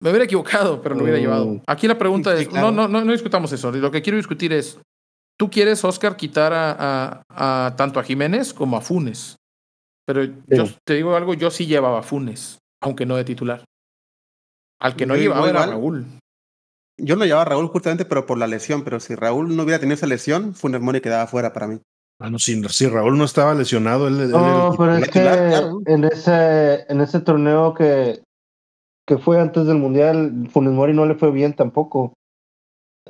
Me 0.00 0.10
hubiera 0.10 0.24
equivocado, 0.24 0.82
pero 0.82 0.94
lo 0.94 1.02
hubiera 1.02 1.18
Mm. 1.18 1.22
llevado. 1.22 1.62
Aquí 1.66 1.86
la 1.86 1.98
pregunta 1.98 2.36
Sí, 2.36 2.42
es, 2.42 2.48
claro. 2.48 2.70
no, 2.72 2.82
no, 2.82 2.88
no, 2.88 3.04
no 3.04 3.12
discutamos 3.12 3.52
eso. 3.52 3.70
Lo 3.72 3.90
que 3.90 4.02
quiero 4.02 4.16
discutir 4.16 4.52
es, 4.52 4.78
¿tú 5.38 5.48
quieres, 5.50 5.84
Oscar, 5.84 6.16
quitar 6.16 6.52
a, 6.52 7.22
a- 7.30 7.66
a 7.66 7.76
tanto 7.76 8.00
a 8.00 8.04
Jiménez 8.04 8.52
como 8.52 8.76
a 8.76 8.80
Funes? 8.80 9.36
Pero 10.06 10.24
yo 10.24 10.64
te 10.84 10.94
digo 10.94 11.16
algo, 11.16 11.34
yo 11.34 11.50
sí 11.50 11.66
llevaba 11.66 12.00
a 12.00 12.02
Funes, 12.02 12.58
aunque 12.82 13.06
no 13.06 13.16
de 13.16 13.24
titular. 13.24 13.64
Al 14.80 14.96
que 14.96 15.06
no 15.06 15.14
Yo 15.14 15.22
llevaba 15.22 15.48
era. 15.48 15.66
Raúl. 15.66 16.04
Yo 16.98 17.16
lo 17.16 17.24
llevaba 17.24 17.42
a 17.42 17.46
Raúl 17.46 17.68
justamente, 17.68 18.04
pero 18.04 18.26
por 18.26 18.38
la 18.38 18.46
lesión. 18.46 18.84
Pero 18.84 19.00
si 19.00 19.14
Raúl 19.14 19.56
no 19.56 19.62
hubiera 19.62 19.78
tenido 19.80 19.94
esa 19.94 20.06
lesión, 20.06 20.54
Funes 20.54 20.80
Mori 20.80 21.00
quedaba 21.00 21.26
fuera 21.26 21.52
para 21.52 21.66
mí. 21.66 21.78
Ah, 22.20 22.30
no, 22.30 22.38
si, 22.38 22.62
si 22.68 22.86
Raúl 22.86 23.18
no 23.18 23.24
estaba 23.24 23.54
lesionado, 23.54 24.06
él, 24.06 24.30
No, 24.30 24.70
el 24.72 24.76
pero 24.78 24.96
es 24.96 25.04
que 25.08 25.20
claro. 25.22 25.80
en 25.86 26.04
ese, 26.04 26.84
en 26.88 27.00
ese 27.00 27.20
torneo 27.20 27.74
que, 27.74 28.22
que 29.08 29.18
fue 29.18 29.40
antes 29.40 29.66
del 29.66 29.78
Mundial, 29.78 30.48
Funes 30.52 30.72
Mori 30.72 30.92
no 30.94 31.04
le 31.06 31.16
fue 31.16 31.32
bien 31.32 31.54
tampoco. 31.54 32.12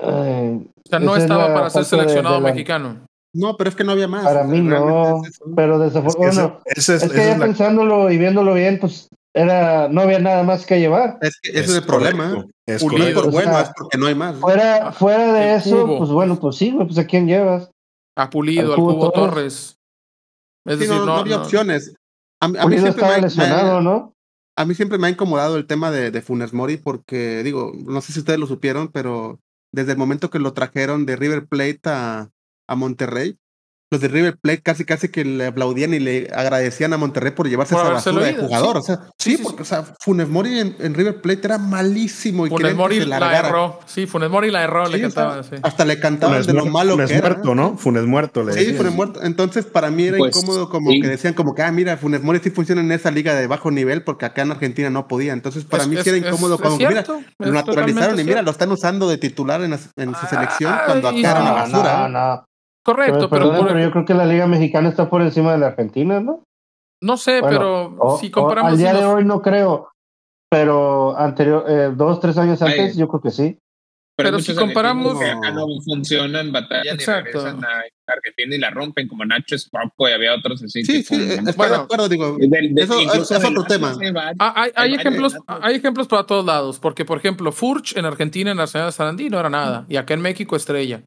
Eh, 0.01 0.61
O 0.65 0.89
sea, 0.89 0.99
no 0.99 1.11
esa 1.11 1.19
es 1.19 1.23
estaba 1.25 1.53
para 1.55 1.69
ser 1.71 1.83
de- 1.83 1.89
seleccionado 1.89 2.37
de 2.37 2.41
la- 2.41 2.49
mexicano. 2.49 3.07
No, 3.35 3.57
pero 3.57 3.71
es 3.71 3.77
que 3.77 3.85
no 3.85 3.93
había 3.93 4.09
más. 4.09 4.25
Para 4.25 4.45
mí 4.45 4.61
no, 4.61 5.23
es 5.25 5.41
pero 5.57 5.75
Es 5.75 5.79
que 5.81 5.85
desafortunadamente, 5.87 6.59
ese- 6.67 6.95
ese 6.97 7.07
es- 7.07 7.13
que 7.13 7.19
esa 7.19 7.27
ya 7.27 7.33
es 7.33 7.39
la- 7.39 7.45
pensándolo 7.47 8.11
y 8.11 8.19
viéndolo 8.19 8.55
bien, 8.55 8.79
pues 8.81 9.09
era 9.35 9.89
no 9.89 10.03
había 10.03 10.19
nada 10.19 10.43
más 10.43 10.67
que 10.67 10.79
llevar. 10.81 11.19
Es 11.23 11.39
que 11.41 11.51
ese 11.51 11.61
es, 11.61 11.75
el 11.77 11.85
problema. 11.85 12.31
correcto, 12.31 12.51
Es 12.67 12.83
correcto. 12.83 13.21
por 13.21 13.29
O 13.29 13.33
bueno, 13.33 13.51
sea, 13.53 13.61
es 13.63 13.71
porque 13.77 13.99
no 13.99 14.07
hay 14.07 14.15
más. 14.15 14.37
Fuera, 14.37 14.93
fuera 14.93 15.33
de 15.33 15.51
el 15.55 15.59
eso, 15.61 15.83
Cubo. 15.87 15.99
pues 15.99 16.11
bueno, 16.11 16.39
pues 16.39 16.57
sí, 16.57 16.71
güey, 16.71 16.87
pues 16.87 16.99
a 16.99 17.07
quién 17.07 17.27
llevas. 17.27 17.71
A 18.17 18.29
Pulido, 18.31 18.65
Al 18.65 18.71
al 18.73 18.77
Cubo 18.77 19.11
Torres. 19.11 19.25
Torres. 19.31 19.79
Es 20.67 20.75
Sí, 20.75 20.81
decir, 20.81 20.89
no, 20.91 20.99
no, 21.01 21.07
no 21.07 21.15
había 21.15 21.37
no- 21.37 21.43
opciones. 21.43 21.95
A, 22.41 22.47
a 22.47 22.67
mí 24.67 24.75
siempre 24.75 24.99
me 24.99 25.07
ha 25.07 25.11
incomodado 25.11 25.57
el 25.57 25.67
tema 25.67 25.91
de, 25.91 26.11
de 26.11 26.23
Funes 26.23 26.53
Mori 26.53 26.77
porque, 26.77 27.43
digo, 27.43 27.73
no 27.87 28.01
sé 28.03 28.13
si 28.13 28.19
ustedes 28.19 28.39
lo 28.39 28.47
supieron, 28.47 28.89
pero 28.89 29.41
desde 29.73 29.93
el 29.93 29.99
momento 29.99 30.29
que 30.29 30.39
lo 30.39 30.53
trajeron 30.53 31.07
de 31.07 31.17
River 31.17 31.47
Plate 31.47 31.81
a, 31.87 32.31
a 32.69 32.77
Monterrey, 32.77 33.39
los 33.93 34.01
de 34.01 34.09
River 34.09 34.37
Plate 34.41 34.63
casi 34.63 34.85
casi 34.85 35.09
que 35.09 35.25
le 35.25 35.47
aplaudían 35.47 35.95
y 35.95 36.01
le 36.01 36.31
agradecían 36.35 36.93
a 36.93 36.97
Monterrey 36.97 37.31
por 37.33 37.49
llevarse 37.49 37.75
Por 37.75 37.85
esa 37.85 37.93
basura 37.93 38.25
de 38.25 38.33
ido, 38.33 38.43
jugador. 38.45 38.77
sí. 38.77 38.81
O 38.81 38.83
sea, 38.83 38.97
Sí, 38.97 39.11
sí, 39.19 39.31
sí, 39.33 39.37
sí. 39.37 39.43
porque, 39.45 39.63
o 39.63 39.65
sea, 39.67 39.85
Funes 40.01 40.29
Mori 40.29 40.59
en, 40.59 40.75
en 40.81 40.95
River 40.95 41.21
Plate 41.21 41.41
era 41.45 41.59
malísimo 41.59 42.47
y 42.47 42.51
Funes 42.51 42.69
que 42.69 42.75
Mori 42.75 42.99
se 43.01 43.07
la 43.07 43.39
erró. 43.39 43.79
Sí, 43.87 44.07
Funes 44.07 44.31
Mori 44.31 44.51
la 44.51 44.63
erró, 44.65 44.89
le 44.89 44.99
Sí, 44.99 45.05
o 45.05 45.11
sea, 45.11 45.23
cantaba. 45.25 45.43
sí. 45.45 45.57
Hasta 45.63 45.85
le 45.85 46.01
cantaban 46.01 46.35
Funes 46.37 46.47
de 46.47 46.53
lo 46.55 46.67
malo 46.67 46.93
Funes 46.95 47.11
que 47.11 47.17
era. 47.19 47.29
muerto, 47.29 47.55
¿no? 47.55 47.77
Funes 47.77 48.05
muerto. 48.05 48.43
Le 48.45 48.53
Sí, 48.55 48.59
decían. 48.61 48.77
Funes 48.79 48.95
muerto. 48.95 49.23
Entonces, 49.23 49.67
para 49.67 49.91
mí 49.91 50.05
era 50.05 50.17
Pues, 50.19 50.35
incómodo 50.37 50.69
como 50.71 50.91
sí. 50.91 51.01
que 51.01 51.09
decían 51.09 51.35
como 51.35 51.55
que, 51.55 51.63
ah, 51.63 51.71
mira, 51.71 51.97
Funes 51.99 52.23
Mori 52.23 52.41
sí 52.43 52.51
funciona 52.51 52.81
en 52.81 52.91
esa 52.93 53.11
liga 53.11 53.35
de 53.35 53.47
bajo 53.47 53.71
nivel 53.71 54.03
porque 54.03 54.25
acá 54.25 54.43
en 54.43 54.53
Argentina 54.53 54.89
no 54.91 55.07
podía. 55.07 55.33
Entonces, 55.35 55.65
para 55.65 55.83
Es- 55.83 55.89
mí 55.91 55.97
es- 55.97 56.03
sí 56.05 56.09
era 56.11 56.19
es- 56.19 56.25
incómodo 56.27 56.55
es 56.55 56.61
como 56.63 56.79
que, 56.79 56.89
mira, 56.89 57.05
lo 57.39 57.53
naturalizaron 57.53 58.19
y 58.19 58.25
mira, 58.25 58.41
lo 58.43 58.51
están 58.51 58.73
usando 58.73 59.09
de 59.09 59.19
titular 59.19 59.61
en, 59.63 59.79
su 59.79 59.89
Ah, 59.97 60.27
selección 60.31 60.75
cuando 60.87 61.09
acá 61.09 61.19
era 61.19 61.41
una 61.43 61.53
basura. 61.53 62.45
Correcto, 62.85 63.31
Pero, 63.31 63.51
pero, 63.53 63.67
pero 63.67 63.79
yo 63.81 63.91
creo 63.93 64.05
que 64.05 64.15
la 64.15 64.27
Liga 64.27 64.47
Mexicana 64.47 64.89
está 64.89 65.09
por 65.09 65.23
encima 65.23 65.53
de 65.53 65.59
la 65.59 65.69
Argentina, 65.69 66.21
¿no? 66.21 66.43
no 67.01 67.17
sé, 67.17 67.41
Bueno, 67.41 67.59
pero 67.59 67.97
O- 67.99 68.19
si 68.19 68.31
comparamos 68.31 68.73
al 68.73 68.79
día 68.79 68.95
de 68.95 69.05
hoy 69.05 69.25
no 69.25 69.41
creo, 69.43 69.91
pero 70.51 71.17
anterior, 71.19 71.65
eh, 71.69 71.91
dos, 71.95 72.21
tres 72.21 72.37
años 72.39 72.61
antes, 72.63 72.97
yo 72.97 73.09
creo 73.09 73.21
que 73.21 73.31
sí. 73.31 73.59
Pero 74.15 74.37
hay 74.37 74.43
si 74.43 74.55
comparamos- 74.55 75.19
que 75.19 75.25
acá 75.31 75.51
no 75.53 75.65
funcionan, 75.85 76.53
batallan 76.53 76.95
Exacto. 76.95 77.31
y 77.31 77.33
regresan 77.33 77.65
a 77.65 77.83
Argentina 78.13 78.55
y 78.55 78.59
la 78.59 78.71
rompen, 78.71 79.09
como 79.09 79.25
Nacho 79.25 79.57
Spopo 79.59 80.07
y 80.09 80.13
había 80.13 80.35
otros 80.35 80.63
así. 80.63 80.85
Sí, 80.85 81.03
sí, 81.03 81.15
estoy 81.15 81.55
Bueno, 81.57 81.77
de 81.79 81.81
acuerdo, 81.83 82.09
digo. 82.11 82.37
del- 82.39 82.75
de- 82.75 82.83
eso- 82.83 83.01
incluso 83.01 83.35
es 83.37 83.45
otro 83.45 83.65
tema. 83.65 83.95
varios- 83.97 84.37
Ah, 84.39 84.53
hay, 84.55 84.71
hay 84.77 84.95
ejemplos, 84.95 85.35
hay 85.47 85.77
ejemplos 85.77 86.07
para 86.09 86.25
todos 86.25 86.45
lados, 86.45 86.79
porque 86.79 87.05
por 87.07 87.17
ejemplo, 87.19 87.51
Furch 87.53 87.97
en 87.97 88.05
Argentina, 88.05 88.51
en 88.53 88.61
Arsenal 88.61 88.89
de 88.89 88.93
Sarandí 88.93 89.31
no 89.31 89.41
era 89.41 89.49
nada, 89.49 89.87
y 89.89 89.97
acá 89.97 90.13
en 90.15 90.21
México 90.21 90.57
estrella, 90.57 91.03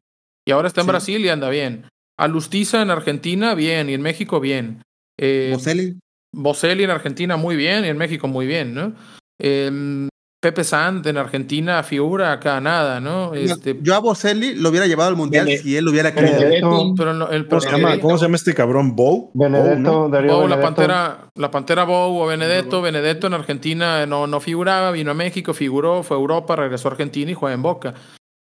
y 0.46 0.52
ahora 0.52 0.68
está 0.68 0.80
en 0.82 0.86
Sí. 0.86 0.90
Brasil 0.90 1.24
y 1.24 1.28
anda 1.28 1.50
bien. 1.50 1.84
Alustiza 2.18 2.80
en 2.80 2.90
Argentina 2.90 3.54
bien, 3.54 3.90
y 3.90 3.94
en 3.94 4.00
México 4.02 4.40
bien. 4.40 4.82
Eh, 5.18 5.50
Boselli. 5.52 5.98
Boselli 6.34 6.84
en 6.84 6.90
Argentina 6.90 7.36
muy 7.36 7.56
bien, 7.56 7.84
y 7.84 7.88
en 7.88 7.98
México 7.98 8.28
muy 8.28 8.46
bien, 8.46 8.74
¿no? 8.74 8.94
Eh, 9.40 10.08
Pepe 10.40 10.64
Sand 10.64 11.04
en 11.06 11.16
Argentina 11.16 11.82
figura 11.82 12.30
acá 12.30 12.60
nada, 12.60 13.00
¿no? 13.00 13.34
Este, 13.34 13.76
Yo 13.82 13.94
a 13.96 13.98
Boselli 13.98 14.54
lo 14.54 14.68
hubiera 14.68 14.86
llevado 14.86 15.08
al 15.10 15.16
mundial 15.16 15.46
Bene- 15.46 15.58
si 15.58 15.76
él 15.76 15.88
hubiera 15.88 16.14
querido. 16.14 16.94
Pero 16.96 17.12
lo- 17.14 17.30
el 17.30 17.48
¿Cómo 17.48 17.60
se, 17.60 17.70
llama, 17.70 17.98
¿Cómo 17.98 18.16
se 18.18 18.26
llama 18.26 18.36
este 18.36 18.54
cabrón? 18.54 18.94
Bow. 18.94 19.32
Benedetto, 19.34 19.90
Bow, 19.92 20.02
¿no? 20.04 20.08
Darío 20.08 20.32
Bow, 20.36 20.46
la 20.48 20.60
pantera, 20.60 21.28
la 21.34 21.50
pantera 21.50 21.84
Bow 21.84 22.16
o 22.18 22.26
Benedetto, 22.26 22.80
Benedetto 22.80 23.26
en 23.26 23.34
Argentina 23.34 24.06
no, 24.06 24.26
no 24.26 24.38
figuraba, 24.40 24.92
vino 24.92 25.10
a 25.10 25.14
México, 25.14 25.52
figuró, 25.52 26.02
fue 26.02 26.16
a 26.16 26.20
Europa, 26.20 26.54
regresó 26.54 26.88
a 26.88 26.92
Argentina 26.92 27.30
y 27.30 27.34
juega 27.34 27.54
en 27.54 27.62
Boca. 27.62 27.94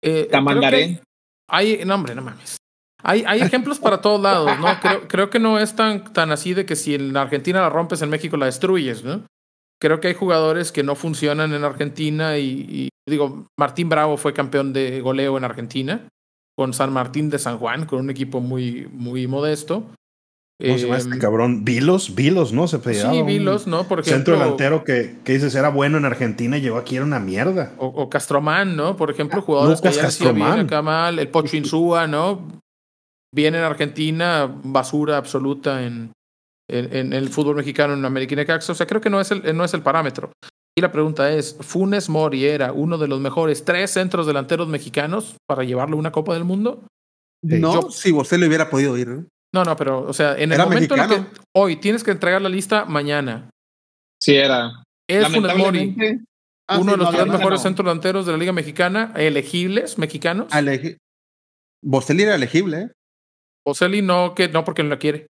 Eh, 0.02 0.28
Tamandaré. 0.30 1.00
Hay, 1.48 1.84
no 1.84 1.94
hombre, 1.94 2.14
no 2.14 2.22
mames. 2.22 2.56
Hay, 3.02 3.22
hay 3.26 3.42
ejemplos 3.42 3.78
para 3.78 4.00
todos 4.00 4.20
lados, 4.20 4.58
¿no? 4.58 4.66
Creo, 4.80 5.08
creo 5.08 5.30
que 5.30 5.38
no 5.38 5.58
es 5.58 5.76
tan, 5.76 6.12
tan 6.12 6.32
así 6.32 6.54
de 6.54 6.64
que 6.64 6.74
si 6.74 6.94
en 6.94 7.16
Argentina 7.16 7.60
la 7.60 7.68
rompes, 7.68 8.00
en 8.00 8.10
México 8.10 8.36
la 8.36 8.46
destruyes, 8.46 9.04
¿no? 9.04 9.26
Creo 9.80 10.00
que 10.00 10.08
hay 10.08 10.14
jugadores 10.14 10.72
que 10.72 10.82
no 10.82 10.94
funcionan 10.94 11.52
en 11.52 11.64
Argentina 11.64 12.38
y, 12.38 12.66
y, 12.68 12.88
digo, 13.06 13.46
Martín 13.58 13.90
Bravo 13.90 14.16
fue 14.16 14.32
campeón 14.32 14.72
de 14.72 15.00
goleo 15.02 15.36
en 15.36 15.44
Argentina 15.44 16.08
con 16.56 16.72
San 16.72 16.92
Martín 16.92 17.30
de 17.30 17.38
San 17.38 17.58
Juan, 17.58 17.84
con 17.84 18.00
un 18.00 18.10
equipo 18.10 18.40
muy, 18.40 18.88
muy 18.92 19.26
modesto. 19.26 19.90
¿Cómo 20.60 20.74
se 20.78 20.84
llama 20.84 20.96
Eh, 20.96 20.98
este 21.00 21.18
cabrón? 21.18 21.64
Vilos, 21.64 22.14
Vilos, 22.14 22.52
¿no? 22.52 22.68
Se 22.68 22.76
apellidaba, 22.76 23.12
Sí, 23.12 23.22
Vilos, 23.22 23.66
¿no? 23.66 23.84
Por 23.88 24.00
ejemplo. 24.00 24.14
Centro 24.16 24.38
delantero 24.38 24.84
que, 24.84 25.16
que 25.24 25.32
dices 25.32 25.54
era 25.56 25.68
bueno 25.68 25.98
en 25.98 26.04
Argentina 26.04 26.56
y 26.56 26.60
llegó 26.60 26.76
aquí 26.78 26.96
era 26.96 27.04
una 27.04 27.18
mierda. 27.18 27.72
O, 27.78 27.86
o 27.86 28.08
Castromán, 28.08 28.76
¿no? 28.76 28.96
Por 28.96 29.10
ejemplo, 29.10 29.42
jugadores 29.42 29.80
Lucas 29.80 29.94
que 29.94 30.00
ya 30.00 30.06
decía 30.06 30.32
bien 30.32 30.38
Castromán. 30.46 30.66
acá 30.66 30.82
mal, 30.82 31.18
el 31.18 31.28
Pocho 31.28 31.56
Insúa, 31.56 32.06
¿no? 32.06 32.46
Viene 33.34 33.58
en 33.58 33.64
Argentina, 33.64 34.48
basura 34.62 35.16
absoluta 35.16 35.82
en, 35.82 36.12
en, 36.70 36.96
en 36.96 37.12
el 37.12 37.28
fútbol 37.30 37.56
mexicano 37.56 37.94
en 37.94 38.04
América 38.04 38.34
y. 38.34 38.70
O 38.70 38.74
sea, 38.76 38.86
creo 38.86 39.00
que 39.00 39.10
no 39.10 39.20
es, 39.20 39.32
el, 39.32 39.56
no 39.56 39.64
es 39.64 39.74
el 39.74 39.82
parámetro. 39.82 40.30
Y 40.78 40.80
la 40.82 40.92
pregunta 40.92 41.32
es, 41.32 41.56
¿Funes 41.60 42.08
Mori 42.08 42.44
era 42.46 42.72
uno 42.72 42.96
de 42.98 43.08
los 43.08 43.20
mejores 43.20 43.64
tres 43.64 43.90
centros 43.92 44.26
delanteros 44.26 44.68
mexicanos 44.68 45.34
para 45.48 45.64
llevarlo 45.64 45.96
a 45.96 45.98
una 46.00 46.12
Copa 46.12 46.34
del 46.34 46.44
Mundo? 46.44 46.84
Sí. 47.42 47.58
No, 47.58 47.82
Yo- 47.82 47.90
si 47.90 48.12
Boselli 48.12 48.46
hubiera 48.46 48.70
podido 48.70 48.96
ir. 48.96 49.08
¿no? 49.08 49.24
No, 49.54 49.62
no, 49.64 49.76
pero, 49.76 50.02
o 50.02 50.12
sea, 50.12 50.32
en 50.32 50.50
el 50.50 50.54
Era 50.54 50.64
momento 50.64 50.94
en 50.96 51.00
el 51.02 51.08
que 51.08 51.22
hoy 51.54 51.76
tienes 51.76 52.02
que 52.02 52.10
entregar 52.10 52.42
la 52.42 52.48
lista 52.48 52.84
mañana. 52.86 53.48
Sí, 54.20 54.34
era. 54.34 54.82
Es 55.08 55.28
Funes 55.28 55.56
Mori 55.56 55.94
Ah, 56.68 56.78
uno 56.78 56.84
sí, 56.84 56.90
de 56.92 56.96
los 56.96 57.12
no, 57.12 57.18
tres 57.18 57.26
mejores 57.32 57.60
no. 57.60 57.62
centros 57.62 57.84
delanteros 57.86 58.26
de 58.26 58.32
la 58.32 58.38
Liga 58.38 58.52
Mexicana, 58.52 59.12
elegibles 59.16 59.96
mexicanos. 59.98 60.48
no. 60.50 60.58
Elegi- 60.58 60.96
Boselli 61.84 62.22
era 62.22 62.34
elegible, 62.34 62.78
¿eh? 62.80 62.90
Boselli 63.66 64.00
no, 64.02 64.34
que 64.34 64.48
no 64.48 64.64
porque 64.64 64.82
no 64.82 64.88
la 64.88 64.98
quiere. 64.98 65.26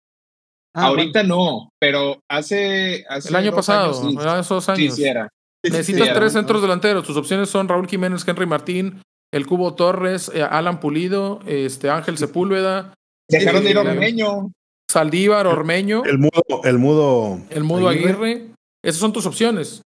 Ah, 0.74 0.86
ahorita 0.86 1.22
no, 1.24 1.68
pero 1.80 2.20
hace, 2.30 3.04
hace 3.08 3.28
El 3.28 3.36
año 3.36 3.52
pasado, 3.52 4.00
años 4.00 4.22
sí. 4.22 4.28
esos 4.40 4.64
Sí, 4.64 4.70
años. 4.70 4.94
sí 4.94 5.04
era. 5.04 5.28
Sí, 5.64 5.70
sí, 5.70 5.76
Necesitas 5.76 6.08
tres 6.08 6.16
era, 6.16 6.30
centros 6.30 6.60
¿no? 6.60 6.62
delanteros. 6.62 7.04
Tus 7.06 7.16
opciones 7.16 7.48
son 7.50 7.68
Raúl 7.68 7.88
Jiménez, 7.88 8.26
Henry 8.26 8.46
Martín, 8.46 9.02
el 9.32 9.46
Cubo 9.46 9.74
Torres, 9.74 10.30
eh, 10.34 10.42
Alan 10.42 10.78
Pulido, 10.80 11.40
este 11.46 11.90
Ángel 11.90 12.16
Sepúlveda, 12.16 12.94
Dejaron 13.28 13.64
de 13.64 13.70
ir 13.70 13.76
sí, 13.76 13.86
Ormeño. 13.86 14.52
Saldívar, 14.90 15.46
Ormeño, 15.46 16.04
El 16.04 16.18
mudo, 16.18 16.42
el 16.64 16.78
mudo. 16.78 17.38
el 17.50 17.64
Mudo 17.64 17.88
Aguirre. 17.88 18.50
Esas 18.82 19.00
son 19.00 19.12
tus 19.12 19.26
opciones. 19.26 19.82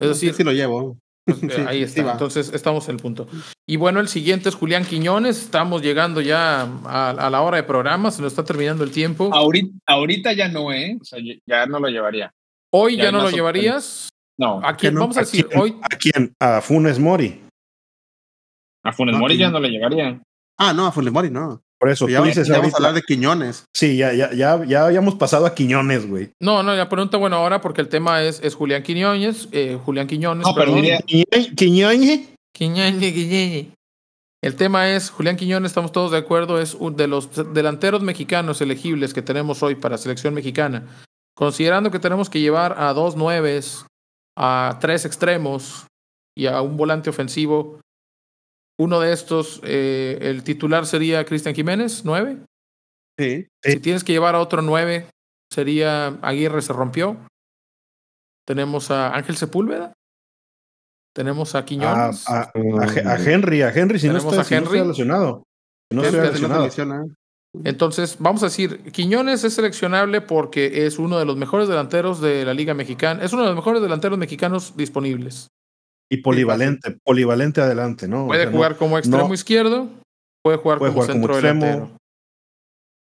Es 0.00 0.18
Sí, 0.18 0.26
decir, 0.26 0.34
sí 0.34 0.42
lo 0.44 0.52
llevo. 0.52 0.96
pues, 1.26 1.38
sí, 1.54 1.60
ahí 1.68 1.86
sí 1.86 2.00
está. 2.00 2.12
Entonces 2.12 2.50
estamos 2.52 2.88
en 2.88 2.96
el 2.96 3.02
punto. 3.02 3.28
Y 3.68 3.76
bueno, 3.76 4.00
el 4.00 4.08
siguiente 4.08 4.48
es 4.48 4.54
Julián 4.54 4.84
Quiñones. 4.84 5.38
Estamos 5.40 5.82
llegando 5.82 6.20
ya 6.20 6.62
a, 6.84 7.10
a 7.10 7.30
la 7.30 7.42
hora 7.42 7.58
de 7.58 7.62
programa. 7.62 8.10
Se 8.10 8.22
nos 8.22 8.32
está 8.32 8.44
terminando 8.44 8.82
el 8.82 8.90
tiempo. 8.90 9.30
Ahorita, 9.32 9.72
ahorita 9.86 10.32
ya 10.32 10.48
no, 10.48 10.72
¿eh? 10.72 10.98
O 11.00 11.04
sea, 11.04 11.18
ya- 11.46 11.66
no 11.66 11.78
lo 11.78 11.88
llevaría. 11.88 12.32
Hoy 12.72 12.96
ya 12.96 13.12
no 13.12 13.22
lo 13.22 13.30
llevarías. 13.30 14.08
No, 14.36 14.60
¿A 14.64 14.74
quién? 14.76 14.94
no? 14.94 15.00
Vamos 15.00 15.16
a 15.16 15.20
¿A 15.20 15.22
decir, 15.22 15.46
quién? 15.46 15.60
hoy 15.60 15.76
¿A 15.82 15.88
quién? 15.96 16.34
A 16.40 16.60
Funes 16.60 16.98
Mori. 16.98 17.40
a 18.82 18.92
Funes 18.92 19.14
Ah, 19.14 19.18
Mori 19.18 19.34
sí. 19.34 19.40
ya 19.40 19.50
no 19.50 19.60
le 19.60 19.68
llegaría. 19.68 20.20
Ah, 20.58 20.72
no, 20.72 20.86
a 20.86 20.92
Funes 20.92 21.12
Mori 21.12 21.30
no. 21.30 21.62
Por 21.84 21.90
eso, 21.90 22.08
Ya, 22.08 22.20
tú 22.20 22.24
dices 22.24 22.48
ya 22.48 22.56
vamos 22.56 22.72
a 22.72 22.76
hablar 22.78 22.94
de 22.94 23.02
Quiñones. 23.02 23.66
Sí, 23.74 23.98
ya, 23.98 24.14
ya, 24.14 24.32
ya, 24.32 24.64
ya 24.64 24.86
habíamos 24.86 25.16
pasado 25.16 25.44
a 25.44 25.54
Quiñones, 25.54 26.08
güey. 26.08 26.30
No, 26.40 26.62
no, 26.62 26.74
la 26.74 26.88
pregunta, 26.88 27.18
bueno, 27.18 27.36
ahora 27.36 27.60
porque 27.60 27.82
el 27.82 27.90
tema 27.90 28.22
es, 28.22 28.40
es 28.42 28.54
Julián 28.54 28.82
Quiñones, 28.82 29.50
eh, 29.52 29.78
Julián 29.84 30.06
Quiñones, 30.06 30.46
No, 30.46 30.54
pero 30.54 30.72
perdón. 30.72 30.98
Quiñones. 31.04 31.50
Quiñones, 31.54 32.20
Quiñones. 32.54 33.66
El 34.40 34.56
tema 34.56 34.88
es, 34.92 35.10
Julián 35.10 35.36
Quiñones, 35.36 35.72
estamos 35.72 35.92
todos 35.92 36.10
de 36.10 36.16
acuerdo, 36.16 36.58
es 36.58 36.72
un 36.72 36.96
de 36.96 37.06
los 37.06 37.28
delanteros 37.52 38.00
mexicanos 38.00 38.62
elegibles 38.62 39.12
que 39.12 39.20
tenemos 39.20 39.62
hoy 39.62 39.74
para 39.74 39.98
selección 39.98 40.32
mexicana. 40.32 40.86
Considerando 41.36 41.90
que 41.90 41.98
tenemos 41.98 42.30
que 42.30 42.40
llevar 42.40 42.76
a 42.78 42.94
dos 42.94 43.14
nueves, 43.14 43.84
a 44.38 44.78
tres 44.80 45.04
extremos 45.04 45.84
y 46.34 46.46
a 46.46 46.62
un 46.62 46.78
volante 46.78 47.10
ofensivo, 47.10 47.78
uno 48.78 49.00
de 49.00 49.12
estos, 49.12 49.60
eh, 49.64 50.18
el 50.20 50.42
titular 50.42 50.86
sería 50.86 51.24
Cristian 51.24 51.54
Jiménez, 51.54 52.04
nueve. 52.04 52.38
Sí. 53.18 53.46
Sí. 53.62 53.72
Si 53.72 53.80
tienes 53.80 54.02
que 54.04 54.12
llevar 54.12 54.34
a 54.34 54.40
otro 54.40 54.62
nueve, 54.62 55.06
sería 55.52 56.18
Aguirre 56.22 56.62
se 56.62 56.72
rompió. 56.72 57.16
Tenemos 58.46 58.90
a 58.90 59.14
Ángel 59.14 59.36
Sepúlveda. 59.36 59.92
Tenemos 61.14 61.54
a 61.54 61.64
Quiñones. 61.64 62.28
a, 62.28 62.40
a, 62.42 62.52
a 62.52 63.16
Henry, 63.24 63.62
a 63.62 63.72
Henry, 63.72 64.00
si 64.00 64.08
no 64.08 64.18
está, 64.18 64.40
a 64.40 64.44
si 64.44 64.54
no 64.54 64.60
Henry. 64.62 64.88
lesionado. 64.88 65.44
Si 65.90 65.96
no 65.96 66.02
se 66.02 66.10
lesionado. 66.10 66.62
menciona. 66.62 67.04
Entonces, 67.62 68.16
vamos 68.18 68.42
a 68.42 68.46
decir, 68.46 68.90
Quiñones 68.90 69.44
es 69.44 69.54
seleccionable 69.54 70.20
porque 70.20 70.86
es 70.86 70.98
uno 70.98 71.20
de 71.20 71.24
los 71.24 71.36
mejores 71.36 71.68
delanteros 71.68 72.20
de 72.20 72.44
la 72.44 72.52
Liga 72.52 72.74
Mexicana. 72.74 73.22
Es 73.22 73.32
uno 73.32 73.42
de 73.42 73.48
los 73.48 73.56
mejores 73.56 73.80
delanteros 73.80 74.18
mexicanos 74.18 74.76
disponibles. 74.76 75.46
Y 76.10 76.18
polivalente, 76.18 76.96
polivalente 77.02 77.60
adelante, 77.60 78.06
¿no? 78.08 78.24
O 78.24 78.26
Puede 78.28 78.46
no 78.46 78.52
jugar 78.52 78.76
como 78.76 78.98
extremo 78.98 79.28
no- 79.28 79.34
izquierdo, 79.34 79.88
puede 80.42 80.58
jugar 80.58 80.78
Puede 80.78 80.92
como 80.92 81.02
jugar 81.02 81.12
como 81.16 81.26
centro 81.26 81.34
extremo. 81.34 81.64
delantero. 81.64 81.96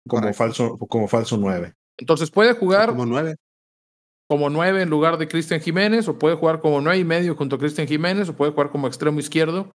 como 0.08 0.22
Correcto. 0.22 0.38
falso, 0.38 0.78
como 0.78 1.08
falso 1.08 1.38
9. 1.38 1.74
Entonces, 2.00 2.32
puede 2.32 2.54
jugar 2.54 2.90
Como 2.90 3.06
nueve. 3.06 3.36
como 4.30 4.50
nueve 4.50 4.82
en 4.82 4.90
lugar 4.90 5.18
de 5.18 5.28
Cristian 5.28 5.60
Jiménez, 5.62 6.08
o 6.08 6.18
puede 6.18 6.36
jugar 6.36 6.62
como 6.62 6.82
nueve 6.82 6.98
y 7.00 7.04
medio 7.04 7.36
junto 7.36 7.58
a 7.58 7.60
Cristian 7.60 7.88
Jiménez, 7.88 8.30
o 8.30 8.36
puede 8.36 8.52
jugar 8.52 8.70
como 8.72 8.88
extremo 8.88 9.20
izquierdo, 9.20 9.72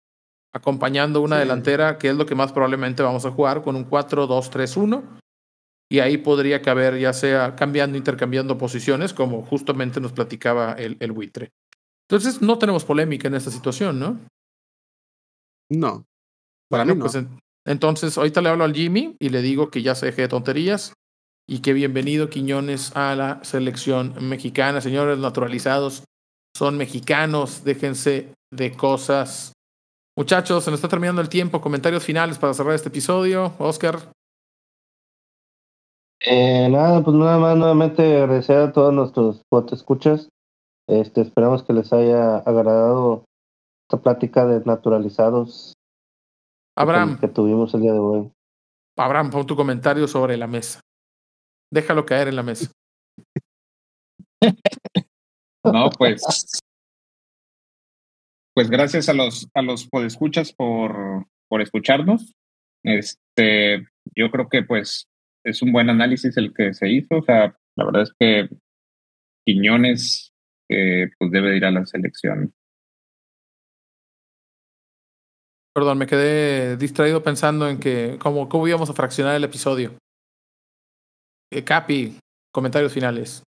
acompañando 0.55 1.21
una 1.21 1.37
Sí. 1.37 1.41
delantera, 1.41 1.99
que 1.99 2.09
es 2.11 2.15
lo 2.17 2.27
que 2.27 2.35
más 2.35 2.53
probablemente 2.53 3.03
vamos 3.03 3.25
a 3.27 3.31
jugar, 3.33 3.63
con 3.63 3.75
un 3.77 3.85
4-2-3-1. 3.85 5.03
Y 5.93 5.99
ahí 5.99 6.19
podría 6.19 6.63
caber, 6.63 6.99
ya 6.99 7.13
sea 7.13 7.57
cambiando, 7.57 7.97
intercambiando 7.99 8.57
posiciones, 8.59 9.13
como 9.13 9.43
justamente 9.43 10.01
nos 10.01 10.13
platicaba 10.13 10.75
el, 10.75 10.97
el 11.01 11.11
buitre. 11.13 11.51
Entonces, 12.11 12.43
no 12.43 12.59
tenemos 12.59 12.85
polémica 12.85 13.29
en 13.29 13.35
esta 13.37 13.53
situación, 13.53 14.01
¿no? 14.01 14.19
No. 15.71 16.05
Para 16.69 16.83
Bueno, 16.83 16.95
mí 16.95 16.99
no. 16.99 17.05
pues 17.05 17.15
en- 17.15 17.39
entonces, 17.65 18.19
ahorita 18.19 18.41
le 18.41 18.49
hablo 18.49 18.65
al 18.65 18.75
Jimmy 18.75 19.15
y 19.21 19.29
le 19.29 19.43
digo 19.43 19.71
que 19.71 19.83
ya 19.83 19.95
se 19.95 20.07
deje 20.07 20.23
de 20.23 20.29
tonterías 20.29 20.93
y 21.49 21.61
que 21.61 21.73
bienvenido 21.73 22.29
Quiñones 22.29 22.97
a 22.97 23.15
la 23.15 23.45
selección 23.45 24.29
mexicana. 24.29 24.81
Señores 24.81 25.19
naturalizados, 25.19 26.03
son 26.57 26.77
mexicanos, 26.77 27.63
déjense 27.63 28.35
de 28.53 28.73
cosas. 28.77 29.53
Muchachos, 30.19 30.65
se 30.65 30.73
nos 30.73 30.79
está 30.79 30.89
terminando 30.89 31.23
el 31.23 31.29
tiempo. 31.29 31.61
Comentarios 31.61 32.05
finales 32.05 32.39
para 32.39 32.55
cerrar 32.55 32.75
este 32.75 32.89
episodio. 32.89 33.55
Oscar, 33.61 34.01
Eh, 36.23 36.69
nada, 36.71 37.03
pues 37.03 37.17
nada 37.17 37.39
más 37.39 37.57
nuevamente 37.57 38.03
agradecer 38.21 38.57
a 38.59 38.73
todos 38.73 38.93
nuestros 38.93 39.41
escuchas. 39.73 40.29
Este, 40.91 41.20
esperamos 41.20 41.62
que 41.62 41.72
les 41.72 41.93
haya 41.93 42.38
agradado 42.38 43.24
esta 43.88 44.03
plática 44.03 44.45
de 44.45 44.61
naturalizados 44.64 45.74
Abraham, 46.76 47.20
que 47.20 47.28
tuvimos 47.28 47.72
el 47.74 47.82
día 47.82 47.93
de 47.93 47.99
hoy. 47.99 48.32
Abraham, 48.99 49.30
pon 49.30 49.47
tu 49.47 49.55
comentario 49.55 50.09
sobre 50.09 50.36
la 50.36 50.49
mesa. 50.49 50.80
Déjalo 51.72 52.05
caer 52.05 52.28
en 52.28 52.36
la 52.36 52.43
mesa. 52.43 52.72
No, 55.62 55.91
pues. 55.91 56.22
Pues 58.55 58.70
gracias 58.70 59.11
a 59.11 59.12
los, 59.12 59.47
a 59.55 59.61
los 59.61 59.86
podescuchas 59.86 60.55
por, 60.55 61.26
por 61.51 61.61
escucharnos. 61.61 62.32
Este, 62.82 63.86
yo 64.16 64.30
creo 64.30 64.49
que 64.49 64.62
pues 64.62 65.05
es 65.45 65.61
un 65.61 65.70
buen 65.72 65.91
análisis 65.91 66.34
el 66.38 66.55
que 66.55 66.72
se 66.72 66.88
hizo. 66.88 67.18
O 67.18 67.22
sea, 67.22 67.59
la 67.76 67.84
verdad 67.84 68.03
es 68.05 68.12
que 68.18 68.49
Quiñones 69.47 70.30
eh, 70.71 71.11
pues 71.18 71.31
debe 71.31 71.51
de 71.51 71.57
ir 71.57 71.64
a 71.64 71.71
la 71.71 71.85
selección. 71.85 72.55
Perdón, 75.75 75.99
me 75.99 76.07
quedé 76.07 76.77
distraído 76.77 77.23
pensando 77.23 77.68
en 77.68 77.79
que 77.79 78.18
cómo, 78.21 78.49
cómo 78.49 78.66
íbamos 78.66 78.91
a 78.91 78.95
fraccionar 78.95 79.37
el 79.37 79.45
episodio. 79.45 79.93
Eh, 81.53 81.64
Capi, 81.64 82.18
comentarios 82.53 82.93
finales. 82.93 83.43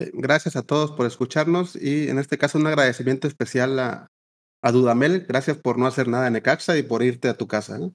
Eh, 0.00 0.10
Gracias 0.14 0.56
a 0.56 0.62
todos 0.62 0.92
por 0.92 1.06
escucharnos 1.06 1.76
y 1.76 2.08
en 2.08 2.18
este 2.18 2.38
caso 2.38 2.58
un 2.58 2.66
agradecimiento 2.66 3.28
especial 3.28 3.78
a, 3.78 4.06
a 4.62 4.72
Dudamel. 4.72 5.26
Gracias 5.28 5.56
por 5.56 5.78
no 5.78 5.86
hacer 5.86 6.08
nada 6.08 6.26
en 6.26 6.34
Necaxa 6.34 6.76
y 6.76 6.82
por 6.82 7.02
irte 7.02 7.28
a 7.28 7.36
tu 7.36 7.46
casa. 7.46 7.78
¿eh? 7.78 7.90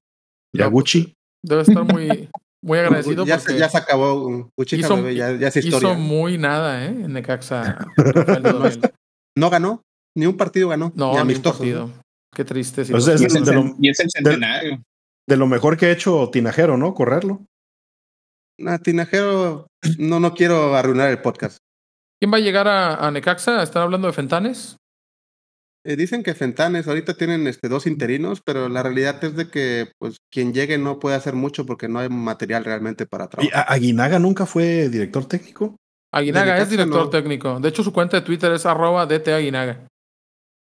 Yaguchi. 0.53 1.16
Debe 1.41 1.62
estar 1.62 1.84
muy, 1.84 2.30
muy 2.64 2.78
agradecido 2.80 3.26
ya, 3.26 3.38
porque 3.38 3.53
se, 3.53 3.60
ya 3.60 3.70
se 3.70 3.78
acabó. 3.78 4.49
Cuchita 4.57 4.88
hizo- 4.88 4.95
bebé, 4.97 5.16
ya, 5.16 5.32
ya 5.34 5.47
es 5.47 5.55
hizo 5.57 5.93
muy 5.95 6.38
nada 6.38 6.86
¿eh? 6.86 6.89
en 6.89 7.14
Necaxa. 7.14 7.86
No 9.38 9.49
ganó, 9.49 9.82
Ni 10.18 10.26
un 10.26 10.36
partido 10.36 10.68
ganó. 10.70 10.91
No, 10.95 11.05
ni 11.05 11.12
ni 11.12 11.16
un 11.16 11.22
amistoso. 11.22 11.57
partido. 11.60 11.89
Qué 12.36 12.43
triste. 12.43 12.84
Pues 12.86 13.05
situación. 13.05 13.22
Y 13.22 13.26
es, 13.28 13.36
el, 13.36 13.45
de 13.45 13.53
lo- 13.53 13.76
y 13.80 13.89
es 13.89 13.99
el 13.99 14.10
centenario. 14.10 14.84
De 15.28 15.38
lo 15.38 15.47
mejor 15.47 15.78
que 15.78 15.86
ha 15.86 15.91
hecho 15.91 16.30
Tinajero, 16.32 16.76
¿no? 16.78 16.93
Correrlo. 16.93 17.45
Nah, 18.60 18.78
Tinajero, 18.80 19.68
no, 19.97 20.20
no 20.20 20.34
quiero 20.34 20.76
arruinar 20.76 21.10
el 21.10 21.22
podcast. 21.22 21.60
¿Quién 22.20 22.34
va 22.34 22.38
a 22.38 22.41
llegar 22.41 22.68
a, 22.68 22.95
a 22.95 23.12
Necaxa? 23.12 23.64
¿Están 23.64 23.84
hablando 23.84 24.07
de 24.07 24.14
Fentanes? 24.14 24.76
Eh, 25.86 25.95
dicen 25.95 26.23
que 26.23 26.34
Fentanes 26.36 26.88
ahorita 26.88 27.13
tienen 27.13 27.47
este, 27.47 27.69
dos 27.69 27.88
interinos, 27.88 28.41
pero 28.45 28.67
la 28.67 28.84
realidad 28.84 29.23
es 29.23 29.36
de 29.36 29.49
que 29.49 29.91
pues 29.97 30.17
quien 30.32 30.53
llegue 30.53 30.77
no 30.77 30.99
puede 30.99 31.15
hacer 31.15 31.36
mucho 31.36 31.65
porque 31.65 31.88
no 31.88 31.99
hay 31.99 32.09
material 32.09 32.65
realmente 32.65 33.05
para 33.05 33.27
trabajar. 33.30 33.65
Aguinaga 33.67 34.19
nunca 34.19 34.45
fue 34.45 34.89
director 34.89 35.25
técnico. 35.25 35.77
Aguinaga 36.13 36.57
es 36.57 36.69
director 36.69 37.05
no. 37.05 37.09
técnico. 37.09 37.59
De 37.59 37.69
hecho, 37.69 37.84
su 37.84 37.93
cuenta 37.93 38.17
de 38.17 38.25
Twitter 38.25 38.51
es 38.51 38.65
arroba 38.65 39.05
DT 39.05 39.30
Aguinaga. 39.34 39.88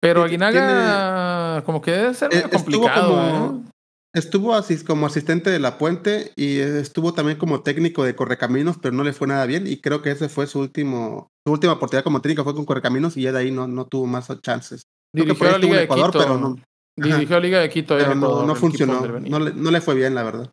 Pero 0.02 0.24
Aguinaga, 0.24 1.64
como 1.66 1.82
que 1.82 1.92
debe 1.92 2.14
ser 2.14 2.32
Eh, 2.34 2.38
medio 2.38 2.46
estuvo 2.58 2.60
complicado. 2.82 3.10
como- 3.10 3.60
¿eh? 3.68 3.70
Estuvo 4.14 4.56
asis- 4.56 4.86
como 4.86 5.06
asistente 5.08 5.50
de 5.50 5.60
La 5.60 5.78
Puente 5.78 6.32
y 6.38 6.60
estuvo 6.60 7.14
también 7.14 7.38
como 7.38 7.64
técnico 7.64 8.06
de 8.06 8.16
Correcaminos, 8.16 8.78
pero 8.82 8.96
no 8.96 9.04
le 9.04 9.12
fue 9.12 9.28
nada 9.28 9.46
bien 9.46 9.68
y 9.68 9.82
creo 9.82 10.02
que 10.02 10.12
ese 10.12 10.30
fue 10.30 10.48
su 10.48 10.60
último 10.60 11.28
su 11.46 11.52
última 11.52 11.74
oportunidad 11.74 12.06
como 12.06 12.22
técnico 12.22 12.44
fue 12.46 12.56
con 12.56 12.66
Correcaminos 12.66 13.18
y 13.18 13.24
ya 13.24 13.34
de 13.34 13.40
ahí 13.40 13.52
no, 13.52 13.68
no 13.68 13.86
tuvo 13.88 14.08
más 14.08 14.30
chances. 14.42 14.84
Que 15.14 15.22
Dirigió 15.22 15.38
por 15.38 15.48
ahí 15.48 15.54
a 15.54 15.56
estuvo 15.56 15.68
Liga 15.72 15.78
de 15.80 15.84
Ecuador, 15.86 16.12
Quito. 16.12 16.20
pero 16.20 16.38
no- 16.38 16.56
Dirigió 16.98 17.38
a 17.38 17.40
Liga 17.40 17.60
de 17.60 17.70
Quito. 17.70 17.98
Pero 17.98 18.16
no, 18.16 18.28
Ecuador, 18.28 18.58
funcionó, 18.58 19.02
no 19.06 19.40
le, 19.40 19.54
no 19.54 19.72
le 19.72 19.82
fue 19.82 19.96
bien 19.96 20.16
la 20.16 20.24
verdad. 20.24 20.50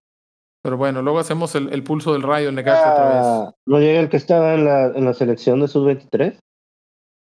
Pero 0.64 0.76
bueno, 0.76 1.02
luego 1.02 1.18
hacemos 1.18 1.54
el, 1.56 1.72
el 1.72 1.82
pulso 1.82 2.12
del 2.12 2.22
rayo 2.22 2.48
en 2.48 2.54
Necaxa 2.54 2.92
otra 2.92 3.04
vez. 3.08 3.16
Ah, 3.24 3.52
¿No 3.66 3.80
llega 3.80 3.98
el 4.00 4.08
que 4.08 4.16
estaba 4.16 4.54
en 4.54 4.64
la, 4.64 4.86
en 4.94 5.04
la 5.04 5.12
selección 5.14 5.60
de 5.60 5.66
sub-23? 5.68 6.38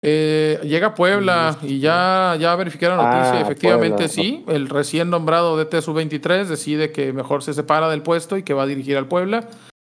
Eh, 0.05 0.59
llega 0.63 0.87
a 0.87 0.95
Puebla 0.95 1.57
y 1.61 1.79
ya, 1.79 2.35
ya 2.37 2.53
verifiqué 2.57 2.87
la 2.89 2.97
noticia. 2.97 3.37
Ah, 3.37 3.41
Efectivamente, 3.41 3.95
Puebla. 4.07 4.09
sí. 4.13 4.43
El 4.49 4.67
recién 4.67 5.09
nombrado 5.09 5.55
DT 5.55 5.81
Sub-23 5.81 6.45
decide 6.45 6.91
que 6.91 7.13
mejor 7.13 7.41
se 7.43 7.53
separa 7.53 7.89
del 7.89 8.01
puesto 8.03 8.35
y 8.35 8.43
que 8.43 8.53
va 8.53 8.63
a 8.63 8.67
dirigir 8.67 8.97
al 8.97 9.07
Puebla. 9.07 9.47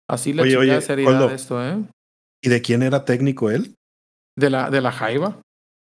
Así 0.08 0.32
le 0.32 0.42
Oye, 0.42 0.52
chingada 0.52 0.78
oye, 0.78 0.80
seriedad 0.86 1.10
Coldo. 1.12 1.28
de 1.28 1.34
esto, 1.34 1.64
¿eh? 1.64 1.78
¿Y 2.44 2.48
de 2.48 2.62
quién 2.62 2.82
era 2.84 3.04
técnico 3.04 3.50
él? 3.50 3.74
De 4.38 4.50
la, 4.50 4.70
de 4.70 4.80
la 4.80 4.92
Jaiba. 4.92 5.40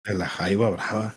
De 0.07 0.13
la 0.13 0.27
Jaiba 0.29 0.69
Brava. 0.69 1.15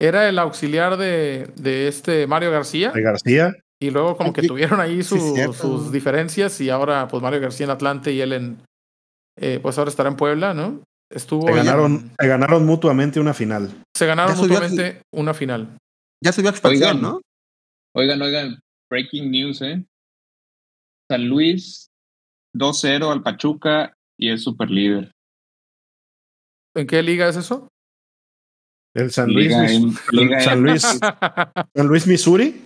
Era 0.00 0.28
el 0.28 0.38
auxiliar 0.38 0.96
de, 0.96 1.50
de 1.56 1.86
este 1.88 2.26
Mario 2.26 2.50
García. 2.50 2.90
De 2.92 3.02
García. 3.02 3.54
Y 3.82 3.90
luego 3.90 4.16
como 4.16 4.32
que 4.32 4.40
Oye, 4.40 4.48
tuvieron 4.48 4.80
ahí 4.80 5.02
su- 5.02 5.36
sus 5.54 5.92
diferencias. 5.92 6.60
Y 6.60 6.70
ahora, 6.70 7.06
pues 7.08 7.22
Mario 7.22 7.40
García 7.40 7.64
en 7.64 7.70
Atlante 7.70 8.12
y 8.12 8.20
él 8.20 8.32
en. 8.32 8.62
eh, 9.38 9.58
pues 9.62 9.78
ahora 9.78 9.90
estará 9.90 10.08
en 10.10 10.16
Puebla, 10.16 10.54
¿no? 10.54 10.82
Estuvo. 11.12 11.46
Se 11.46 11.50
en- 11.50 11.56
ganaron, 11.56 12.10
se 12.18 12.26
ganaron 12.28 12.66
mutuamente 12.66 13.20
una 13.20 13.34
final. 13.34 13.70
se 13.96 14.06
ganaron 14.06 14.32
a- 14.36 14.40
mutuamente 14.40 15.02
una 15.12 15.34
final. 15.34 15.76
Ya 16.22 16.32
subió 16.32 16.48
a 16.48 16.52
expansión, 16.52 16.88
Oigan. 16.96 17.02
¿no? 17.02 17.20
Oigan, 17.94 18.22
oigan, 18.22 18.58
breaking 18.90 19.30
news, 19.30 19.60
¿eh? 19.62 19.84
San 21.10 21.26
Luis 21.28 21.88
2-0 22.54 23.10
al 23.10 23.22
Pachuca 23.22 23.92
y 24.18 24.30
es 24.30 24.42
super 24.44 24.70
líder. 24.70 25.10
¿En 26.76 26.86
qué 26.86 27.02
liga 27.02 27.28
es 27.28 27.36
eso? 27.36 27.68
El 28.94 29.10
San 29.10 29.32
Luis, 29.32 29.48
Liga 29.48 29.62
Mis- 29.62 29.76
M- 29.82 29.92
Liga 30.12 30.40
San 30.40 30.62
Luis, 30.62 30.82
San 31.74 31.86
Luis, 31.86 32.06
Missouri. 32.06 32.60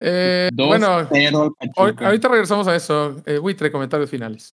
Eh, 0.00 0.48
2-0 0.52 0.66
bueno, 0.66 0.96
hoy- 1.76 1.94
ahorita 1.98 2.28
regresamos 2.28 2.66
a 2.68 2.74
eso. 2.74 3.20
Eh, 3.26 3.38
Buitre, 3.38 3.70
comentarios 3.70 4.10
finales. 4.10 4.50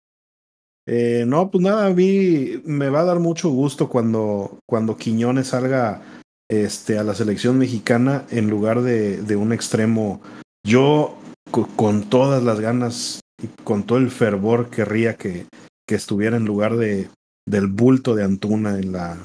Eh, 0.89 1.26
no, 1.28 1.52
pues 1.52 1.64
nada, 1.64 1.88
a 1.88 1.89
mí 1.89 2.62
me 2.66 2.89
va 2.89 3.02
a 3.02 3.06
dar 3.06 3.20
mucho 3.20 3.50
gusto 3.50 3.89
cuando, 3.89 4.60
cuando 4.68 4.98
Quiñones 4.98 5.48
salga 5.48 6.02
este, 6.50 6.98
a 6.98 7.04
la 7.04 7.14
selección 7.14 7.58
mexicana 7.58 8.24
en 8.32 8.50
lugar 8.50 8.82
de, 8.82 9.18
de 9.22 9.36
un 9.36 9.52
extremo. 9.54 10.22
Yo 10.66 11.18
co- 11.52 11.68
con 11.76 12.04
todas 12.10 12.41
las 12.43 12.60
ganas 12.60 13.20
y 13.41 13.48
con 13.64 13.84
todo 13.84 13.98
el 14.00 14.10
fervor 14.12 14.70
querría 14.70 15.16
que, 15.16 15.45
que 15.88 15.95
estuviera 15.95 16.38
en 16.38 16.45
lugar 16.45 16.78
de, 16.78 17.10
del 17.45 17.68
bulto 17.68 18.16
de 18.16 18.24
Antuna 18.24 18.80
en 18.80 18.91
la 18.93 19.18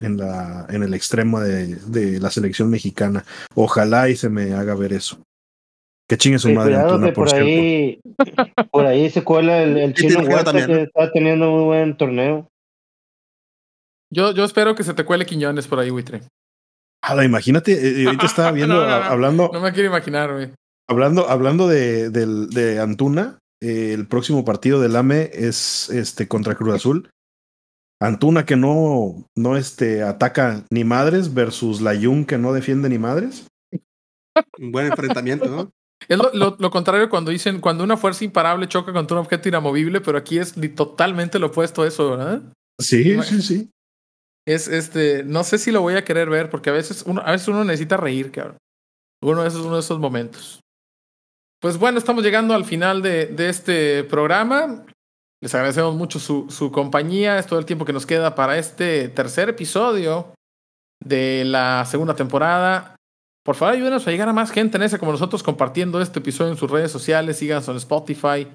en 0.00 0.16
la 0.16 0.66
en 0.70 0.82
el 0.82 0.94
extremo 0.94 1.40
de, 1.40 1.76
de 1.76 2.18
la 2.20 2.30
selección 2.30 2.70
mexicana. 2.70 3.24
Ojalá 3.54 4.08
y 4.08 4.16
se 4.16 4.28
me 4.30 4.54
haga 4.54 4.74
ver 4.74 4.92
eso. 4.92 5.22
Que 6.08 6.16
chingue 6.18 6.38
su 6.40 6.48
Sí, 6.48 6.54
madre 6.54 6.72
cuidado 6.74 6.94
Antuna, 6.94 7.12
por 7.12 7.28
por 7.28 7.34
ahí, 7.36 8.00
por 8.72 8.86
ahí 8.86 9.10
se 9.10 9.22
cuela 9.22 9.62
el, 9.62 9.76
el 9.76 9.94
chino 9.94 10.20
Huerta 10.20 10.52
que 10.52 10.82
está 10.82 11.12
teniendo 11.12 11.50
muy 11.50 11.64
buen 11.64 11.96
torneo. 11.96 12.48
Yo, 14.12 14.32
yo 14.32 14.44
espero 14.44 14.74
que 14.74 14.82
se 14.82 14.94
te 14.94 15.04
cuele 15.04 15.24
Quiñones 15.26 15.68
por 15.68 15.78
ahí, 15.78 15.90
Buitre. 15.90 16.22
Ala, 17.02 17.24
imagínate, 17.24 18.02
eh, 18.02 18.06
ahorita 18.06 18.26
estaba 18.26 18.50
viendo, 18.52 18.74
No, 18.74 18.80
no, 18.82 18.88
no. 18.88 19.04
hablando, 19.04 19.50
No 19.52 19.60
me 19.60 19.72
quiero 19.72 19.88
imaginar, 19.88 20.32
güey. 20.32 20.50
Hablando, 20.88 21.28
hablando 21.28 21.68
de, 21.68 22.10
del- 22.10 22.50
de 22.50 22.80
Antuna, 22.80 23.38
eh, 23.62 23.92
el 23.94 24.08
próximo 24.08 24.44
partido 24.44 24.80
del 24.80 24.96
AME 24.96 25.30
es 25.32 25.88
este 25.90 26.26
contra 26.26 26.56
Cruz 26.56 26.74
Azul. 26.74 27.08
Antuna 28.02 28.46
que 28.46 28.56
no, 28.56 29.26
no 29.36 29.56
este, 29.56 30.02
ataca 30.02 30.64
ni 30.70 30.84
madres 30.84 31.34
versus 31.34 31.80
Layun 31.82 32.24
que 32.24 32.38
no 32.38 32.52
defiende 32.52 32.88
ni 32.88 32.98
madres. 32.98 33.46
Un 34.58 34.72
buen 34.72 34.86
enfrentamiento, 34.86 35.48
¿no? 35.50 35.70
Es 36.08 36.16
lo, 36.16 36.30
lo- 36.32 36.56
lo 36.58 36.70
contrario 36.70 37.10
cuando 37.10 37.30
dicen 37.30 37.60
cuando 37.60 37.84
una 37.84 37.98
fuerza 37.98 38.24
imparable 38.24 38.68
choca 38.68 38.92
contra 38.92 39.16
un 39.18 39.24
objeto 39.24 39.48
inamovible, 39.50 40.00
pero 40.00 40.16
aquí 40.16 40.38
es 40.38 40.54
totalmente 40.74 41.38
lo 41.38 41.48
opuesto 41.48 41.82
a 41.82 41.88
eso, 41.88 42.10
¿verdad? 42.12 42.42
Sí, 42.80 43.04
Bueno. 43.16 43.22
sí, 43.22 43.42
sí. 43.42 43.70
Es 44.48 44.66
este, 44.66 45.22
no 45.24 45.44
sé 45.44 45.58
si 45.58 45.70
lo 45.70 45.82
voy 45.82 45.94
a 45.96 46.04
querer 46.04 46.30
ver, 46.30 46.48
porque 46.48 46.70
a 46.70 46.72
veces 46.72 47.02
uno, 47.06 47.20
a 47.22 47.32
veces 47.32 47.48
uno 47.48 47.62
necesita 47.64 47.98
reír, 47.98 48.30
cabrón. 48.32 48.56
Uno 49.22 49.42
de 49.42 49.48
esos, 49.48 49.66
uno 49.66 49.74
de 49.74 49.80
esos 49.80 49.98
momentos. 49.98 50.60
Pues 51.60 51.76
bueno, 51.76 51.98
estamos 51.98 52.24
llegando 52.24 52.54
al 52.54 52.64
final 52.64 53.02
de, 53.02 53.26
de 53.26 53.50
este 53.50 54.02
programa. 54.04 54.86
Les 55.42 55.54
agradecemos 55.54 55.94
mucho 55.94 56.18
su, 56.18 56.46
su 56.50 56.70
compañía. 56.70 57.38
Es 57.38 57.46
todo 57.46 57.58
el 57.58 57.64
tiempo 57.64 57.84
que 57.84 57.92
nos 57.92 58.06
queda 58.06 58.34
para 58.34 58.58
este 58.58 59.08
tercer 59.08 59.48
episodio 59.48 60.34
de 61.02 61.44
la 61.46 61.84
segunda 61.86 62.14
temporada. 62.14 62.96
Por 63.42 63.56
favor, 63.56 63.74
ayúdenos 63.74 64.06
a 64.06 64.10
llegar 64.10 64.28
a 64.28 64.34
más 64.34 64.50
gente 64.50 64.76
en 64.76 64.82
ese 64.82 64.98
como 64.98 65.12
nosotros 65.12 65.42
compartiendo 65.42 66.00
este 66.00 66.18
episodio 66.18 66.52
en 66.52 66.58
sus 66.58 66.70
redes 66.70 66.92
sociales. 66.92 67.38
Síganos 67.38 67.68
en 67.68 67.76
Spotify. 67.76 68.48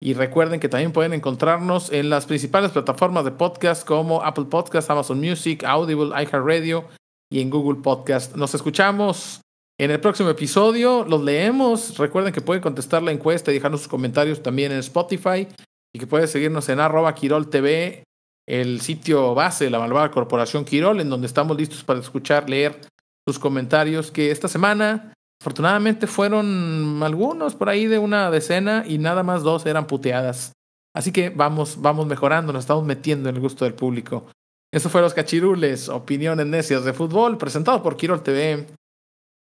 Y 0.00 0.14
recuerden 0.14 0.60
que 0.60 0.68
también 0.68 0.92
pueden 0.92 1.12
encontrarnos 1.12 1.90
en 1.90 2.10
las 2.10 2.26
principales 2.26 2.70
plataformas 2.70 3.24
de 3.24 3.32
podcast 3.32 3.84
como 3.86 4.22
Apple 4.22 4.44
Podcast, 4.44 4.88
Amazon 4.90 5.18
Music, 5.18 5.64
Audible, 5.64 6.10
iHeartRadio 6.10 6.84
y 7.32 7.40
en 7.40 7.50
Google 7.50 7.80
Podcast. 7.82 8.36
Nos 8.36 8.54
escuchamos 8.54 9.40
en 9.78 9.90
el 9.90 9.98
próximo 9.98 10.28
episodio. 10.28 11.04
Los 11.04 11.22
leemos. 11.24 11.98
Recuerden 11.98 12.32
que 12.32 12.42
pueden 12.42 12.62
contestar 12.62 13.02
la 13.02 13.12
encuesta 13.12 13.50
y 13.50 13.54
dejarnos 13.54 13.80
sus 13.80 13.88
comentarios 13.88 14.42
también 14.42 14.70
en 14.70 14.78
Spotify 14.78 15.48
y 15.94 15.98
que 15.98 16.06
pueden 16.06 16.28
seguirnos 16.28 16.68
en 16.68 16.80
arroba 16.80 17.14
Quirol 17.14 17.50
TV, 17.50 18.04
el 18.46 18.80
sitio 18.80 19.34
base 19.34 19.64
de 19.64 19.70
la 19.70 19.78
malvada 19.78 20.10
corporación 20.10 20.64
Quirol, 20.64 21.00
en 21.00 21.10
donde 21.10 21.26
estamos 21.26 21.56
listos 21.56 21.84
para 21.84 22.00
escuchar, 22.00 22.48
leer 22.48 22.80
sus 23.26 23.38
comentarios 23.38 24.10
que 24.10 24.30
esta 24.30 24.48
semana 24.48 25.12
Afortunadamente 25.40 26.08
fueron 26.08 27.00
algunos 27.02 27.54
por 27.54 27.68
ahí 27.68 27.86
de 27.86 27.98
una 27.98 28.30
decena 28.30 28.84
y 28.86 28.98
nada 28.98 29.22
más 29.22 29.42
dos 29.42 29.66
eran 29.66 29.86
puteadas. 29.86 30.52
Así 30.94 31.12
que 31.12 31.30
vamos, 31.30 31.80
vamos 31.80 32.06
mejorando, 32.06 32.52
nos 32.52 32.64
estamos 32.64 32.84
metiendo 32.84 33.28
en 33.28 33.36
el 33.36 33.40
gusto 33.40 33.64
del 33.64 33.74
público. 33.74 34.26
Eso 34.72 34.90
fue 34.90 35.00
Los 35.00 35.14
Cachirules, 35.14 35.88
opiniones 35.88 36.46
necias 36.46 36.84
de 36.84 36.92
fútbol, 36.92 37.38
presentado 37.38 37.82
por 37.82 37.96
Quirol 37.96 38.22
TV, 38.22 38.66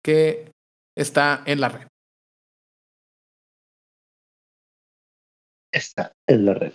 que 0.03 0.51
está 0.95 1.41
en 1.45 1.61
la 1.61 1.69
red. 1.69 1.87
Esta 5.77 6.11
es 6.25 6.39
la 6.39 6.55
red. 6.55 6.73